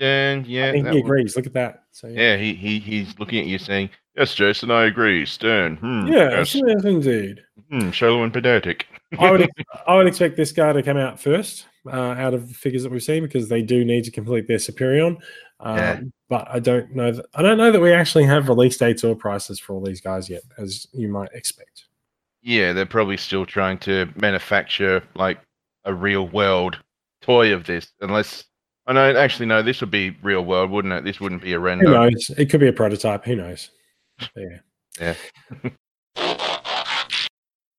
And 0.00 0.46
yeah, 0.46 0.68
I 0.68 0.72
think 0.72 0.88
he 0.88 0.98
agrees. 0.98 1.36
Look 1.36 1.46
at 1.46 1.52
that. 1.54 1.84
So 1.92 2.08
yeah, 2.08 2.20
yeah, 2.20 2.36
he, 2.36 2.54
he 2.54 2.78
he's 2.78 3.18
looking 3.18 3.40
at 3.40 3.46
you 3.46 3.58
saying, 3.58 3.90
"Yes, 4.16 4.34
Jason, 4.34 4.70
I 4.70 4.84
agree." 4.84 5.24
Stern. 5.26 5.76
Hmm, 5.76 6.06
yes, 6.06 6.54
yes. 6.54 6.62
yes, 6.66 6.84
indeed. 6.84 7.42
Hmm, 7.70 7.90
shallow 7.90 8.22
and 8.22 8.32
pedantic. 8.32 8.86
I 9.18 9.30
would 9.30 9.48
I 9.86 9.96
would 9.96 10.06
expect 10.06 10.36
this 10.36 10.52
guy 10.52 10.72
to 10.72 10.82
come 10.82 10.96
out 10.96 11.18
first 11.18 11.66
uh, 11.86 12.14
out 12.18 12.34
of 12.34 12.48
the 12.48 12.54
figures 12.54 12.82
that 12.82 12.92
we've 12.92 13.02
seen 13.02 13.22
because 13.22 13.48
they 13.48 13.62
do 13.62 13.84
need 13.84 14.04
to 14.04 14.10
complete 14.10 14.46
their 14.48 14.58
Superion. 14.58 15.16
Um, 15.60 15.76
Yeah. 15.76 16.00
But 16.28 16.48
I 16.50 16.58
don't 16.58 16.94
know 16.94 17.12
that 17.12 17.26
I 17.34 17.42
don't 17.42 17.56
know 17.56 17.70
that 17.70 17.80
we 17.80 17.92
actually 17.92 18.24
have 18.24 18.48
release 18.48 18.76
dates 18.76 19.04
or 19.04 19.14
prices 19.14 19.60
for 19.60 19.74
all 19.74 19.80
these 19.80 20.00
guys 20.00 20.28
yet, 20.28 20.42
as 20.58 20.86
you 20.92 21.08
might 21.08 21.30
expect. 21.32 21.84
Yeah, 22.42 22.72
they're 22.72 22.84
probably 22.84 23.16
still 23.16 23.46
trying 23.46 23.78
to 23.78 24.08
manufacture 24.16 25.02
like 25.14 25.38
a 25.84 25.94
real 25.94 26.28
world 26.28 26.78
toy 27.22 27.52
of 27.52 27.64
this, 27.64 27.92
unless 28.00 28.44
I 28.86 28.92
know. 28.92 29.16
Actually, 29.16 29.46
no, 29.46 29.62
this 29.62 29.80
would 29.80 29.90
be 29.90 30.10
real 30.22 30.44
world, 30.44 30.70
wouldn't 30.70 30.94
it? 30.94 31.04
This 31.04 31.20
wouldn't 31.20 31.42
be 31.42 31.52
a 31.52 31.58
Who 31.58 31.64
render. 31.64 31.84
knows? 31.90 32.30
It 32.36 32.50
could 32.50 32.60
be 32.60 32.68
a 32.68 32.72
prototype. 32.72 33.24
Who 33.24 33.36
knows? 33.36 33.70
Yeah. 34.36 34.58
Yeah. 35.00 35.70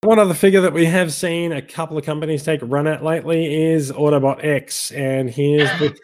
One 0.01 0.19
other 0.19 0.33
figure 0.33 0.61
that 0.61 0.73
we 0.73 0.85
have 0.85 1.11
seen 1.11 1.51
a 1.51 1.61
couple 1.61 1.97
of 1.97 2.05
companies 2.05 2.43
take 2.43 2.61
a 2.61 2.65
run 2.65 2.87
at 2.87 3.03
lately 3.03 3.71
is 3.71 3.91
Autobot 3.91 4.43
X, 4.43 4.91
and 4.91 5.29
here's 5.29 5.69
the 5.79 5.97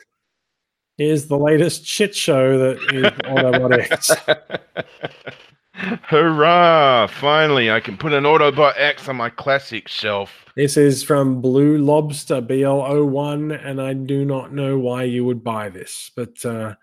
here's 0.97 1.27
the 1.27 1.37
latest 1.37 1.85
shit 1.85 2.15
show 2.15 2.57
that 2.57 2.77
is 2.91 3.03
Autobot 3.23 3.91
X. 3.91 4.11
Hurrah! 5.73 7.07
Finally, 7.07 7.71
I 7.71 7.79
can 7.79 7.97
put 7.97 8.13
an 8.13 8.25
Autobot 8.25 8.73
X 8.77 9.07
on 9.07 9.15
my 9.15 9.29
classic 9.29 9.88
shelf. 9.88 10.45
This 10.55 10.77
is 10.77 11.03
from 11.03 11.41
Blue 11.41 11.79
Lobster 11.79 12.41
BL01, 12.41 13.65
and 13.65 13.81
I 13.81 13.93
do 13.93 14.23
not 14.23 14.53
know 14.53 14.77
why 14.77 15.03
you 15.03 15.25
would 15.25 15.43
buy 15.43 15.69
this, 15.69 16.12
but 16.15 16.45
uh, 16.45 16.75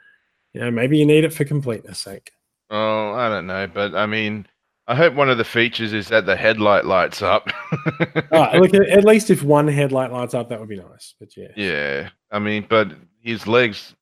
you 0.53 0.61
know, 0.61 0.71
maybe 0.71 0.99
you 0.99 1.07
need 1.07 1.25
it 1.25 1.33
for 1.33 1.45
completeness 1.45 2.01
sake. 2.01 2.33
Oh, 2.71 3.13
I 3.13 3.29
don't 3.29 3.47
know, 3.47 3.69
but 3.69 3.95
I 3.95 4.07
mean, 4.07 4.47
I 4.89 4.97
hope 4.97 5.15
one 5.15 5.31
of 5.31 5.39
the 5.39 5.45
features 5.45 5.93
is 5.93 6.09
that 6.09 6.27
the 6.27 6.35
headlight 6.35 6.85
lights 6.85 7.23
up. 7.23 7.49
Oh, 8.33 8.51
look, 8.59 8.75
at, 8.75 8.89
at 8.89 9.05
least 9.05 9.31
if 9.31 9.45
one 9.45 9.69
headlight 9.69 10.11
lights 10.13 10.35
up, 10.35 10.49
that 10.49 10.59
would 10.59 10.69
be 10.69 10.81
nice. 10.81 11.15
But 11.21 11.37
yeah, 11.37 11.53
Yeah, 11.57 12.09
I 12.33 12.41
mean, 12.41 12.67
but 12.69 12.89
his 13.23 13.47
legs. 13.47 13.95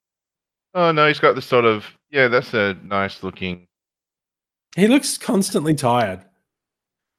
Oh 0.72 0.92
no, 0.92 1.06
he's 1.06 1.20
got 1.20 1.34
the 1.34 1.42
sort 1.42 1.66
of 1.66 1.84
yeah. 2.10 2.28
That's 2.28 2.54
a 2.54 2.74
nice 2.82 3.22
looking. 3.22 3.67
He 4.76 4.86
looks 4.86 5.18
constantly 5.18 5.74
tired. 5.74 6.24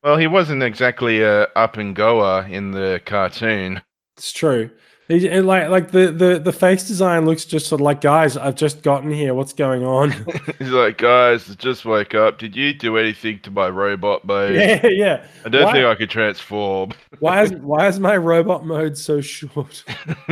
Well, 0.03 0.17
he 0.17 0.27
wasn't 0.27 0.63
exactly 0.63 1.21
a 1.21 1.43
up 1.55 1.77
and 1.77 1.95
goer 1.95 2.47
in 2.49 2.71
the 2.71 3.01
cartoon. 3.05 3.81
It's 4.17 4.31
true. 4.31 4.69
He, 5.09 5.27
like 5.41 5.69
like 5.69 5.89
the, 5.89 6.11
the 6.11 6.37
the 6.37 6.53
face 6.53 6.87
design 6.87 7.25
looks 7.25 7.43
just 7.43 7.65
sort 7.65 7.81
of 7.81 7.85
like 7.85 7.99
guys. 7.99 8.37
I've 8.37 8.53
just 8.53 8.83
gotten 8.83 9.09
here. 9.09 9.33
What's 9.33 9.53
going 9.53 9.83
on? 9.83 10.11
He's 10.59 10.69
like, 10.69 10.99
guys, 10.99 11.47
just 11.55 11.83
wake 11.83 12.13
up. 12.13 12.37
Did 12.37 12.55
you 12.55 12.75
do 12.75 12.95
anything 12.95 13.39
to 13.39 13.49
my 13.49 13.69
robot 13.69 14.23
mode? 14.23 14.53
yeah, 14.55 14.85
yeah. 14.85 15.25
I 15.43 15.49
don't 15.49 15.65
Why- 15.65 15.71
think 15.71 15.85
I 15.87 15.95
could 15.95 16.11
transform. 16.11 16.91
Why 17.19 17.41
is 17.41 17.51
why 17.53 17.87
is 17.87 17.99
my 17.99 18.17
robot 18.17 18.67
mode 18.67 18.95
so 18.95 19.19
short? 19.19 19.83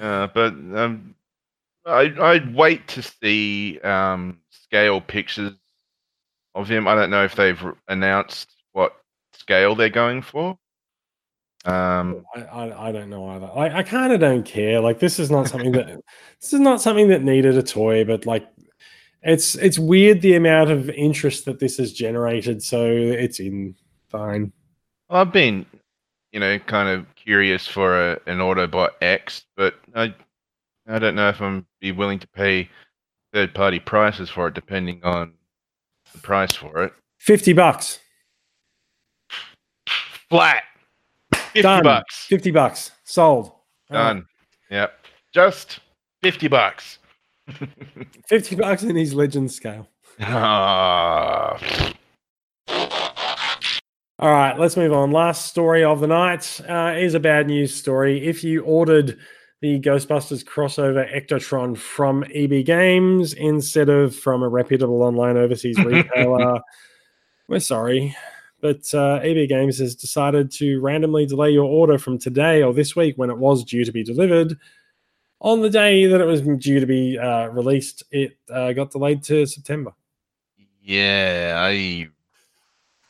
uh, 0.00 0.28
but 0.28 0.52
um, 0.52 1.16
I 1.84 2.14
I'd 2.20 2.54
wait 2.54 2.86
to 2.88 3.02
see 3.02 3.80
um 3.80 4.38
scale 4.68 5.00
pictures 5.00 5.52
of 6.54 6.68
him. 6.68 6.88
I 6.88 6.94
don't 6.94 7.10
know 7.10 7.24
if 7.24 7.34
they've 7.34 7.62
announced 7.88 8.54
what 8.72 8.96
scale 9.34 9.74
they're 9.74 9.88
going 9.88 10.22
for. 10.22 10.58
Um, 11.64 12.24
I, 12.34 12.42
I, 12.42 12.88
I 12.88 12.92
don't 12.92 13.10
know 13.10 13.28
either. 13.30 13.50
I, 13.54 13.78
I 13.78 13.82
kind 13.82 14.12
of 14.12 14.20
don't 14.20 14.44
care. 14.44 14.80
Like 14.80 15.00
this 15.00 15.18
is 15.18 15.30
not 15.30 15.48
something 15.48 15.72
that 15.72 15.86
this 16.40 16.52
is 16.52 16.60
not 16.60 16.80
something 16.80 17.08
that 17.08 17.22
needed 17.22 17.56
a 17.56 17.62
toy, 17.62 18.04
but 18.04 18.24
like 18.24 18.46
it's 19.22 19.56
it's 19.56 19.78
weird 19.78 20.22
the 20.22 20.36
amount 20.36 20.70
of 20.70 20.88
interest 20.90 21.44
that 21.46 21.58
this 21.58 21.76
has 21.78 21.92
generated. 21.92 22.62
So 22.62 22.86
it's 22.86 23.40
in 23.40 23.74
fine. 24.08 24.52
I've 25.10 25.32
been, 25.32 25.66
you 26.32 26.38
know, 26.38 26.58
kind 26.60 26.88
of 26.88 27.06
curious 27.16 27.66
for 27.66 28.12
a, 28.12 28.20
an 28.26 28.38
Autobot 28.38 28.90
X, 29.00 29.44
but 29.56 29.74
I 29.94 30.14
I 30.86 31.00
don't 31.00 31.16
know 31.16 31.28
if 31.28 31.42
I'm 31.42 31.66
be 31.80 31.90
willing 31.90 32.20
to 32.20 32.28
pay 32.28 32.70
third 33.36 33.52
party 33.52 33.78
prices 33.78 34.30
for 34.30 34.48
it, 34.48 34.54
depending 34.54 34.98
on 35.04 35.34
the 36.14 36.18
price 36.20 36.54
for 36.54 36.84
it. 36.84 36.94
Fifty 37.18 37.52
bucks. 37.52 37.98
Flat, 40.30 40.62
fifty 41.34 41.60
Done. 41.60 41.82
bucks. 41.82 42.24
Fifty 42.24 42.50
bucks. 42.50 42.92
Sold. 43.04 43.48
All 43.48 43.58
right. 43.90 44.14
Done. 44.14 44.26
Yep. 44.70 45.06
Just 45.34 45.80
50 46.22 46.48
bucks. 46.48 46.98
Fifty 48.26 48.56
bucks 48.56 48.82
in 48.82 48.96
his 48.96 49.12
legend 49.12 49.52
scale. 49.52 49.86
Ah, 50.18 51.58
All 54.18 54.30
right, 54.30 54.58
let's 54.58 54.78
move 54.78 54.94
on. 54.94 55.10
Last 55.10 55.44
story 55.46 55.84
of 55.84 56.00
the 56.00 56.06
night 56.06 56.58
uh, 56.66 56.94
is 56.96 57.12
a 57.12 57.20
bad 57.20 57.48
news 57.48 57.74
story. 57.74 58.26
If 58.26 58.42
you 58.42 58.62
ordered 58.62 59.18
the 59.60 59.80
Ghostbusters 59.80 60.44
crossover 60.44 61.10
Ectotron 61.14 61.76
from 61.76 62.24
EB 62.34 62.64
Games 62.64 63.32
instead 63.32 63.88
of 63.88 64.14
from 64.14 64.42
a 64.42 64.48
reputable 64.48 65.02
online 65.02 65.36
overseas 65.36 65.78
retailer, 65.78 66.60
we're 67.48 67.60
sorry. 67.60 68.14
But 68.60 68.92
uh, 68.94 69.20
EB 69.22 69.48
Games 69.48 69.78
has 69.78 69.94
decided 69.94 70.50
to 70.52 70.80
randomly 70.80 71.26
delay 71.26 71.50
your 71.50 71.64
order 71.64 71.98
from 71.98 72.18
today 72.18 72.62
or 72.62 72.72
this 72.72 72.96
week 72.96 73.16
when 73.16 73.30
it 73.30 73.38
was 73.38 73.64
due 73.64 73.84
to 73.84 73.92
be 73.92 74.02
delivered. 74.02 74.58
On 75.40 75.60
the 75.60 75.70
day 75.70 76.06
that 76.06 76.20
it 76.20 76.24
was 76.24 76.40
due 76.40 76.80
to 76.80 76.86
be 76.86 77.18
uh, 77.18 77.48
released, 77.48 78.02
it 78.10 78.38
uh, 78.50 78.72
got 78.72 78.90
delayed 78.90 79.22
to 79.24 79.46
September. 79.46 79.92
yeah. 80.82 81.56
I 81.58 82.08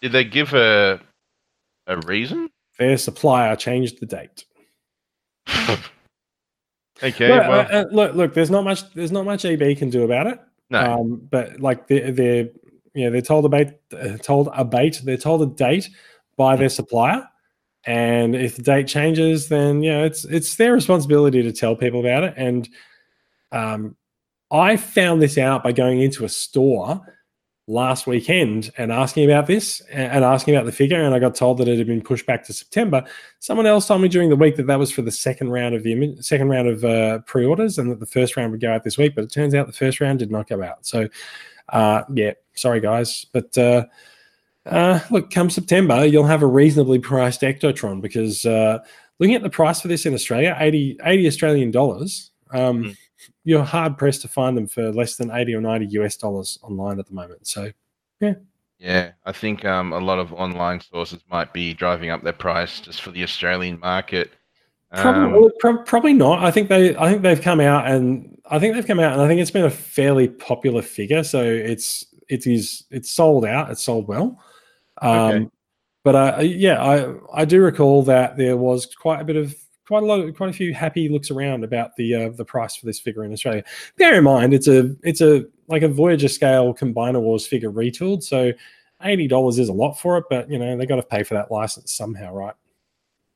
did 0.03 0.13
they 0.13 0.25
give 0.25 0.53
a 0.53 1.01
a 1.87 1.97
reason? 1.99 2.51
Their 2.79 2.99
supplier 2.99 3.57
changed 3.57 4.01
the 4.01 4.07
date. 4.07 4.45
Okay. 7.03 7.29
Look, 7.29 7.49
well, 7.49 7.61
uh, 7.61 7.65
uh, 7.65 7.85
look, 7.91 8.15
look. 8.15 8.35
There's 8.35 8.51
not 8.51 8.65
much. 8.65 8.93
There's 8.95 9.13
not 9.13 9.25
much 9.25 9.45
EB 9.45 9.77
can 9.77 9.91
do 9.91 10.05
about 10.05 10.27
it. 10.27 10.41
no. 10.71 10.81
Um, 10.81 11.29
but 11.31 11.61
like 11.61 11.89
they're, 11.89 12.11
they're, 12.11 12.49
you 12.95 13.05
know, 13.05 13.11
they're 13.11 13.21
told 13.21 13.45
a 13.45 13.49
bait, 13.49 13.75
uh, 13.93 14.17
told 14.19 14.49
a 14.55 14.65
bait. 14.65 15.01
They're 15.05 15.17
told 15.17 15.43
a 15.43 15.47
date 15.47 15.91
by 16.37 16.57
their 16.57 16.71
supplier, 16.71 17.29
and 17.85 18.35
if 18.35 18.57
the 18.57 18.63
date 18.63 18.89
changes, 18.89 19.49
then 19.49 19.83
you 19.83 19.93
know, 19.93 20.05
it's 20.05 20.25
it's 20.25 20.57
their 20.57 20.73
responsibility 20.73 21.43
to 21.43 21.53
tell 21.53 21.77
people 21.77 22.01
about 22.01 22.25
it. 22.25 22.35
And 22.37 22.69
um, 23.53 23.97
I 24.51 24.77
found 24.77 25.21
this 25.21 25.37
out 25.37 25.63
by 25.63 25.73
going 25.73 26.01
into 26.01 26.25
a 26.25 26.29
store 26.29 27.01
last 27.69 28.07
weekend 28.07 28.71
and 28.79 28.93
asking 28.93 29.25
about 29.25 29.47
this 29.49 29.81
and 29.91 30.25
asking 30.25 30.55
about 30.55 30.67
the 30.67 30.73
figure, 30.73 31.03
and 31.03 31.15
I 31.15 31.19
got 31.19 31.35
told 31.35 31.59
that 31.59 31.69
it 31.69 31.79
had 31.79 31.87
been 31.87 32.03
pushed 32.03 32.27
back 32.27 32.45
to 32.45 32.53
September. 32.53 33.05
Someone 33.41 33.67
else 33.67 33.87
told 33.89 34.03
me 34.03 34.09
during 34.09 34.31
the 34.31 34.37
week 34.37 34.57
that 34.57 34.67
that 34.69 34.79
was 34.79 34.93
for 34.93 35.03
the 35.03 35.11
second 35.11 35.51
round 35.51 35.75
of 35.75 35.83
the 35.83 36.17
second 36.21 36.49
round 36.49 36.69
of 36.69 36.85
uh, 36.85 37.19
pre-orders, 37.21 37.79
and 37.79 37.91
that 37.91 38.01
the 38.01 38.07
first 38.07 38.37
round 38.37 38.53
would 38.53 38.61
go 38.61 38.73
out 38.73 38.85
this 38.85 38.99
week. 38.99 39.15
But 39.15 39.25
it 39.25 39.33
turns 39.33 39.55
out 39.55 39.67
the 39.67 39.73
first 39.73 40.01
round 40.01 40.21
did 40.21 40.31
not 40.31 40.49
go 40.49 40.63
out. 40.63 40.87
So, 40.87 41.09
uh, 41.71 42.03
yeah, 42.15 42.33
sorry 42.55 42.81
guys, 42.81 43.27
but 43.33 43.57
uh, 43.59 43.87
uh, 44.67 45.01
look, 45.11 45.31
come 45.31 45.51
September, 45.51 46.05
you'll 46.05 46.25
have 46.25 46.43
a 46.43 46.47
reasonably 46.47 46.99
priced 46.99 47.41
Ectotron 47.41 48.01
because 48.01 48.45
uh, 48.45 48.79
looking 49.19 49.35
at 49.35 49.43
the 49.43 49.51
price 49.51 49.81
for 49.81 49.89
this 49.89 50.07
in 50.07 50.15
Australia, 50.15 50.57
80, 50.59 50.99
80 51.03 51.27
Australian 51.27 51.71
dollars. 51.71 52.31
Um, 52.53 52.85
Mm. 52.85 52.97
You're 53.47 53.65
hard 53.65 53.97
pressed 53.97 54.23
to 54.23 54.29
find 54.29 54.57
them 54.57 54.67
for 54.67 54.91
less 54.93 55.15
than 55.17 55.31
80 55.31 55.55
or 55.55 55.61
90 55.61 55.87
US 56.01 56.17
dollars 56.17 56.59
online 56.63 56.99
at 56.99 57.07
the 57.07 57.15
moment. 57.15 57.47
So, 57.47 57.71
yeah. 58.21 58.35
Yeah, 58.79 59.13
I 59.25 59.33
think 59.33 59.65
um 59.65 59.93
a 59.95 59.99
lot 59.99 60.19
of 60.19 60.33
online 60.35 60.81
sources 60.81 61.21
might 61.31 61.53
be 61.55 61.73
driving 61.73 62.11
up 62.11 62.23
their 62.23 62.35
price 62.35 62.81
just 62.81 63.01
for 63.01 63.11
the 63.13 63.23
Australian 63.23 63.79
market. 63.81 64.33
Probably, 64.95 65.45
Um, 65.45 65.51
prob- 65.61 65.87
probably 65.87 66.13
not. 66.13 66.45
I 66.45 66.51
think 66.51 66.69
they. 66.69 66.97
I 66.97 67.11
think 67.11 67.23
they've 67.23 67.41
come 67.41 67.61
out, 67.61 67.87
and 67.91 68.37
I 68.51 68.59
think 68.59 68.75
they've 68.75 68.87
come 68.87 69.01
out, 69.01 69.13
and 69.15 69.23
I 69.23 69.27
think 69.29 69.41
it's 69.41 69.51
been 69.51 69.65
a 69.65 69.71
fairly 69.71 70.29
popular 70.29 70.83
figure. 70.83 71.25
So 71.25 71.43
it's 71.43 72.05
it 72.29 72.47
is 72.47 72.85
it's 72.91 73.11
sold 73.11 73.45
out. 73.45 73.71
It's 73.71 73.83
sold 73.83 74.09
well. 74.09 74.39
Um, 75.03 75.11
Okay. 75.35 75.49
But 76.05 76.15
uh, 76.15 76.41
yeah, 76.43 76.83
I 76.83 77.15
I 77.35 77.45
do 77.45 77.61
recall 77.63 78.03
that 78.05 78.37
there 78.37 78.57
was 78.57 78.87
quite 78.95 79.21
a 79.21 79.25
bit 79.25 79.37
of 79.37 79.55
quite 79.87 80.03
a 80.03 80.07
lot, 80.07 80.21
of, 80.21 80.35
quite 80.37 80.51
a 80.51 80.53
few 80.53 80.75
happy 80.75 81.09
looks 81.09 81.31
around 81.31 81.65
about 81.65 81.97
the 81.97 82.15
uh, 82.15 82.29
the 82.31 82.45
price 82.45 82.77
for 82.77 82.87
this 82.87 83.01
figure 83.01 83.25
in 83.25 83.33
Australia. 83.33 83.65
Bear 83.97 84.17
in 84.17 84.25
mind, 84.25 84.55
it's 84.55 84.69
a 84.69 84.95
it's 85.03 85.21
a 85.21 85.45
like 85.69 85.83
a 85.83 85.89
Voyager 85.89 86.29
scale 86.29 86.75
Combiner 86.75 87.21
Wars 87.21 87.47
figure 87.47 87.71
retooled. 87.71 88.23
So 88.23 88.53
eighty 89.03 89.29
dollars 89.29 89.59
is 89.59 89.69
a 89.69 89.73
lot 89.73 89.95
for 89.95 90.19
it, 90.19 90.25
but 90.31 90.51
you 90.51 90.59
know 90.59 90.77
they 90.77 90.87
got 90.87 90.97
to 90.97 91.03
pay 91.03 91.23
for 91.23 91.35
that 91.35 91.51
license 91.51 91.93
somehow, 91.93 92.33
right? 92.33 92.55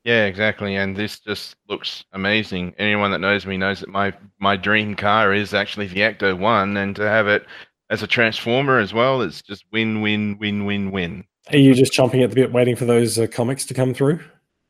Yeah, 0.04 0.24
exactly. 0.24 0.76
And 0.76 0.96
this 0.96 1.18
just 1.20 1.56
looks 1.68 2.04
amazing. 2.12 2.74
Anyone 2.78 3.10
that 3.10 3.18
knows 3.18 3.44
me 3.46 3.56
knows 3.56 3.80
that 3.80 3.90
my 3.90 4.12
my 4.38 4.56
dream 4.56 4.94
car 4.94 5.34
is 5.34 5.54
actually 5.54 5.88
the 5.88 6.00
Ecto 6.00 6.38
One, 6.38 6.76
and 6.76 6.96
to 6.96 7.02
have 7.02 7.28
it 7.28 7.46
as 7.90 8.02
a 8.02 8.06
transformer 8.06 8.78
as 8.78 8.94
well, 8.94 9.20
it's 9.20 9.42
just 9.42 9.64
win, 9.72 10.00
win, 10.00 10.38
win, 10.38 10.64
win, 10.64 10.90
win. 10.90 11.24
Are 11.50 11.58
you 11.58 11.74
just 11.74 11.92
chomping 11.92 12.22
at 12.22 12.30
the 12.30 12.36
bit, 12.36 12.52
waiting 12.52 12.76
for 12.76 12.84
those 12.84 13.18
uh, 13.18 13.26
comics 13.26 13.64
to 13.66 13.74
come 13.74 13.92
through? 13.92 14.20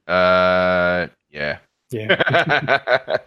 Uh, 0.06 1.08
yeah. 1.30 1.58
Yeah, 1.90 2.16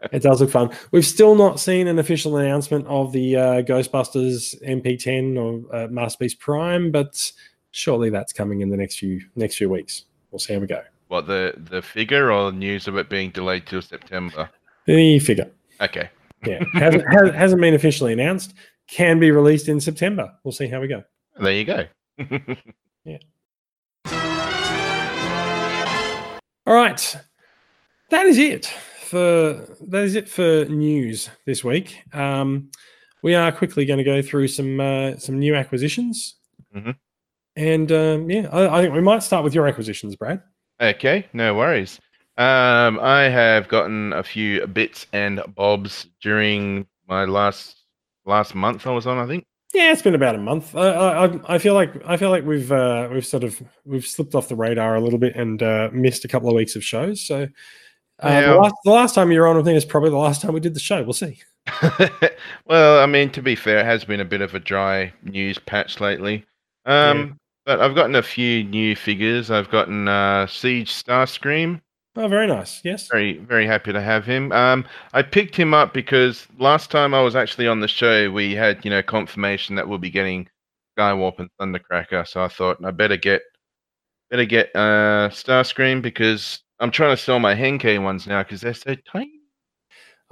it 0.12 0.22
does 0.22 0.40
look 0.40 0.50
fun. 0.50 0.70
We've 0.90 1.06
still 1.06 1.34
not 1.34 1.58
seen 1.60 1.86
an 1.88 1.98
official 1.98 2.36
announcement 2.36 2.86
of 2.86 3.12
the 3.12 3.36
uh, 3.36 3.62
Ghostbusters 3.62 4.54
MP10 4.66 5.36
or 5.38 5.74
uh, 5.74 5.88
Masterpiece 5.88 6.34
Prime, 6.34 6.90
but 6.90 7.32
surely 7.70 8.10
that's 8.10 8.32
coming 8.32 8.60
in 8.60 8.68
the 8.70 8.76
next 8.76 8.98
few 8.98 9.20
next 9.34 9.56
few 9.56 9.68
weeks. 9.70 10.04
We'll 10.30 10.38
see 10.38 10.52
how 10.54 10.60
we 10.60 10.66
go. 10.66 10.82
what 11.08 11.26
the 11.26 11.54
the 11.56 11.80
figure 11.82 12.30
or 12.32 12.52
news 12.52 12.86
of 12.88 12.96
it 12.98 13.08
being 13.08 13.30
delayed 13.30 13.66
till 13.66 13.82
September? 13.82 14.50
The 14.86 15.18
figure, 15.18 15.50
Okay. 15.80 16.08
yeah, 16.46 16.62
hasn't, 16.74 17.02
has, 17.12 17.34
hasn't 17.34 17.60
been 17.60 17.74
officially 17.74 18.12
announced. 18.12 18.54
Can 18.88 19.18
be 19.18 19.30
released 19.32 19.68
in 19.68 19.80
September. 19.80 20.32
We'll 20.44 20.52
see 20.52 20.68
how 20.68 20.80
we 20.80 20.86
go. 20.86 21.02
There 21.40 21.52
you 21.52 21.64
go. 21.64 21.86
Yeah. 23.04 23.18
All 26.66 26.74
right, 26.74 27.16
that 28.10 28.26
is 28.26 28.38
it 28.38 28.66
for 28.66 29.66
that 29.88 30.02
is 30.04 30.14
it 30.14 30.28
for 30.28 30.64
news 30.66 31.28
this 31.46 31.62
week. 31.64 32.02
Um, 32.12 32.70
we 33.22 33.34
are 33.34 33.50
quickly 33.52 33.84
going 33.84 33.98
to 33.98 34.04
go 34.04 34.22
through 34.22 34.48
some 34.48 34.80
uh, 34.80 35.16
some 35.16 35.38
new 35.38 35.54
acquisitions, 35.54 36.36
Mhm. 36.74 36.96
and 37.56 37.92
um, 37.92 38.30
yeah, 38.30 38.48
I, 38.52 38.78
I 38.78 38.82
think 38.82 38.94
we 38.94 39.00
might 39.00 39.22
start 39.22 39.44
with 39.44 39.54
your 39.54 39.66
acquisitions, 39.66 40.16
Brad. 40.16 40.42
Okay, 40.80 41.26
no 41.32 41.54
worries. 41.54 42.00
Um, 42.38 43.00
I 43.00 43.22
have 43.30 43.66
gotten 43.68 44.12
a 44.12 44.22
few 44.22 44.66
bits 44.66 45.06
and 45.12 45.40
bobs 45.54 46.06
during 46.20 46.86
my 47.08 47.24
last 47.24 47.82
last 48.26 48.54
month 48.54 48.86
I 48.86 48.90
was 48.90 49.06
on, 49.06 49.18
I 49.18 49.26
think. 49.26 49.44
Yeah, 49.72 49.92
it's 49.92 50.02
been 50.02 50.14
about 50.14 50.34
a 50.34 50.38
month. 50.38 50.74
I, 50.76 50.88
I, 50.88 51.26
I- 51.26 51.40
I 51.54 51.58
feel 51.58 51.74
like 51.74 51.92
I 52.06 52.16
feel 52.16 52.30
like 52.30 52.44
we've 52.44 52.70
uh, 52.70 53.08
we've 53.10 53.26
sort 53.26 53.42
of 53.44 53.60
we've 53.84 54.06
slipped 54.06 54.34
off 54.34 54.48
the 54.48 54.56
radar 54.56 54.94
a 54.96 55.00
little 55.00 55.18
bit 55.18 55.34
and 55.34 55.62
uh, 55.62 55.88
missed 55.92 56.24
a 56.24 56.28
couple 56.28 56.48
of 56.48 56.54
weeks 56.54 56.76
of 56.76 56.84
shows. 56.84 57.26
So 57.26 57.48
uh, 58.22 58.28
Yeah. 58.28 58.40
the, 58.52 58.56
last, 58.56 58.74
the 58.84 58.90
last 58.90 59.14
time 59.14 59.30
you 59.30 59.40
were 59.40 59.46
on, 59.46 59.56
I 59.56 59.62
think 59.62 59.76
is 59.76 59.84
probably 59.84 60.10
the 60.10 60.16
last 60.16 60.42
time 60.42 60.52
we 60.52 60.60
did 60.60 60.74
the 60.74 60.80
show. 60.80 61.02
We'll 61.02 61.12
see. 61.12 61.38
well, 62.66 63.00
I 63.00 63.06
mean, 63.06 63.30
to 63.30 63.42
be 63.42 63.56
fair, 63.56 63.78
it 63.78 63.86
has 63.86 64.04
been 64.04 64.20
a 64.20 64.24
bit 64.24 64.40
of 64.40 64.54
a 64.54 64.60
dry 64.60 65.12
news 65.22 65.58
patch 65.58 66.00
lately. 66.00 66.44
Um, 66.84 67.38
but 67.64 67.80
I've 67.80 67.96
gotten 67.96 68.14
a 68.14 68.22
few 68.22 68.62
new 68.62 68.94
figures. 68.94 69.50
I've 69.50 69.70
gotten 69.70 70.06
uh, 70.06 70.46
Siege 70.46 70.92
Starscream. 70.92 71.80
Oh, 72.14 72.28
very 72.28 72.46
nice. 72.46 72.80
Yes. 72.82 73.08
Very, 73.10 73.38
very 73.38 73.66
happy 73.66 73.92
to 73.92 74.00
have 74.00 74.24
him. 74.24 74.50
Um, 74.52 74.86
I 75.12 75.22
picked 75.22 75.54
him 75.54 75.74
up 75.74 75.92
because 75.92 76.46
last 76.58 76.90
time 76.90 77.12
I 77.12 77.20
was 77.20 77.36
actually 77.36 77.66
on 77.66 77.80
the 77.80 77.88
show, 77.88 78.30
we 78.30 78.54
had 78.54 78.82
you 78.84 78.90
know 78.90 79.02
confirmation 79.02 79.76
that 79.76 79.86
we'll 79.86 79.98
be 79.98 80.10
getting 80.10 80.48
Skywarp 80.98 81.40
and 81.40 81.50
Thundercracker. 81.60 82.26
So 82.26 82.42
I 82.42 82.48
thought 82.48 82.82
I 82.82 82.90
better 82.90 83.18
get 83.18 83.42
better 84.30 84.46
get 84.46 84.70
uh, 84.74 85.28
Starscream 85.30 86.00
because 86.00 86.60
I'm 86.78 86.90
trying 86.90 87.16
to 87.16 87.22
sell 87.22 87.38
my 87.38 87.54
Henkei 87.54 88.02
ones 88.02 88.26
now 88.26 88.42
because 88.42 88.60
they're 88.60 88.74
so 88.74 88.94
tiny. 89.10 89.40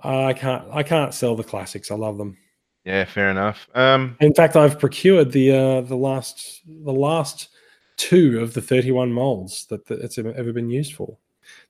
I 0.03 0.33
can't 0.33 0.65
I 0.73 0.83
can't 0.83 1.15
sell 1.15 1.37
the 1.37 1.45
classics. 1.45 1.91
I 1.91 1.95
love 1.95 2.19
them. 2.19 2.37
Yeah, 2.85 3.05
fair 3.05 3.31
enough. 3.31 3.67
Um, 3.75 4.17
In 4.21 4.35
fact, 4.35 4.57
I've 4.57 4.79
procured 4.79 5.33
the 5.33 5.53
uh, 5.53 5.81
the 5.83 5.97
last 5.97 6.61
the 6.67 6.93
last 6.93 7.49
two 7.97 8.41
of 8.41 8.55
the 8.55 8.61
31 8.61 9.13
molds 9.13 9.67
that, 9.67 9.87
that 9.87 10.01
it's 10.01 10.19
ever 10.19 10.53
been 10.53 10.69
used 10.69 10.95
for. 10.95 11.17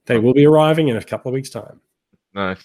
They 0.06 0.18
will 0.18 0.32
be 0.34 0.46
arriving 0.46 0.88
in 0.88 0.96
a 0.96 1.04
couple 1.04 1.28
of 1.28 1.34
weeks' 1.34 1.50
time. 1.50 1.80
Nice. 2.34 2.64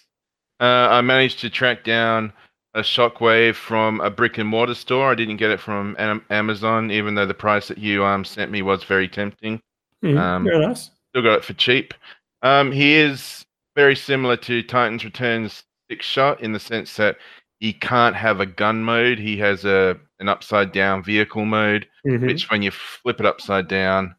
Uh, 0.60 0.88
I 0.90 1.02
managed 1.02 1.40
to 1.42 1.50
track 1.50 1.84
down 1.84 2.32
a 2.74 2.80
Shockwave 2.82 3.56
from 3.56 4.00
a 4.02 4.10
brick 4.10 4.38
and 4.38 4.48
mortar 4.48 4.76
store. 4.76 5.12
I 5.12 5.16
didn't 5.16 5.38
get 5.38 5.52
it 5.52 5.60
from 5.60 5.96
Amazon, 6.30 6.90
even 6.92 7.16
though 7.16 7.26
the 7.26 7.34
price 7.34 7.68
that 7.68 7.78
you 7.78 8.04
um, 8.06 8.24
sent 8.24 8.52
me 8.52 8.62
was 8.62 8.84
very 8.84 9.08
tempting. 9.08 9.62
Mhm, 10.04 10.18
Um, 10.18 10.44
very 10.46 10.66
nice. 10.66 10.92
Still 11.12 11.24
got 11.24 11.40
it 11.40 11.44
for 11.46 11.54
cheap. 11.54 11.94
Um, 12.42 12.72
he 12.72 12.96
is 12.96 13.46
very 13.76 13.96
similar 13.96 14.38
to 14.38 14.62
Titans 14.64 15.04
Returns 15.04 15.64
Sixshot 15.92 16.40
in 16.42 16.52
the 16.52 16.60
sense 16.60 16.96
that 16.98 17.18
he 17.60 17.74
can't 17.74 18.16
have 18.16 18.40
a 18.40 18.46
gun 18.46 18.84
mode. 18.84 19.18
He 19.20 19.38
has 19.38 19.66
a 19.66 20.00
an 20.20 20.30
upside 20.30 20.72
down 20.72 21.02
vehicle 21.04 21.46
mode, 21.46 21.88
Mhm. 22.06 22.28
which 22.28 22.50
when 22.52 22.62
you 22.62 22.72
flip 22.72 23.20
it 23.20 23.26
upside 23.26 23.68
down, 23.68 24.16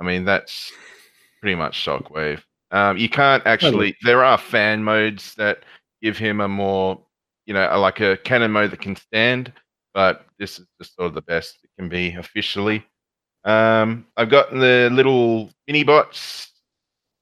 I 0.00 0.04
mean 0.04 0.24
that's 0.24 0.72
pretty 1.40 1.54
much 1.54 1.78
Shockwave. 1.84 2.42
Um, 2.70 2.96
you 2.98 3.08
can't 3.08 3.46
actually. 3.46 3.96
There 4.02 4.24
are 4.24 4.38
fan 4.38 4.82
modes 4.82 5.34
that 5.36 5.64
give 6.02 6.18
him 6.18 6.40
a 6.40 6.48
more, 6.48 7.04
you 7.46 7.54
know, 7.54 7.78
like 7.78 8.00
a 8.00 8.16
cannon 8.18 8.52
mode 8.52 8.70
that 8.72 8.80
can 8.80 8.96
stand, 8.96 9.52
but 9.94 10.26
this 10.38 10.58
is 10.58 10.66
just 10.80 10.94
sort 10.96 11.06
of 11.06 11.14
the 11.14 11.22
best 11.22 11.58
it 11.62 11.70
can 11.78 11.88
be 11.88 12.14
officially. 12.14 12.84
Um, 13.48 14.06
I've 14.16 14.30
got 14.30 14.50
the 14.50 14.88
little 14.92 15.50
mini 15.66 15.82
bots, 15.84 16.52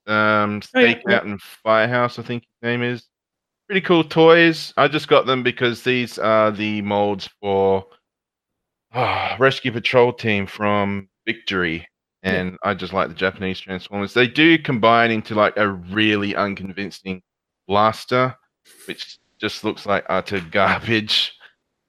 um, 0.07 0.61
Oh, 0.75 0.81
yeah, 0.81 0.95
Stakeout 0.95 1.23
and 1.25 1.41
Firehouse, 1.41 2.19
I 2.19 2.23
think 2.23 2.43
his 2.43 2.67
name 2.69 2.83
is. 2.83 3.05
Pretty 3.69 3.81
cool 3.81 4.05
toys. 4.05 4.73
I 4.77 4.89
just 4.89 5.09
got 5.09 5.27
them 5.27 5.43
because 5.43 5.83
these 5.83 6.19
are 6.19 6.51
the 6.51 6.83
molds 6.83 7.29
for 7.41 7.87
ah, 8.93 9.37
Rescue 9.39 9.73
Patrol 9.73 10.13
Team 10.13 10.47
from 10.47 11.09
Victory, 11.27 11.87
Yeah. 12.23 12.31
and 12.33 12.59
I 12.63 12.75
just 12.75 12.93
like 12.93 13.09
the 13.09 13.15
Japanese 13.15 13.59
Transformers. 13.61 14.15
They 14.15 14.27
do 14.29 14.59
combine 14.59 15.11
into 15.11 15.35
like 15.35 15.57
a 15.57 15.69
really 15.69 16.35
unconvincing 16.37 17.23
blaster, 17.69 18.37
which 18.87 19.19
just 19.41 19.65
looks 19.65 19.85
like 19.87 20.05
utter 20.09 20.41
garbage. 20.51 21.35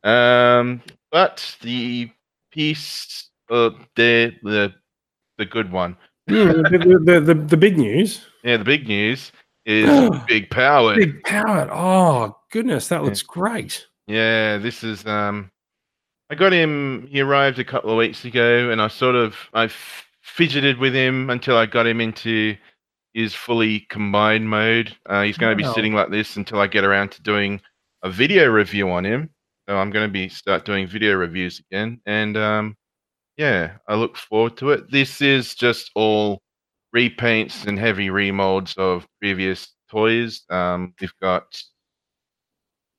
Um, 0.03 0.81
but 1.11 1.55
the 1.61 2.09
piece, 2.51 3.29
uh, 3.49 3.69
the 3.95 4.33
the 4.43 4.73
the 5.37 5.45
good 5.45 5.71
one, 5.71 5.95
the, 6.27 6.35
the, 7.05 7.19
the, 7.19 7.33
the 7.33 7.57
big 7.57 7.77
news. 7.77 8.25
yeah, 8.43 8.57
the 8.57 8.63
big 8.65 8.87
news 8.87 9.31
is 9.65 9.89
big 10.27 10.49
power. 10.49 10.95
Big 10.95 11.21
Power. 11.23 11.69
Oh, 11.71 12.37
goodness. 12.51 12.87
That 12.89 13.01
Yeah. 13.01 13.05
looks 13.05 13.21
great. 13.21 13.85
Yeah, 14.07 14.57
this 14.57 14.83
is 14.83 15.05
um 15.05 15.51
I 16.29 16.35
got 16.35 16.51
him 16.53 17.07
he 17.11 17.21
arrived 17.21 17.59
a 17.59 17.63
couple 17.63 17.91
of 17.91 17.97
weeks 17.97 18.25
ago 18.25 18.69
and 18.71 18.81
I 18.81 18.87
sort 18.87 19.15
of 19.15 19.35
I 19.53 19.69
fidgeted 20.21 20.77
with 20.77 20.93
him 20.93 21.29
until 21.29 21.55
I 21.57 21.65
got 21.65 21.85
him 21.87 22.01
into 22.01 22.55
his 23.13 23.33
fully 23.33 23.81
combined 23.89 24.49
mode. 24.49 24.95
Uh, 25.05 25.23
he's 25.23 25.37
going 25.37 25.57
to 25.57 25.63
Wow. 25.63 25.69
be 25.69 25.75
sitting 25.75 25.93
like 25.93 26.09
this 26.09 26.35
until 26.37 26.59
I 26.59 26.67
get 26.67 26.83
around 26.83 27.11
to 27.11 27.21
doing 27.21 27.61
a 28.03 28.09
video 28.09 28.47
review 28.47 28.89
on 28.91 29.05
him. 29.05 29.29
So 29.67 29.75
I'm 29.77 29.89
going 29.89 30.07
to 30.07 30.11
be 30.11 30.29
start 30.29 30.65
doing 30.65 30.87
video 30.87 31.15
reviews 31.15 31.59
again 31.71 31.99
and 32.05 32.37
um 32.37 32.75
yeah, 33.37 33.77
I 33.87 33.95
look 33.95 34.17
forward 34.17 34.57
to 34.57 34.71
it. 34.71 34.91
This 34.91 35.21
is 35.21 35.55
just 35.55 35.91
all 35.95 36.41
repaints 36.95 37.65
and 37.67 37.77
heavy 37.77 38.07
remolds 38.09 38.77
of 38.77 39.07
previous 39.19 39.75
toys. 39.89 40.43
Um 40.49 40.93
we've 41.01 41.13
got 41.21 41.45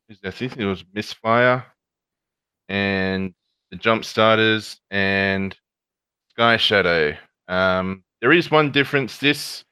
is 0.08 0.18
I 0.24 0.30
think 0.30 0.56
it 0.56 0.66
was 0.66 0.84
Misfire 0.94 1.64
and 2.68 3.34
the 3.70 3.76
Jump 3.76 4.04
Starters 4.04 4.78
and 4.90 5.56
Sky 6.30 6.56
Shadow. 6.56 7.16
Um, 7.48 8.04
there 8.20 8.32
is 8.32 8.50
one 8.50 8.70
difference. 8.70 9.18
This 9.18 9.64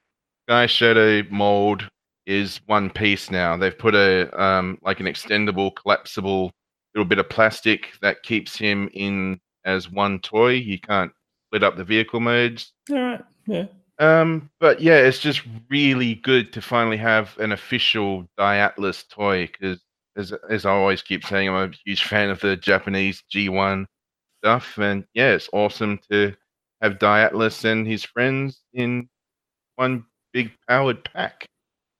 Sky 0.47 0.65
Shadow 0.67 1.23
mold 1.29 1.87
is 2.25 2.59
one 2.65 2.89
piece 2.89 3.31
now. 3.31 3.57
They've 3.57 3.77
put 3.77 3.95
a 3.95 4.29
um, 4.41 4.77
like 4.81 4.99
an 4.99 5.05
extendable, 5.05 5.75
collapsible 5.75 6.51
little 6.93 7.07
bit 7.07 7.19
of 7.19 7.29
plastic 7.29 7.91
that 8.01 8.23
keeps 8.23 8.57
him 8.57 8.89
in 8.93 9.39
as 9.67 9.91
one 9.91 10.19
toy. 10.19 10.53
You 10.53 10.79
can't 10.79 11.11
split 11.47 11.63
up 11.63 11.77
the 11.77 11.83
vehicle 11.83 12.19
modes. 12.19 12.73
All 12.89 12.97
right. 12.97 13.21
Yeah. 13.45 13.65
Um, 13.99 14.49
but 14.59 14.79
yeah, 14.81 14.97
it's 14.97 15.19
just 15.19 15.41
really 15.69 16.15
good 16.15 16.53
to 16.53 16.61
finally 16.61 16.97
have 16.97 17.37
an 17.37 17.51
official 17.51 18.27
Dai 18.37 18.57
Atlas 18.57 19.03
toy 19.03 19.47
because, 19.47 19.81
as 20.15 20.33
as 20.49 20.65
I 20.65 20.71
always 20.71 21.01
keep 21.01 21.23
saying, 21.25 21.49
I'm 21.49 21.71
a 21.71 21.75
huge 21.85 22.03
fan 22.03 22.29
of 22.29 22.39
the 22.39 22.55
Japanese 22.55 23.23
G1 23.33 23.85
stuff, 24.43 24.77
and 24.77 25.03
yeah, 25.13 25.31
it's 25.33 25.49
awesome 25.51 25.99
to 26.11 26.33
have 26.81 26.99
Dai 26.99 27.21
Atlas 27.21 27.65
and 27.65 27.87
his 27.87 28.03
friends 28.03 28.61
in 28.73 29.09
one 29.75 30.05
big 30.31 30.51
powered 30.67 31.03
pack. 31.03 31.45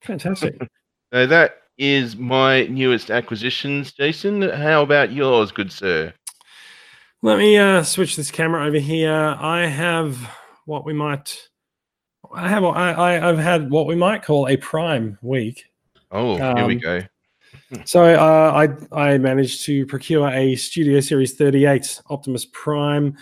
Fantastic. 0.03 0.57
So 1.13 1.26
that 1.26 1.61
is 1.78 2.18
my 2.18 2.63
newest 2.63 3.09
acquisitions, 3.09 3.93
Jason. 3.93 4.41
How 4.41 4.82
about 4.82 5.13
yours, 5.13 5.53
good 5.53 5.72
sir? 5.72 6.13
Let 7.24 7.38
me 7.39 7.57
uh, 7.57 7.84
switch 7.84 8.15
this 8.15 8.32
camera 8.32 8.65
over 8.65 8.78
here. 8.80 9.11
I 9.13 9.65
have 9.65 10.18
what 10.65 10.86
we 10.86 10.93
might. 10.93 11.38
I 12.34 12.47
have. 12.47 12.63
I, 12.63 12.91
I, 12.91 13.30
I've 13.30 13.39
had 13.39 13.70
what 13.72 13.88
we 13.88 13.95
might 13.95 14.24
call 14.24 14.47
a 14.47 14.57
prime 14.57 15.18
week. 15.22 15.65
Oh, 16.11 16.38
here 16.38 16.65
we 16.68 16.74
Um, 16.76 16.80
go. 16.80 17.01
So 17.86 18.03
uh, 18.03 18.68
I 18.93 19.11
I 19.11 19.18
managed 19.18 19.65
to 19.65 19.86
procure 19.88 20.30
a 20.30 20.55
Studio 20.55 20.99
Series 21.01 21.34
38 21.36 22.01
Optimus 22.09 22.45
Prime. 22.53 23.18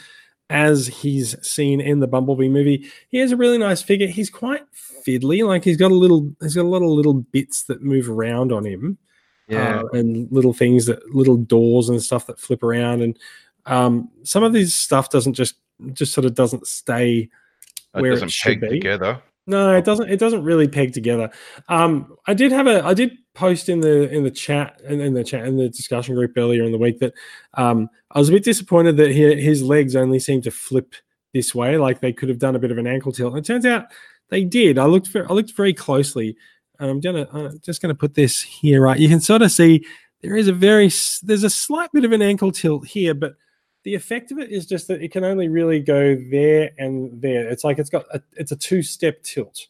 as 0.51 0.85
he's 0.87 1.35
seen 1.47 1.81
in 1.81 1.99
the 1.99 2.05
Bumblebee 2.07 2.49
movie. 2.49 2.91
He 3.09 3.17
has 3.19 3.31
a 3.31 3.37
really 3.37 3.57
nice 3.57 3.81
figure. 3.81 4.05
He's 4.07 4.29
quite 4.29 4.61
fiddly, 5.07 5.47
like 5.47 5.63
he's 5.63 5.77
got 5.77 5.89
a 5.91 5.95
little, 5.95 6.31
he's 6.41 6.53
got 6.55 6.65
a 6.65 6.67
lot 6.67 6.83
of 6.83 6.89
little 6.89 7.13
bits 7.15 7.63
that 7.63 7.81
move 7.81 8.07
around 8.09 8.51
on 8.51 8.65
him, 8.65 8.99
Yeah. 9.47 9.79
uh, 9.81 9.87
and 9.97 10.27
little 10.31 10.53
things 10.53 10.85
that, 10.85 10.99
little 11.15 11.37
doors 11.37 11.89
and 11.89 12.01
stuff 12.01 12.27
that 12.27 12.39
flip 12.39 12.61
around, 12.61 13.01
and 13.01 13.17
um, 13.65 14.09
some 14.23 14.43
of 14.43 14.53
this 14.53 14.73
stuff 14.73 15.09
doesn't 15.09 15.33
just, 15.33 15.55
just 15.93 16.13
sort 16.13 16.25
of 16.25 16.35
doesn't 16.35 16.67
stay 16.67 17.29
it 17.95 18.01
where 18.01 18.11
it 18.11 18.15
doesn't 18.15 18.29
should 18.29 18.59
peg 18.59 18.61
be. 18.61 18.69
together. 18.69 19.21
No, 19.47 19.75
it 19.75 19.85
doesn't. 19.85 20.09
It 20.09 20.19
doesn't 20.19 20.43
really 20.43 20.67
peg 20.67 20.93
together. 20.93 21.29
Um, 21.69 22.17
I 22.25 22.33
did 22.33 22.51
have 22.51 22.65
a. 22.65 22.83
I 22.83 22.95
did 22.95 23.11
post 23.35 23.69
in 23.69 23.79
the 23.79 24.09
in 24.09 24.23
the 24.23 24.31
chat 24.31 24.81
in, 24.85 24.99
in 24.99 25.13
the 25.13 25.23
chat 25.23 25.45
in 25.45 25.57
the 25.57 25.69
discussion 25.69 26.15
group 26.15 26.33
earlier 26.35 26.63
in 26.63 26.71
the 26.71 26.79
week 26.79 26.99
that 26.99 27.13
um, 27.53 27.89
I 28.11 28.19
was 28.19 28.29
a 28.29 28.31
bit 28.31 28.43
disappointed 28.43 28.97
that 28.97 29.11
he, 29.11 29.39
his 29.39 29.61
legs 29.61 29.95
only 29.95 30.17
seemed 30.17 30.45
to 30.45 30.51
flip 30.51 30.95
this 31.33 31.53
way. 31.53 31.77
Like 31.77 31.99
they 31.99 32.11
could 32.11 32.29
have 32.29 32.39
done 32.39 32.55
a 32.55 32.59
bit 32.59 32.71
of 32.71 32.79
an 32.79 32.87
ankle 32.87 33.11
tilt. 33.11 33.33
And 33.33 33.45
it 33.45 33.47
turns 33.47 33.67
out 33.67 33.85
they 34.29 34.43
did. 34.43 34.79
I 34.79 34.85
looked. 34.85 35.07
Very, 35.09 35.27
I 35.27 35.33
looked 35.33 35.51
very 35.55 35.73
closely. 35.73 36.35
And 36.79 36.89
I'm 36.89 36.99
gonna. 36.99 37.27
I'm 37.31 37.59
just 37.59 37.83
gonna 37.83 37.95
put 37.95 38.15
this 38.15 38.41
here. 38.41 38.81
Right, 38.81 38.99
you 38.99 39.09
can 39.09 39.21
sort 39.21 39.43
of 39.43 39.51
see 39.51 39.85
there 40.21 40.35
is 40.35 40.47
a 40.47 40.53
very. 40.53 40.89
There's 41.21 41.43
a 41.43 41.51
slight 41.51 41.91
bit 41.93 42.03
of 42.03 42.13
an 42.13 42.23
ankle 42.23 42.51
tilt 42.51 42.87
here, 42.87 43.13
but 43.13 43.35
the 43.85 43.93
effect 43.95 44.31
of 44.31 44.39
it 44.39 44.49
is 44.49 44.65
just 44.65 44.87
that 44.87 45.01
it 45.01 45.11
can 45.11 45.23
only 45.23 45.47
really 45.47 45.79
go 45.79 46.15
there 46.31 46.71
and 46.79 47.21
there. 47.21 47.47
It's 47.47 47.63
like 47.63 47.77
it's 47.77 47.89
got 47.89 48.05
a, 48.11 48.21
it's 48.33 48.51
a 48.51 48.55
two 48.55 48.81
step 48.81 49.21
tilt. 49.21 49.67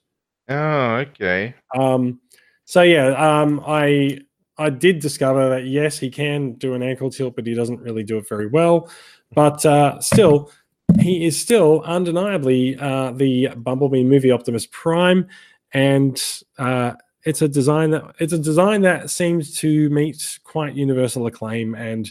Oh, 0.47 0.95
okay. 0.95 1.53
Um, 1.77 2.21
so 2.63 2.81
yeah, 2.81 3.09
um, 3.09 3.61
I 3.67 4.19
I 4.57 4.69
did 4.69 4.99
discover 4.99 5.49
that 5.49 5.65
yes, 5.65 5.99
he 5.99 6.09
can 6.09 6.53
do 6.53 6.73
an 6.73 6.81
ankle 6.81 7.11
tilt, 7.11 7.35
but 7.35 7.45
he 7.45 7.53
doesn't 7.53 7.81
really 7.81 8.03
do 8.03 8.17
it 8.17 8.27
very 8.27 8.47
well. 8.47 8.89
But 9.33 9.65
uh, 9.65 9.99
still, 9.99 10.49
he 10.97 11.25
is 11.25 11.37
still 11.37 11.81
undeniably 11.81 12.77
uh, 12.77 13.11
the 13.11 13.49
Bumblebee 13.57 14.05
movie 14.05 14.31
Optimus 14.31 14.65
Prime, 14.71 15.27
and 15.73 16.23
uh, 16.57 16.93
it's 17.25 17.41
a 17.41 17.49
design 17.49 17.91
that 17.91 18.15
it's 18.19 18.33
a 18.33 18.39
design 18.39 18.81
that 18.83 19.09
seems 19.09 19.57
to 19.57 19.89
meet 19.89 20.39
quite 20.45 20.73
universal 20.73 21.27
acclaim, 21.27 21.75
and 21.75 22.09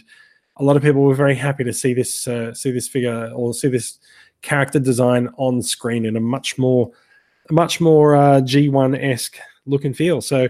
a 0.57 0.63
lot 0.63 0.77
of 0.77 0.83
people 0.83 1.01
were 1.01 1.15
very 1.15 1.35
happy 1.35 1.63
to 1.63 1.73
see 1.73 1.93
this 1.93 2.27
uh, 2.27 2.53
see 2.53 2.71
this 2.71 2.87
figure 2.87 3.31
or 3.35 3.53
see 3.53 3.67
this 3.67 3.99
character 4.41 4.79
design 4.79 5.29
on 5.37 5.61
screen 5.61 6.05
in 6.05 6.15
a 6.15 6.19
much 6.19 6.57
more 6.57 6.91
much 7.51 7.79
more 7.79 8.15
uh, 8.15 8.41
G1 8.41 9.01
esque 9.03 9.37
look 9.65 9.85
and 9.85 9.95
feel. 9.95 10.21
So 10.21 10.47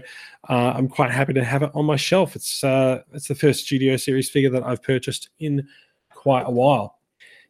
uh, 0.48 0.72
I'm 0.76 0.88
quite 0.88 1.10
happy 1.10 1.32
to 1.34 1.44
have 1.44 1.62
it 1.62 1.70
on 1.74 1.84
my 1.86 1.96
shelf. 1.96 2.36
It's 2.36 2.62
uh, 2.62 3.02
it's 3.12 3.28
the 3.28 3.34
first 3.34 3.66
Studio 3.66 3.96
Series 3.96 4.30
figure 4.30 4.50
that 4.50 4.62
I've 4.62 4.82
purchased 4.82 5.30
in 5.38 5.66
quite 6.10 6.44
a 6.46 6.50
while. 6.50 6.98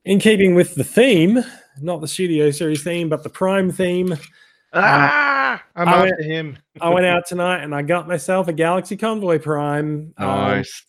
In 0.04 0.20
keeping 0.20 0.54
with 0.54 0.76
the 0.76 0.84
theme, 0.84 1.42
not 1.80 2.00
the 2.00 2.08
Studio 2.08 2.50
Series 2.52 2.82
theme, 2.84 3.08
but 3.08 3.22
the 3.24 3.28
Prime 3.28 3.72
theme, 3.72 4.16
Ah, 4.72 5.62
I'm 5.74 5.88
I 5.88 6.08
after 6.08 6.22
him. 6.22 6.58
I 6.80 6.90
went 6.90 7.06
out 7.14 7.26
tonight 7.26 7.62
and 7.62 7.74
I 7.74 7.82
got 7.82 8.06
myself 8.06 8.48
a 8.48 8.52
Galaxy 8.52 8.96
Convoy 8.96 9.38
Prime. 9.38 10.14
um, 10.18 10.26
Nice. 10.26 10.84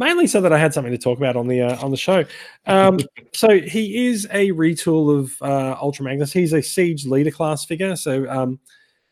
Mainly 0.00 0.26
so 0.26 0.40
that 0.40 0.52
I 0.52 0.58
had 0.58 0.74
something 0.74 0.90
to 0.90 0.98
talk 0.98 1.18
about 1.18 1.36
on 1.36 1.46
the 1.46 1.60
uh, 1.60 1.84
on 1.84 1.92
the 1.92 1.96
show. 1.96 2.24
Um, 2.66 2.98
so 3.32 3.60
he 3.60 4.08
is 4.08 4.26
a 4.32 4.50
retool 4.50 5.16
of 5.16 5.36
uh, 5.42 5.76
Ultra 5.80 6.06
Magnus. 6.06 6.32
He's 6.32 6.52
a 6.52 6.62
Siege 6.62 7.06
leader 7.06 7.30
class 7.30 7.64
figure. 7.64 7.94
So 7.94 8.28
um, 8.28 8.58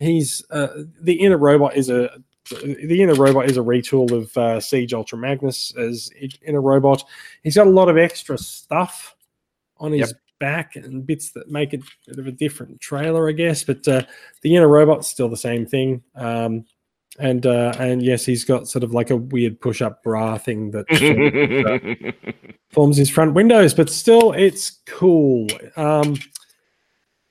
he's 0.01 0.45
uh, 0.51 0.69
the 1.01 1.15
inner 1.15 1.39
robot 1.39 1.77
is 1.77 1.91
a 1.91 2.11
the 2.51 3.03
inner 3.03 3.15
robot 3.15 3.45
is 3.45 3.59
a 3.59 3.61
retool 3.61 4.11
of 4.11 4.37
uh, 4.37 4.59
Siege 4.59 4.95
Ultra 4.95 5.19
Magnus 5.19 5.73
as 5.77 6.11
inner 6.45 6.63
robot. 6.63 7.05
He's 7.43 7.57
got 7.57 7.67
a 7.67 7.71
lot 7.71 7.91
of 7.91 7.99
extra 7.99 8.39
stuff 8.39 9.15
on 9.77 9.93
his 9.93 10.15
back 10.41 10.77
and 10.77 11.07
bits 11.07 11.31
that 11.33 11.51
make 11.51 11.75
it 11.75 11.81
a 11.81 12.11
bit 12.11 12.19
of 12.19 12.27
a 12.27 12.33
different 12.33 12.81
trailer, 12.81 13.29
I 13.29 13.33
guess. 13.33 13.65
But 13.65 13.87
uh, 13.87 14.03
the 14.43 14.57
inner 14.57 14.69
robot's 14.69 15.09
still 15.09 15.29
the 15.29 15.37
same 15.37 15.67
thing. 15.67 16.03
Um, 16.15 16.65
and 17.19 17.47
uh, 17.47 17.75
and 17.79 18.03
yes, 18.03 18.25
he's 18.25 18.45
got 18.45 18.69
sort 18.69 18.85
of 18.85 18.93
like 18.93 19.11
a 19.11 19.17
weird 19.17 19.61
push-up 19.61 20.03
bra 20.03 20.39
thing 20.39 20.71
that 20.71 20.87
forms 22.71 22.97
his 22.97 23.11
front 23.11 23.35
windows, 23.35 23.75
but 23.75 23.91
still, 23.91 24.33
it's 24.33 24.79
cool. 24.87 25.49
Um, 25.77 26.17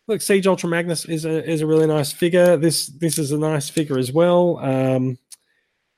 look, 0.08 0.22
Siege 0.22 0.48
Ultra 0.48 0.70
Magnus 0.70 1.06
is 1.06 1.26
a 1.26 1.50
is 1.50 1.62
a 1.62 1.68
really 1.68 1.88
nice 1.88 2.12
figure. 2.12 2.58
This 2.58 2.88
this 2.88 3.18
is 3.18 3.32
a 3.32 3.38
nice 3.38 3.70
figure 3.70 3.98
as 3.98 4.12
well. 4.12 4.58
Um, 4.60 5.18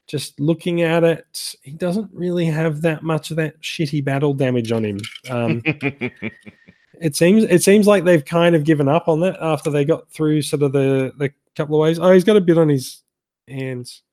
just 0.08 0.40
looking 0.40 0.82
at 0.82 1.04
it, 1.04 1.56
he 1.62 1.72
doesn't 1.72 2.10
really 2.14 2.46
have 2.46 2.82
that 2.82 3.04
much 3.04 3.30
of 3.32 3.38
that 3.38 3.62
shitty 3.62 4.04
battle 4.04 4.34
damage 4.34 4.72
on 4.72 4.84
him. 4.84 5.00
Um, 5.30 5.62
it 7.02 7.16
seems 7.16 7.44
it 7.44 7.64
seems 7.64 7.88
like 7.88 8.04
they've 8.04 8.26
kind 8.26 8.56
of 8.56 8.64
given 8.64 8.88
up 8.88 9.08
on 9.08 9.20
that 9.22 9.38
after 9.42 9.70
they 9.70 9.86
got 9.86 10.10
through 10.12 10.42
sort 10.42 10.64
of 10.64 10.74
the 10.74 11.14
the 11.18 11.32
couple 11.56 11.76
of 11.76 11.82
ways. 11.82 12.00
Oh, 12.00 12.12
he's 12.12 12.24
got 12.24 12.38
a 12.38 12.42
bit 12.42 12.58
on 12.58 12.70
his 12.70 13.02
hands. 13.50 14.04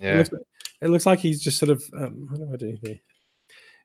It, 0.00 0.06
yeah. 0.06 0.18
looks, 0.18 0.30
it 0.82 0.88
looks 0.88 1.06
like 1.06 1.18
he's 1.18 1.42
just 1.42 1.58
sort 1.58 1.70
of. 1.70 1.82
Um, 1.96 2.26
what 2.30 2.38
do 2.38 2.50
I 2.52 2.56
do 2.56 2.78
here? 2.82 2.98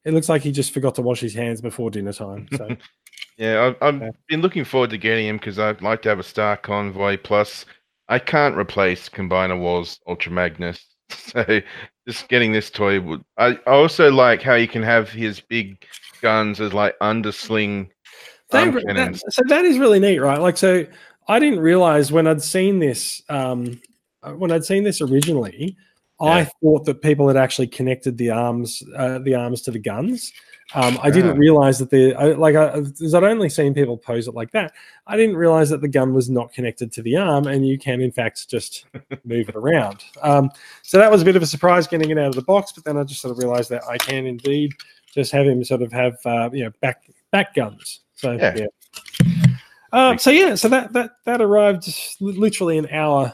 It 0.06 0.14
looks 0.14 0.30
like 0.30 0.42
he 0.42 0.52
just 0.52 0.74
forgot 0.74 0.96
to 0.96 1.02
wash 1.02 1.20
his 1.20 1.34
hands 1.34 1.60
before 1.62 1.90
dinner 1.92 2.14
time. 2.14 2.48
So 2.56 2.70
Yeah, 3.38 3.66
I've, 3.66 3.76
I've 3.96 4.02
Okay. 4.02 4.12
been 4.30 4.42
looking 4.42 4.64
forward 4.64 4.90
to 4.92 4.98
getting 4.98 5.28
him 5.28 5.38
because 5.38 5.60
I'd 5.60 5.82
like 5.82 6.02
to 6.04 6.10
have 6.10 6.20
a 6.20 6.24
Star 6.24 6.56
Convoy. 6.58 7.18
Plus, 7.18 7.66
I 8.10 8.20
can't 8.20 8.56
replace 8.58 9.10
Combiner 9.10 9.60
Wars 9.60 10.00
Ultra 10.08 10.32
Magnus, 10.32 10.86
so 11.10 11.62
just 12.08 12.28
getting 12.30 12.52
this 12.52 12.70
toy 12.70 13.00
would. 13.02 13.24
I, 13.38 13.60
I 13.68 13.72
also 13.72 14.10
like 14.12 14.42
how 14.42 14.56
you 14.56 14.68
can 14.68 14.82
have 14.84 15.10
his 15.10 15.40
big 15.40 15.84
guns 16.22 16.60
as 16.62 16.74
like 16.74 16.96
undersling 17.02 17.92
They 18.50 18.70
re- 18.70 18.84
that- 18.88 19.22
so 19.30 19.42
that 19.48 19.66
is 19.66 19.78
really 19.78 20.00
neat, 20.00 20.20
right? 20.20 20.40
Like, 20.40 20.58
so 20.58 20.86
I 21.28 21.40
didn't 21.40 21.60
realize 21.60 22.12
when 22.12 22.26
I'd 22.28 22.42
seen 22.42 22.80
this, 22.80 23.22
um, 23.30 23.80
when 24.24 24.52
I'd 24.52 24.66
seen 24.66 24.84
this 24.84 25.02
originally, 25.02 25.78
I 26.20 26.46
thought 26.62 26.86
that 26.86 27.02
people 27.02 27.28
had 27.28 27.38
actually 27.38 27.68
connected 27.68 28.18
the 28.18 28.32
arms, 28.32 28.82
uh, 28.96 29.20
the 29.20 29.36
arms 29.36 29.62
to 29.64 29.72
the 29.72 29.80
guns. 29.80 30.34
Um, 30.76 31.00
I 31.02 31.10
didn't 31.12 31.38
realize 31.38 31.80
that 31.80 31.92
the 31.92 32.14
I, 32.16 32.34
like 32.34 32.56
I, 32.56 32.74
I'd 32.74 33.24
only 33.24 33.48
seen 33.48 33.74
people 33.74 33.98
pose 33.98 34.28
it 34.28 34.34
like 34.34 34.52
that. 34.52 34.74
I 35.06 35.16
didn't 35.16 35.38
realize 35.38 35.70
that 35.70 35.80
the 35.80 35.88
gun 35.88 36.14
was 36.14 36.30
not 36.30 36.52
connected 36.52 36.92
to 36.94 37.02
the 37.02 37.16
arm, 37.16 37.48
and 37.48 37.66
you 37.66 37.78
can 37.78 38.02
in 38.02 38.12
fact 38.12 38.50
just 38.50 38.86
move 39.24 39.48
it 39.48 39.56
around. 39.56 40.04
Um, 40.22 40.52
so 40.82 40.98
that 40.98 41.10
was 41.10 41.22
a 41.22 41.26
bit 41.26 41.38
of 41.38 41.42
a 41.42 41.48
surprise 41.48 41.88
getting 41.88 42.10
it 42.10 42.18
out 42.18 42.28
of 42.28 42.36
the 42.36 42.42
box. 42.42 42.74
But 42.74 42.84
then 42.84 42.98
I 42.98 43.04
just 43.04 43.22
sort 43.22 43.32
of 43.32 43.38
realized 43.38 43.70
that 43.70 43.84
I 43.88 43.98
can 43.98 44.26
indeed 44.26 44.74
just 45.14 45.32
have 45.32 45.46
him 45.46 45.64
sort 45.64 45.84
of 45.84 45.92
have 45.94 46.18
uh, 46.26 46.50
you 46.52 46.66
know 46.66 46.72
back 46.82 47.04
back 47.32 47.54
guns. 47.54 48.02
So 48.16 48.34
Yeah. 48.34 48.58
yeah. 48.58 48.68
Um, 49.94 50.18
so 50.18 50.32
yeah, 50.32 50.56
so 50.56 50.68
that 50.68 50.92
that 50.94 51.12
that 51.24 51.42
arrived 51.42 51.88
literally 52.20 52.78
an 52.78 52.90
hour 52.92 53.34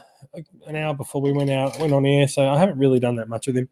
an 0.66 0.76
hour 0.76 0.94
before 0.94 1.20
we 1.20 1.32
went 1.32 1.50
out 1.50 1.78
went 1.78 1.92
on 1.92 2.06
air. 2.06 2.28
So 2.28 2.48
I 2.48 2.58
haven't 2.58 2.78
really 2.78 3.00
done 3.00 3.16
that 3.16 3.28
much 3.28 3.46
with 3.46 3.56
him. 3.56 3.68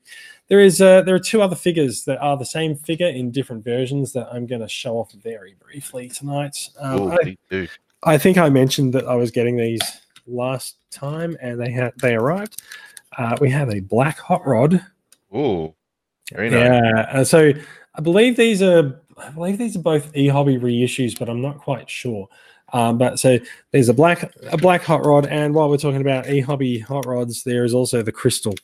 There 0.49 0.61
is 0.61 0.81
uh, 0.81 1.03
there 1.03 1.15
are 1.15 1.21
two 1.21 1.43
other 1.43 1.57
figures 1.57 2.05
that 2.05 2.19
are 2.19 2.37
the 2.37 2.45
same 2.45 2.77
figure 2.77 3.09
in 3.09 3.31
different 3.31 3.65
versions 3.65 4.13
that 4.13 4.29
I'm 4.33 4.47
going 4.47 4.61
to 4.61 4.69
show 4.69 4.97
off 4.97 5.13
very 5.13 5.55
briefly 5.61 6.09
tonight. 6.09 6.69
Um, 6.79 7.01
Oh, 7.01 7.19
I. 7.51 7.69
I 8.05 8.19
think 8.19 8.37
I 8.37 8.49
mentioned 8.49 8.93
that 8.95 9.07
I 9.07 9.15
was 9.15 9.31
getting 9.31 9.57
these 9.57 9.81
last 10.27 10.77
time, 10.91 11.37
and 11.41 11.61
they 11.61 11.71
had 11.71 11.93
they 12.01 12.15
arrived. 12.15 12.63
Uh, 13.17 13.37
we 13.41 13.51
have 13.51 13.71
a 13.71 13.81
black 13.81 14.19
hot 14.19 14.47
rod. 14.47 14.85
Oh, 15.33 15.75
very 16.33 16.51
nice. 16.51 16.61
Yeah. 16.61 17.07
Uh, 17.13 17.25
so 17.25 17.53
I 17.95 18.01
believe 18.01 18.37
these 18.37 18.63
are 18.63 19.01
I 19.19 19.31
believe 19.31 19.59
these 19.59 19.77
are 19.77 19.83
both 19.83 20.17
e-hobby 20.17 20.59
reissues, 20.59 21.19
but 21.19 21.29
I'm 21.29 21.41
not 21.41 21.59
quite 21.59 21.89
sure. 21.89 22.29
Um, 22.73 22.97
but 22.99 23.19
so 23.21 23.39
there's 23.71 23.89
a 23.89 23.95
black 23.95 24.33
a 24.51 24.57
black 24.57 24.83
hot 24.83 25.05
rod, 25.05 25.27
and 25.27 25.55
while 25.55 25.69
we're 25.69 25.77
talking 25.77 26.01
about 26.01 26.29
e-hobby 26.29 26.79
hot 26.79 27.07
rods, 27.07 27.45
there 27.45 27.65
is 27.65 27.75
also 27.75 28.03
the 28.03 28.13
crystal 28.13 28.55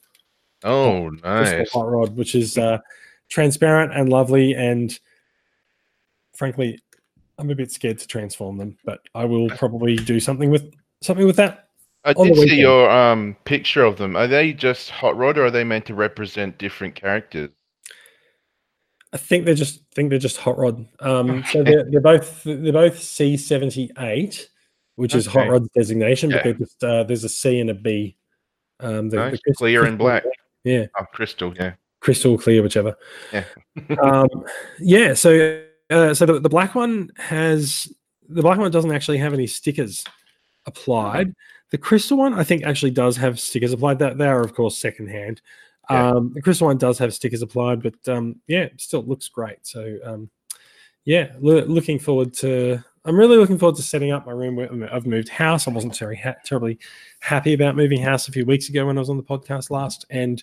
Oh, 0.65 1.11
crystal 1.11 1.59
nice. 1.59 1.71
hot 1.73 1.89
rod, 1.89 2.17
which 2.17 2.35
is 2.35 2.59
uh, 2.59 2.79
transparent 3.29 3.93
and 3.93 4.09
lovely. 4.09 4.55
And 4.55 4.99
frankly, 6.35 6.81
I'm 7.39 7.51
a 7.51 7.55
bit 7.55 7.71
scared 7.71 7.99
to 7.99 8.07
transform 8.07 8.57
them, 8.57 8.77
but 8.85 9.01
I 9.15 9.25
will 9.25 9.49
probably 9.51 9.97
do 9.97 10.19
something 10.19 10.51
with 10.51 10.73
something 11.03 11.27
with 11.27 11.37
that. 11.37 11.69
I 12.05 12.13
did 12.15 12.37
see 12.37 12.61
your 12.61 12.91
um 12.91 13.37
picture 13.45 13.85
of 13.85 13.99
them. 13.99 14.17
Are 14.17 14.27
they 14.27 14.53
just 14.53 14.91
hot 14.91 15.17
rod, 15.17 15.39
or 15.39 15.47
are 15.47 15.51
they 15.51 15.65
meant 15.65 15.87
to 15.87 15.95
represent 15.95 16.59
different 16.59 16.95
characters? 16.95 17.51
I 19.13 19.17
think 19.17 19.45
they're 19.47 19.55
just 19.55 19.83
think 19.95 20.11
they're 20.11 20.19
just 20.19 20.37
hot 20.37 20.59
rod. 20.59 20.87
Um, 21.01 21.43
so 21.51 21.63
they're, 21.63 21.85
they're 21.91 22.01
both 22.01 22.43
they're 22.45 22.73
both 22.73 23.01
C 23.01 23.37
seventy 23.37 23.91
eight, 23.99 24.49
which 24.97 25.15
is 25.15 25.27
hot 25.27 25.49
rod 25.49 25.67
designation, 25.75 26.31
but 26.31 26.37
Yeah. 26.37 26.43
they're 26.45 26.53
just 26.55 26.85
uh, 26.85 27.05
there's 27.05 27.25
a 27.25 27.29
C 27.29 27.61
and 27.61 27.71
a 27.71 27.75
B. 27.75 28.17
Um, 28.81 29.09
the, 29.09 29.17
the 29.17 29.23
Nice, 29.31 29.41
crystal- 29.41 29.55
clear 29.55 29.85
and 29.85 29.97
black. 29.99 30.25
Yeah, 30.65 30.87
Oh, 31.01 31.05
crystal. 31.13 31.55
Yeah. 31.57 31.73
crystal 32.01 32.37
clear, 32.37 32.63
whichever. 32.63 32.97
Yeah. 33.33 33.45
um, 34.03 34.29
yeah. 34.79 35.15
So 35.15 35.63
uh, 35.91 36.13
so 36.15 36.27
the, 36.27 36.39
the 36.41 36.49
black 36.51 36.75
one 36.75 37.11
has 37.17 37.91
the 38.29 38.43
black 38.43 38.59
one 38.59 38.71
doesn't 38.71 38.93
actually 38.93 39.19
have 39.19 39.33
any 39.33 39.47
stickers 39.47 40.05
applied. 40.67 41.35
The 41.71 41.79
crystal 41.79 42.19
one, 42.19 42.35
I 42.35 42.45
think, 42.45 42.65
actually 42.65 42.91
does 42.91 43.17
have 43.17 43.41
stickers 43.41 43.73
applied. 43.73 43.99
That 44.01 44.19
they 44.19 44.27
are, 44.27 44.43
of 44.43 44.55
course, 44.55 44.77
secondhand. 44.79 45.41
Yeah. 45.91 46.11
Um, 46.11 46.33
the 46.35 46.43
crystal 46.43 46.67
one 46.67 46.77
does 46.77 46.99
have 46.99 47.15
stickers 47.15 47.43
applied, 47.43 47.83
but 47.83 47.95
um, 48.09 48.37
yeah, 48.47 48.69
still 48.77 49.03
looks 49.03 49.29
great. 49.29 49.67
So 49.67 49.99
um, 50.05 50.31
yeah, 51.05 51.33
lo- 51.41 51.65
looking 51.65 51.99
forward 51.99 52.35
to. 52.35 52.85
I'm 53.05 53.17
really 53.17 53.39
looking 53.39 53.59
forward 53.59 53.77
to 53.77 53.83
setting 53.83 54.11
up 54.11 54.27
my 54.27 54.33
room. 54.33 54.87
I've 54.93 55.07
moved 55.07 55.31
house. 55.31 55.67
I 55.67 55.71
wasn't 55.71 55.97
very 55.97 56.17
ha- 56.17 56.35
terribly 56.45 56.79
happy 57.21 57.55
about 57.55 57.77
moving 57.77 58.03
house 58.03 58.29
a 58.29 58.33
few 58.33 58.45
weeks 58.45 58.69
ago 58.69 58.87
when 58.87 58.99
I 58.99 59.01
was 59.01 59.09
on 59.09 59.17
the 59.17 59.23
podcast 59.23 59.71
last, 59.71 60.05
and 60.11 60.43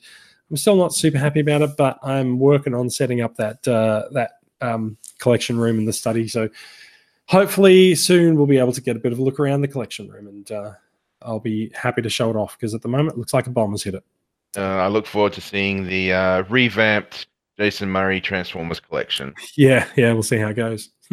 I'm 0.50 0.58
still 0.58 0.76
not 0.76 0.94
super 0.94 1.20
happy 1.20 1.42
about 1.42 1.62
it. 1.62 1.78
But 1.78 2.00
I'm 2.02 2.40
working 2.40 2.74
on 2.74 2.90
setting 2.90 3.22
up 3.22 3.36
that 3.36 3.68
uh, 3.68 4.06
that 4.14 4.40
um, 4.62 4.98
collection 5.20 5.60
room 5.60 5.78
in 5.78 5.86
the 5.86 5.94
study. 5.94 6.28
So 6.28 6.50
hopefully 7.28 7.94
soon 7.94 8.36
we'll 8.36 8.48
be 8.48 8.58
able 8.58 8.72
to 8.74 8.82
get 8.82 8.96
a 8.96 9.00
bit 9.00 9.12
of 9.12 9.20
a 9.20 9.24
look 9.24 9.40
around 9.40 9.62
the 9.62 9.68
collection 9.68 10.10
room, 10.10 10.28
and 10.28 10.52
uh, 10.52 10.72
I'll 11.22 11.40
be 11.40 11.72
happy 11.76 12.02
to 12.02 12.10
show 12.10 12.32
it 12.32 12.36
off 12.36 12.58
because 12.58 12.74
at 12.74 12.82
the 12.82 12.88
moment 12.88 13.14
it 13.14 13.20
looks 13.20 13.34
like 13.34 13.46
a 13.46 13.52
bomb 13.52 13.72
has 13.72 13.84
hit 13.84 13.96
it. 13.96 14.04
Uh, 14.58 14.62
I 14.62 14.88
look 14.88 15.06
forward 15.06 15.34
to 15.34 15.42
seeing 15.42 15.86
the 15.86 16.14
uh, 16.14 16.44
revamped 16.50 17.28
Jason 17.58 17.90
Murray 17.90 18.20
Transformers 18.22 18.80
collection. 18.80 19.34
Yeah, 19.58 19.88
yeah, 19.96 20.12
we'll 20.14 20.24
see 20.24 20.38
how 20.38 20.48
it 20.50 20.56
goes. 20.56 20.90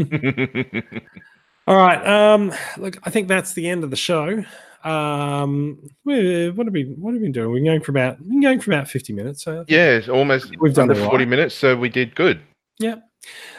All 1.69 1.77
right. 1.77 2.05
Um, 2.07 2.53
look, 2.77 2.99
I 3.05 3.11
think 3.11 3.29
that's 3.29 3.53
the 3.55 3.69
end 3.69 3.85
of 3.85 3.91
the 3.91 3.97
show. 3.97 4.43
Um, 4.85 5.79
we- 6.05 6.51
what 6.51 6.67
have 6.67 6.75
we 6.75 6.85
what 6.99 7.13
have 7.13 7.21
we 7.21 7.27
been 7.27 7.33
doing? 7.33 7.53
We've 7.53 7.63
been 7.63 7.71
going 7.71 7.83
for 7.83 7.93
about 7.93 8.19
we've 8.21 8.31
been 8.31 8.41
going 8.41 8.61
for 8.61 8.73
about 8.73 8.89
fifty 8.89 9.13
minutes. 9.13 9.45
So 9.45 9.65
yeah, 9.69 9.91
it's 9.91 10.09
almost 10.09 10.53
We've 10.59 10.75
done 10.75 10.91
all 10.91 10.97
40 10.97 11.19
right. 11.19 11.29
minutes, 11.29 11.55
so 11.55 11.77
we 11.77 11.89
did 11.89 12.15
good. 12.17 12.41
Yeah. 12.81 12.97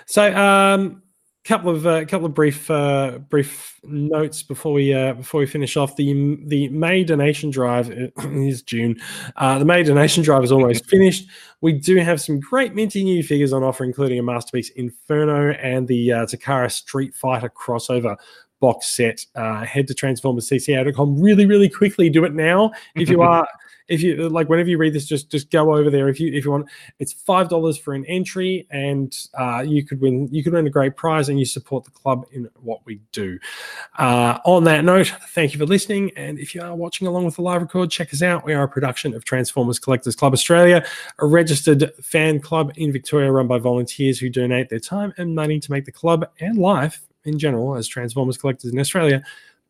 So 0.05 0.36
um, 0.36 1.03
couple 1.43 1.69
of 1.69 1.85
uh, 1.85 2.05
couple 2.05 2.25
of 2.25 2.33
brief 2.33 2.71
uh, 2.71 3.19
brief 3.29 3.79
notes 3.83 4.43
before 4.43 4.73
we 4.73 4.93
uh, 4.93 5.13
before 5.13 5.39
we 5.39 5.45
finish 5.45 5.75
off. 5.75 5.95
The 5.95 6.37
the 6.45 6.69
May 6.69 7.03
donation 7.03 7.49
drive 7.49 7.91
is 8.17 8.61
June. 8.61 8.99
Uh, 9.35 9.59
the 9.59 9.65
May 9.65 9.83
donation 9.83 10.23
drive 10.23 10.43
is 10.43 10.51
almost 10.51 10.85
finished. 10.89 11.27
We 11.61 11.73
do 11.73 11.97
have 11.97 12.21
some 12.21 12.39
great 12.39 12.75
minty 12.75 13.03
new 13.03 13.23
figures 13.23 13.53
on 13.53 13.63
offer, 13.63 13.83
including 13.83 14.19
a 14.19 14.23
masterpiece 14.23 14.69
Inferno 14.71 15.51
and 15.51 15.87
the 15.87 16.13
uh, 16.13 16.25
Takara 16.25 16.71
Street 16.71 17.13
Fighter 17.13 17.49
crossover 17.49 18.15
box 18.59 18.87
set. 18.87 19.25
Uh, 19.35 19.65
head 19.65 19.87
to 19.87 19.93
transformerscca.com 19.93 21.21
really, 21.21 21.45
really 21.45 21.69
quickly. 21.69 22.09
Do 22.09 22.23
it 22.23 22.33
now 22.33 22.71
if 22.95 23.09
you 23.09 23.21
are. 23.29 23.47
If 23.88 24.01
you 24.01 24.29
like, 24.29 24.49
whenever 24.49 24.69
you 24.69 24.77
read 24.77 24.93
this, 24.93 25.05
just 25.05 25.29
just 25.29 25.51
go 25.51 25.75
over 25.75 25.89
there. 25.89 26.07
If 26.09 26.19
you 26.19 26.31
if 26.31 26.45
you 26.45 26.51
want, 26.51 26.67
it's 26.99 27.13
five 27.13 27.49
dollars 27.49 27.77
for 27.77 27.93
an 27.93 28.05
entry, 28.05 28.67
and 28.71 29.15
uh, 29.38 29.63
you 29.65 29.86
could 29.86 30.01
win 30.01 30.27
you 30.31 30.43
could 30.43 30.53
win 30.53 30.65
a 30.67 30.69
great 30.69 30.95
prize, 30.95 31.29
and 31.29 31.38
you 31.38 31.45
support 31.45 31.84
the 31.84 31.91
club 31.91 32.25
in 32.31 32.49
what 32.61 32.86
we 32.86 33.01
do. 33.11 33.38
Uh, 33.97 34.39
on 34.45 34.63
that 34.65 34.86
note, 34.86 35.13
thank 35.29 35.53
you 35.53 35.59
for 35.59 35.65
listening. 35.65 36.11
And 36.15 36.39
if 36.39 36.55
you 36.55 36.61
are 36.61 36.75
watching 36.75 37.07
along 37.07 37.25
with 37.25 37.36
the 37.36 37.41
live 37.41 37.61
record, 37.61 37.91
check 37.91 38.13
us 38.13 38.21
out. 38.21 38.45
We 38.45 38.53
are 38.53 38.63
a 38.63 38.67
production 38.67 39.13
of 39.13 39.25
Transformers 39.25 39.79
Collectors 39.79 40.15
Club 40.15 40.34
Australia, 40.34 40.86
a 41.19 41.25
registered 41.25 41.91
fan 42.01 42.39
club 42.39 42.71
in 42.75 42.91
Victoria 42.91 43.31
run 43.31 43.47
by 43.47 43.59
volunteers 43.59 44.19
who 44.19 44.29
donate 44.29 44.69
their 44.69 44.79
time 44.79 45.13
and 45.17 45.36
money 45.36 45.59
to 45.59 45.71
make 45.71 45.86
the 45.86 45.91
club 45.91 46.25
and 46.39 46.57
life 46.57 47.05
in 47.25 47.39
general 47.39 47.75
as 47.75 47.88
Transformers 47.88 48.38
collectors 48.38 48.71
in 48.71 48.79
Australia 48.79 49.23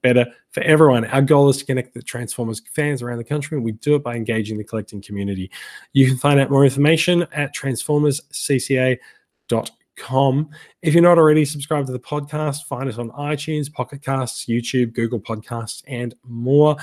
better 0.04 0.28
for 0.52 0.62
everyone. 0.62 1.06
Our 1.06 1.24
goal 1.24 1.50
is 1.50 1.58
to 1.58 1.66
connect 1.66 1.96
the 1.96 2.04
Transformers 2.04 2.62
fans 2.72 3.02
around 3.02 3.18
the 3.18 3.24
country, 3.24 3.58
and 3.58 3.66
we 3.66 3.72
do 3.72 3.96
it 3.96 4.04
by 4.04 4.16
engaging 4.16 4.60
the 4.60 4.64
collecting 4.64 5.02
community. 5.02 5.50
You 5.94 6.06
can 6.06 6.18
find 6.18 6.40
out 6.40 6.52
more 6.52 6.64
information 6.64 7.26
at 7.32 7.56
transformerscca.com. 7.56 10.50
If 10.82 10.94
you're 10.94 11.04
not 11.04 11.18
already 11.18 11.46
subscribed 11.46 11.88
to 11.88 11.94
the 11.94 12.00
podcast, 12.00 12.66
find 12.66 12.88
us 12.90 13.00
on 13.00 13.10
iTunes, 13.12 13.72
Pocket 13.72 14.02
Casts, 14.04 14.46
YouTube, 14.46 14.94
Google 14.94 15.20
Podcasts, 15.20 15.82
and 15.88 16.14
more. 16.24 16.76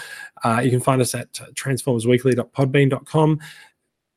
Uh, 0.43 0.61
you 0.65 0.71
can 0.71 0.81
find 0.81 1.01
us 1.01 1.15
at 1.15 1.33
transformersweekly.podbean.com. 1.33 3.41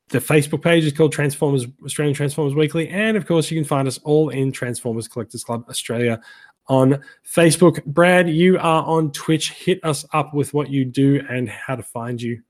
The 0.09 0.19
Facebook 0.19 0.61
page 0.61 0.83
is 0.85 0.91
called 0.93 1.11
Transformers 1.11 1.65
Australian 1.83 2.13
Transformers 2.13 2.53
Weekly, 2.53 2.87
and 2.89 3.17
of 3.17 3.25
course, 3.25 3.49
you 3.49 3.57
can 3.57 3.67
find 3.67 3.87
us 3.87 3.97
all 4.03 4.29
in 4.29 4.51
Transformers 4.51 5.07
Collectors 5.07 5.43
Club 5.43 5.65
Australia 5.69 6.21
on 6.67 7.01
Facebook. 7.25 7.83
Brad, 7.85 8.29
you 8.29 8.57
are 8.57 8.83
on 8.83 9.11
Twitch. 9.11 9.51
Hit 9.51 9.79
us 9.83 10.05
up 10.13 10.33
with 10.33 10.53
what 10.53 10.69
you 10.69 10.85
do 10.85 11.23
and 11.29 11.49
how 11.49 11.75
to 11.75 11.83
find 11.83 12.21
you. 12.21 12.41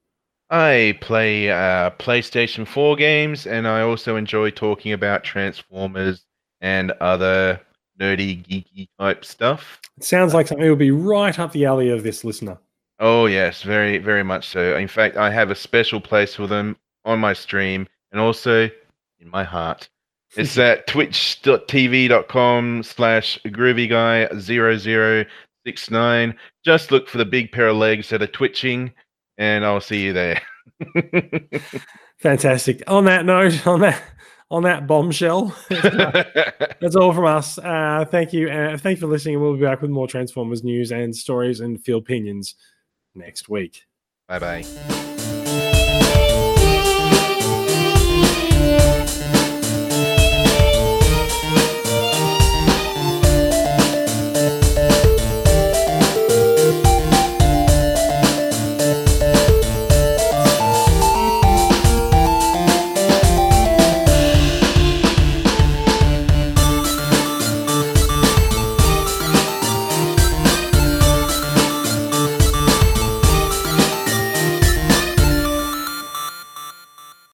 I 0.49 0.97
play 1.01 1.49
uh, 1.49 1.91
PlayStation 1.91 2.67
4 2.67 2.95
games, 2.95 3.47
and 3.47 3.67
I 3.67 3.81
also 3.81 4.15
enjoy 4.15 4.51
talking 4.51 4.93
about 4.93 5.23
Transformers 5.23 6.25
and 6.61 6.91
other 7.01 7.59
nerdy, 7.99 8.45
geeky 8.45 8.87
type 8.99 9.25
stuff. 9.25 9.79
It 9.97 10.03
sounds 10.03 10.33
like 10.33 10.47
something 10.47 10.67
will 10.67 10.75
be 10.75 10.91
right 10.91 11.37
up 11.39 11.51
the 11.51 11.65
alley 11.65 11.89
of 11.89 12.03
this 12.03 12.23
listener. 12.23 12.57
Oh, 12.99 13.25
yes, 13.25 13.63
very, 13.63 13.97
very 13.97 14.23
much 14.23 14.47
so. 14.47 14.77
In 14.77 14.87
fact, 14.87 15.17
I 15.17 15.31
have 15.31 15.49
a 15.49 15.55
special 15.55 15.99
place 15.99 16.35
for 16.35 16.47
them 16.47 16.77
on 17.05 17.19
my 17.19 17.33
stream 17.33 17.87
and 18.11 18.21
also 18.21 18.69
in 19.19 19.29
my 19.29 19.43
heart. 19.43 19.89
It's 20.35 20.57
at 20.57 20.87
twitch.tv.com 20.87 22.83
slash 22.83 23.39
groovyguy0069. 23.45 26.35
Just 26.65 26.91
look 26.91 27.07
for 27.07 27.19
the 27.19 27.25
big 27.25 27.51
pair 27.51 27.67
of 27.67 27.77
legs 27.77 28.09
that 28.09 28.21
are 28.21 28.27
twitching, 28.27 28.91
and 29.37 29.65
I'll 29.65 29.81
see 29.81 30.03
you 30.03 30.13
there. 30.13 30.41
Fantastic. 32.19 32.83
On 32.87 33.05
that 33.05 33.25
note, 33.25 33.65
on 33.67 33.81
that 33.81 34.01
on 34.49 34.63
that 34.63 34.87
bombshell, 34.87 35.55
that's 35.69 36.95
all 36.95 37.13
from 37.13 37.25
us. 37.25 37.57
Uh, 37.57 38.05
thank 38.09 38.33
you. 38.33 38.49
Uh, 38.49 38.77
thank 38.77 38.97
you 38.97 39.01
for 39.01 39.07
listening, 39.07 39.35
and 39.35 39.43
we'll 39.43 39.55
be 39.55 39.61
back 39.61 39.81
with 39.81 39.91
more 39.91 40.07
Transformers 40.07 40.63
news 40.63 40.91
and 40.91 41.15
stories 41.15 41.59
and 41.59 41.83
field 41.83 42.03
opinions 42.03 42.55
next 43.15 43.49
week. 43.49 43.83
bye 44.27 44.39
bye. 44.39 45.12